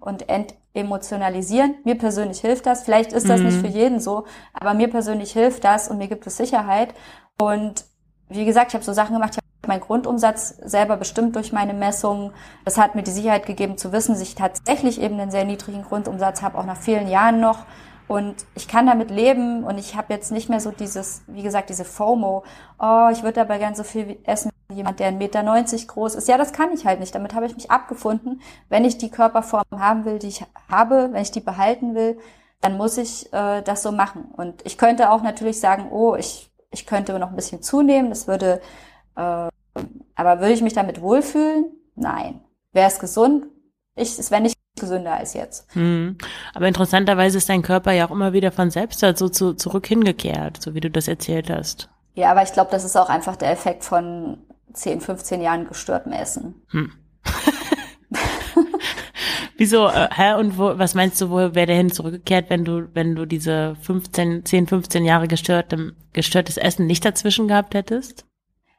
[0.00, 1.74] und entemotionalisieren.
[1.84, 2.82] Mir persönlich hilft das.
[2.82, 3.46] Vielleicht ist das mhm.
[3.46, 4.24] nicht für jeden so,
[4.54, 6.94] aber mir persönlich hilft das und mir gibt es Sicherheit.
[7.38, 7.84] Und
[8.28, 11.74] wie gesagt, ich habe so Sachen gemacht, ich habe meinen Grundumsatz selber bestimmt durch meine
[11.74, 12.32] Messungen.
[12.64, 15.82] Das hat mir die Sicherheit gegeben zu wissen, dass ich tatsächlich eben einen sehr niedrigen
[15.82, 17.64] Grundumsatz habe, auch nach vielen Jahren noch.
[18.08, 21.68] Und ich kann damit leben und ich habe jetzt nicht mehr so dieses, wie gesagt,
[21.68, 22.42] diese FOMO,
[22.78, 26.26] oh, ich würde aber gern so viel essen wie jemand, der 1,90 Meter groß ist.
[26.26, 27.14] Ja, das kann ich halt nicht.
[27.14, 28.40] Damit habe ich mich abgefunden.
[28.70, 32.18] Wenn ich die Körperform haben will, die ich habe, wenn ich die behalten will,
[32.62, 34.32] dann muss ich äh, das so machen.
[34.36, 38.26] Und ich könnte auch natürlich sagen, oh, ich ich könnte noch ein bisschen zunehmen, das
[38.26, 38.60] würde,
[39.16, 39.48] äh,
[40.14, 41.66] aber würde ich mich damit wohlfühlen?
[41.94, 42.40] Nein.
[42.72, 43.46] Wäre es gesund?
[43.96, 45.66] Ich, es wäre nicht gesünder als jetzt.
[45.74, 46.16] Hm.
[46.54, 49.86] Aber interessanterweise ist dein Körper ja auch immer wieder von selbst halt so zu, zurück
[49.86, 51.88] hingekehrt, so wie du das erzählt hast.
[52.14, 54.38] Ja, aber ich glaube, das ist auch einfach der Effekt von
[54.72, 56.62] 10, 15 Jahren gestörtem Essen.
[56.68, 56.92] Hm.
[59.58, 62.88] Wieso, äh, hä, und wo, was meinst du, wo wäre der hin zurückgekehrt, wenn du,
[62.94, 68.24] wenn du diese 15, 10, 15 Jahre gestörte, gestörtes Essen nicht dazwischen gehabt hättest?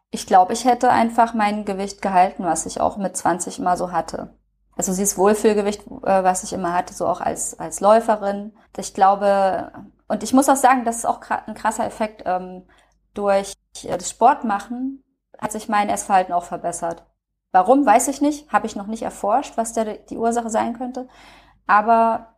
[0.10, 3.92] Ich glaube, ich hätte einfach mein Gewicht gehalten, was ich auch mit 20 immer so
[3.92, 4.34] hatte.
[4.78, 8.54] Also dieses Wohlfühlgewicht, äh, was ich immer hatte, so auch als, als Läuferin.
[8.78, 9.74] Ich glaube,
[10.08, 12.64] und ich muss auch sagen, das ist auch ein krasser Effekt, ähm,
[13.14, 13.54] durch
[13.84, 15.04] das Sportmachen
[15.38, 17.06] hat sich mein Essverhalten auch verbessert.
[17.52, 21.08] Warum, weiß ich nicht, habe ich noch nicht erforscht, was da die Ursache sein könnte.
[21.66, 22.36] Aber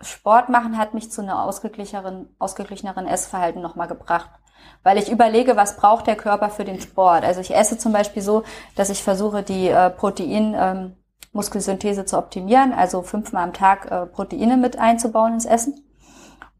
[0.00, 4.30] Sport machen hat mich zu einer ausgeglicheneren, ausgeglicheneren Essverhalten nochmal gebracht.
[4.84, 7.24] Weil ich überlege, was braucht der Körper für den Sport.
[7.24, 8.44] Also ich esse zum Beispiel so,
[8.76, 10.96] dass ich versuche, die äh, Protein, ähm,
[12.04, 15.84] zu optimieren, also fünfmal am Tag äh, Proteine mit einzubauen ins Essen.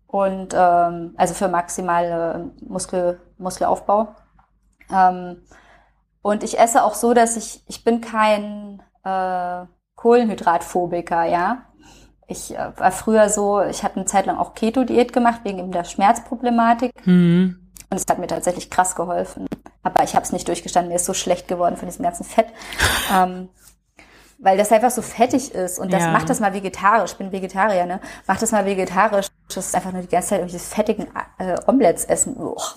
[0.07, 4.09] Und ähm, also für maximale Muskel, Muskelaufbau.
[4.93, 5.43] Ähm,
[6.23, 9.67] und ich esse auch so, dass ich, ich bin kein äh,
[9.97, 11.65] Kohlenhydratphobiker, ja.
[12.29, 15.73] Ich äh, war früher so, ich hatte eine Zeit lang auch Keto-Diät gemacht, wegen eben
[15.73, 16.93] der Schmerzproblematik.
[17.07, 17.59] Mhm.
[17.91, 19.47] Und es hat mir tatsächlich krass geholfen.
[19.83, 22.47] Aber ich habe es nicht durchgestanden, mir ist so schlecht geworden von diesem ganzen Fett.
[23.13, 23.49] ähm,
[24.39, 26.11] weil das einfach so fettig ist und das Ja.
[26.11, 27.13] macht das mal vegetarisch.
[27.13, 28.01] Ich bin Vegetarier, ne?
[28.27, 29.29] Mach das mal vegetarisch.
[29.49, 31.07] Das ist einfach nur die ganze Zeit irgendwelche fettigen
[31.39, 32.37] äh, Omelettes essen.
[32.37, 32.75] Uch.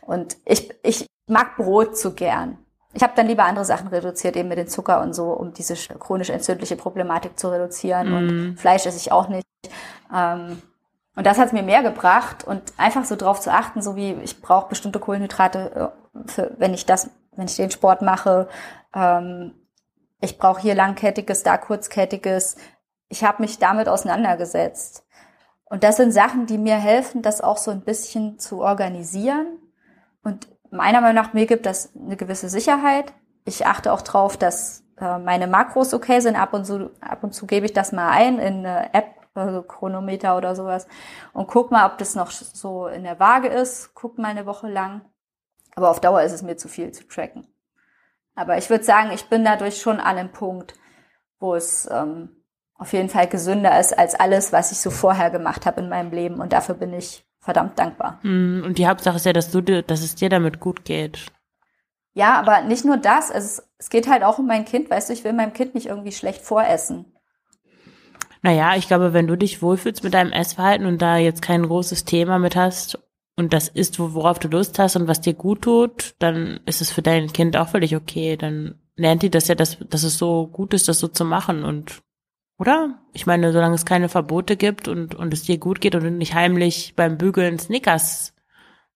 [0.00, 2.58] Und ich, ich mag Brot zu gern.
[2.94, 5.74] Ich habe dann lieber andere Sachen reduziert, eben mit dem Zucker und so, um diese
[5.74, 8.12] chronisch entzündliche Problematik zu reduzieren.
[8.14, 9.46] Und Fleisch esse ich auch nicht.
[10.14, 10.62] Ähm,
[11.14, 14.40] und das hat mir mehr gebracht und einfach so drauf zu achten, so wie ich
[14.40, 18.48] brauche bestimmte Kohlenhydrate, äh, für, wenn ich das, wenn ich den Sport mache.
[18.94, 19.52] Ähm,
[20.20, 22.56] ich brauche hier langkettiges, da kurzkettiges.
[23.08, 25.04] Ich habe mich damit auseinandergesetzt.
[25.64, 29.58] Und das sind Sachen, die mir helfen, das auch so ein bisschen zu organisieren.
[30.22, 33.12] Und meiner Meinung nach, mir gibt das eine gewisse Sicherheit.
[33.44, 36.36] Ich achte auch drauf, dass äh, meine Makros okay sind.
[36.36, 39.62] Ab und zu, ab und zu gebe ich das mal ein in eine App, also
[39.62, 40.86] Chronometer oder sowas.
[41.32, 43.94] Und guck mal, ob das noch so in der Waage ist.
[43.94, 45.02] Guck mal eine Woche lang.
[45.76, 47.46] Aber auf Dauer ist es mir zu viel zu tracken.
[48.34, 50.74] Aber ich würde sagen, ich bin dadurch schon an einem Punkt,
[51.38, 55.66] wo es ähm, auf jeden Fall gesünder ist als alles, was ich so vorher gemacht
[55.66, 56.40] habe in meinem Leben.
[56.40, 58.18] Und dafür bin ich verdammt dankbar.
[58.22, 61.32] Mm, Und die Hauptsache ist ja, dass du, dass es dir damit gut geht.
[62.12, 63.30] Ja, aber nicht nur das.
[63.30, 64.90] Es, es geht halt auch um mein Kind.
[64.90, 67.06] Weißt du, ich will meinem Kind nicht irgendwie schlecht voressen.
[68.42, 72.04] Naja, ich glaube, wenn du dich wohlfühlst mit deinem Essverhalten und da jetzt kein großes
[72.04, 72.98] Thema mit hast
[73.36, 76.80] und das ist, wo- worauf du Lust hast und was dir gut tut, dann ist
[76.80, 78.36] es für dein Kind auch völlig okay.
[78.36, 81.64] Dann lernt die das ja, dass, dass es so gut ist, das so zu machen
[81.64, 82.00] und
[82.58, 82.98] oder?
[83.12, 86.10] Ich meine, solange es keine Verbote gibt und, und es dir gut geht und du
[86.10, 88.34] nicht heimlich beim Bügeln Snickers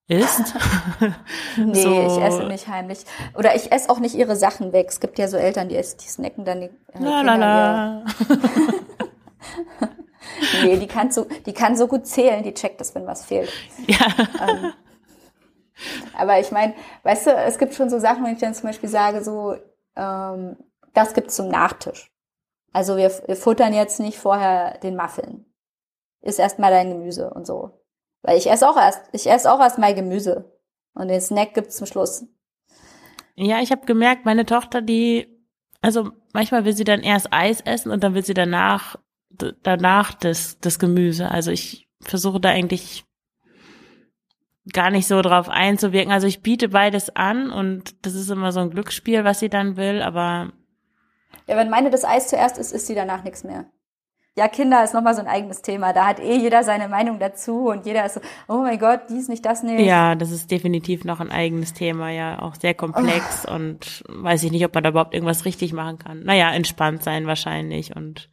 [0.09, 0.55] isst.
[1.57, 2.07] Nee, So.
[2.07, 3.01] ich esse nicht heimlich.
[3.37, 4.87] Oder ich esse auch nicht ihre Sachen weg.
[4.89, 8.05] Es gibt ja so Eltern, die, essen, die snacken dann die äh, La la la.
[10.63, 13.53] Nee, die kann so, die kann so gut zählen, die checkt das, wenn was fehlt.
[13.87, 14.07] Ja.
[16.17, 18.89] Aber ich meine, weißt du, es gibt schon so Sachen, wenn ich dann zum Beispiel
[18.89, 19.57] sage, so,
[19.97, 20.57] ähm,
[20.95, 22.12] das gibt's zum Nachtisch.
[22.73, 25.45] Also wir, wir futtern jetzt nicht vorher den Muffin.
[26.23, 27.83] Iss erst mal dein Gemüse und so.
[28.23, 30.53] Weil ich esse auch erst, ich esse auch erst mal Gemüse.
[30.95, 32.25] Und den Snack gibt's zum Schluss.
[33.35, 35.27] Ja, ich habe gemerkt, meine Tochter, die,
[35.81, 38.97] also manchmal will sie dann erst Eis essen und dann will sie danach,
[39.63, 41.31] danach das, das Gemüse.
[41.31, 43.05] Also ich versuche da eigentlich
[44.73, 46.13] gar nicht so drauf einzuwirken.
[46.13, 49.77] Also ich biete beides an und das ist immer so ein Glücksspiel, was sie dann
[49.77, 50.53] will, aber
[51.47, 53.65] Ja, wenn meine das Eis zuerst isst, isst sie danach nichts mehr.
[54.35, 55.93] Ja, Kinder ist nochmal so ein eigenes Thema.
[55.93, 59.29] Da hat eh jeder seine Meinung dazu und jeder ist so, oh mein Gott, dies
[59.29, 59.85] nicht, das nicht.
[59.85, 64.51] ja, das ist definitiv noch ein eigenes Thema, ja, auch sehr komplex und weiß ich
[64.51, 66.23] nicht, ob man da überhaupt irgendwas richtig machen kann.
[66.25, 68.31] Naja, entspannt sein wahrscheinlich und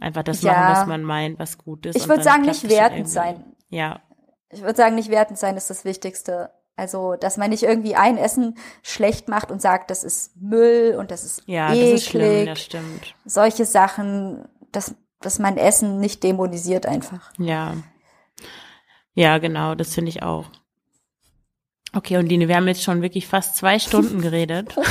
[0.00, 0.52] einfach das Ja.
[0.54, 1.96] machen, was man meint, was gut ist.
[1.96, 3.44] Ich würde sagen, nicht wertend sein.
[3.68, 4.00] Ja,
[4.48, 6.50] Ich würde sagen, nicht wertend sein ist das Wichtigste.
[6.76, 11.10] Also, dass man nicht irgendwie ein Essen schlecht macht und sagt, das ist Müll und
[11.10, 11.94] das ist ja, das eklig.
[11.94, 13.14] ist schlimm, das stimmt.
[13.24, 17.32] Solche Sachen, dass, dass man Essen nicht dämonisiert einfach.
[17.38, 17.74] Ja.
[19.14, 20.46] Ja, genau, das finde ich auch.
[21.94, 24.74] Okay, und Dine, wir haben jetzt schon wirklich fast zwei Stunden geredet.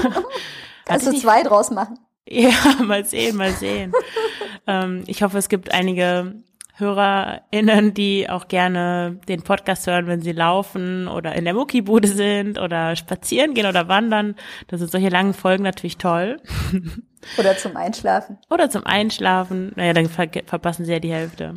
[0.84, 1.98] Kannst du zwei draus machen?
[2.26, 2.52] Ja,
[2.84, 3.92] mal sehen, mal sehen.
[4.66, 6.34] ähm, ich hoffe, es gibt einige
[6.80, 12.58] HörerInnen, die auch gerne den Podcast hören, wenn sie laufen oder in der Muckibude sind
[12.58, 14.34] oder spazieren gehen oder wandern.
[14.68, 16.40] Da sind solche langen Folgen natürlich toll.
[17.38, 18.38] Oder zum Einschlafen.
[18.48, 19.72] Oder zum Einschlafen.
[19.76, 21.52] Naja, dann ver verpassen sie ja die Hälfte.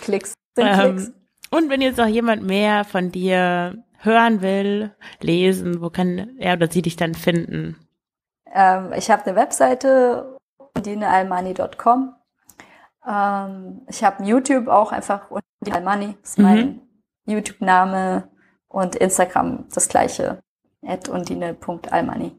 [0.00, 0.32] Klicks.
[0.56, 1.08] Sind Klicks.
[1.08, 1.14] Ähm,
[1.50, 4.90] und wenn jetzt noch jemand mehr von dir hören will,
[5.20, 7.76] lesen, wo kann er oder sie dich dann finden?
[8.52, 10.38] Ähm, ich habe eine Webseite,
[10.78, 12.14] dinealmani.com.
[13.06, 16.80] Ähm, ich habe YouTube auch einfach Undine Almani, ist mein
[17.26, 18.28] YouTube-Name
[18.68, 20.40] und Instagram das gleiche,
[20.80, 22.32] undine.almani.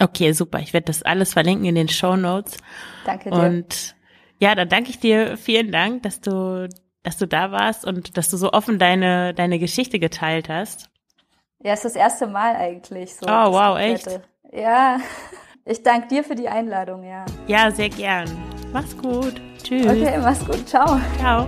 [0.00, 0.60] Okay, super.
[0.60, 2.56] Ich werde das alles verlinken in den Show Notes.
[3.04, 3.36] Danke dir.
[3.36, 3.94] Und
[4.38, 5.36] ja, dann danke ich dir.
[5.36, 6.68] Vielen Dank, dass du,
[7.02, 10.88] dass du da warst und dass du so offen deine, deine Geschichte geteilt hast.
[11.62, 13.26] ja, ist das erste Mal eigentlich so.
[13.26, 14.22] Oh, wow, komplette.
[14.52, 14.98] Ja,
[15.66, 17.26] ich danke dir für die Einladung, ja.
[17.46, 18.28] Ja, sehr gern.
[18.72, 19.40] Mach's gut.
[19.62, 19.86] Tschüss.
[19.86, 21.00] Okay, mach's gut, ciao.
[21.18, 21.46] Ciao.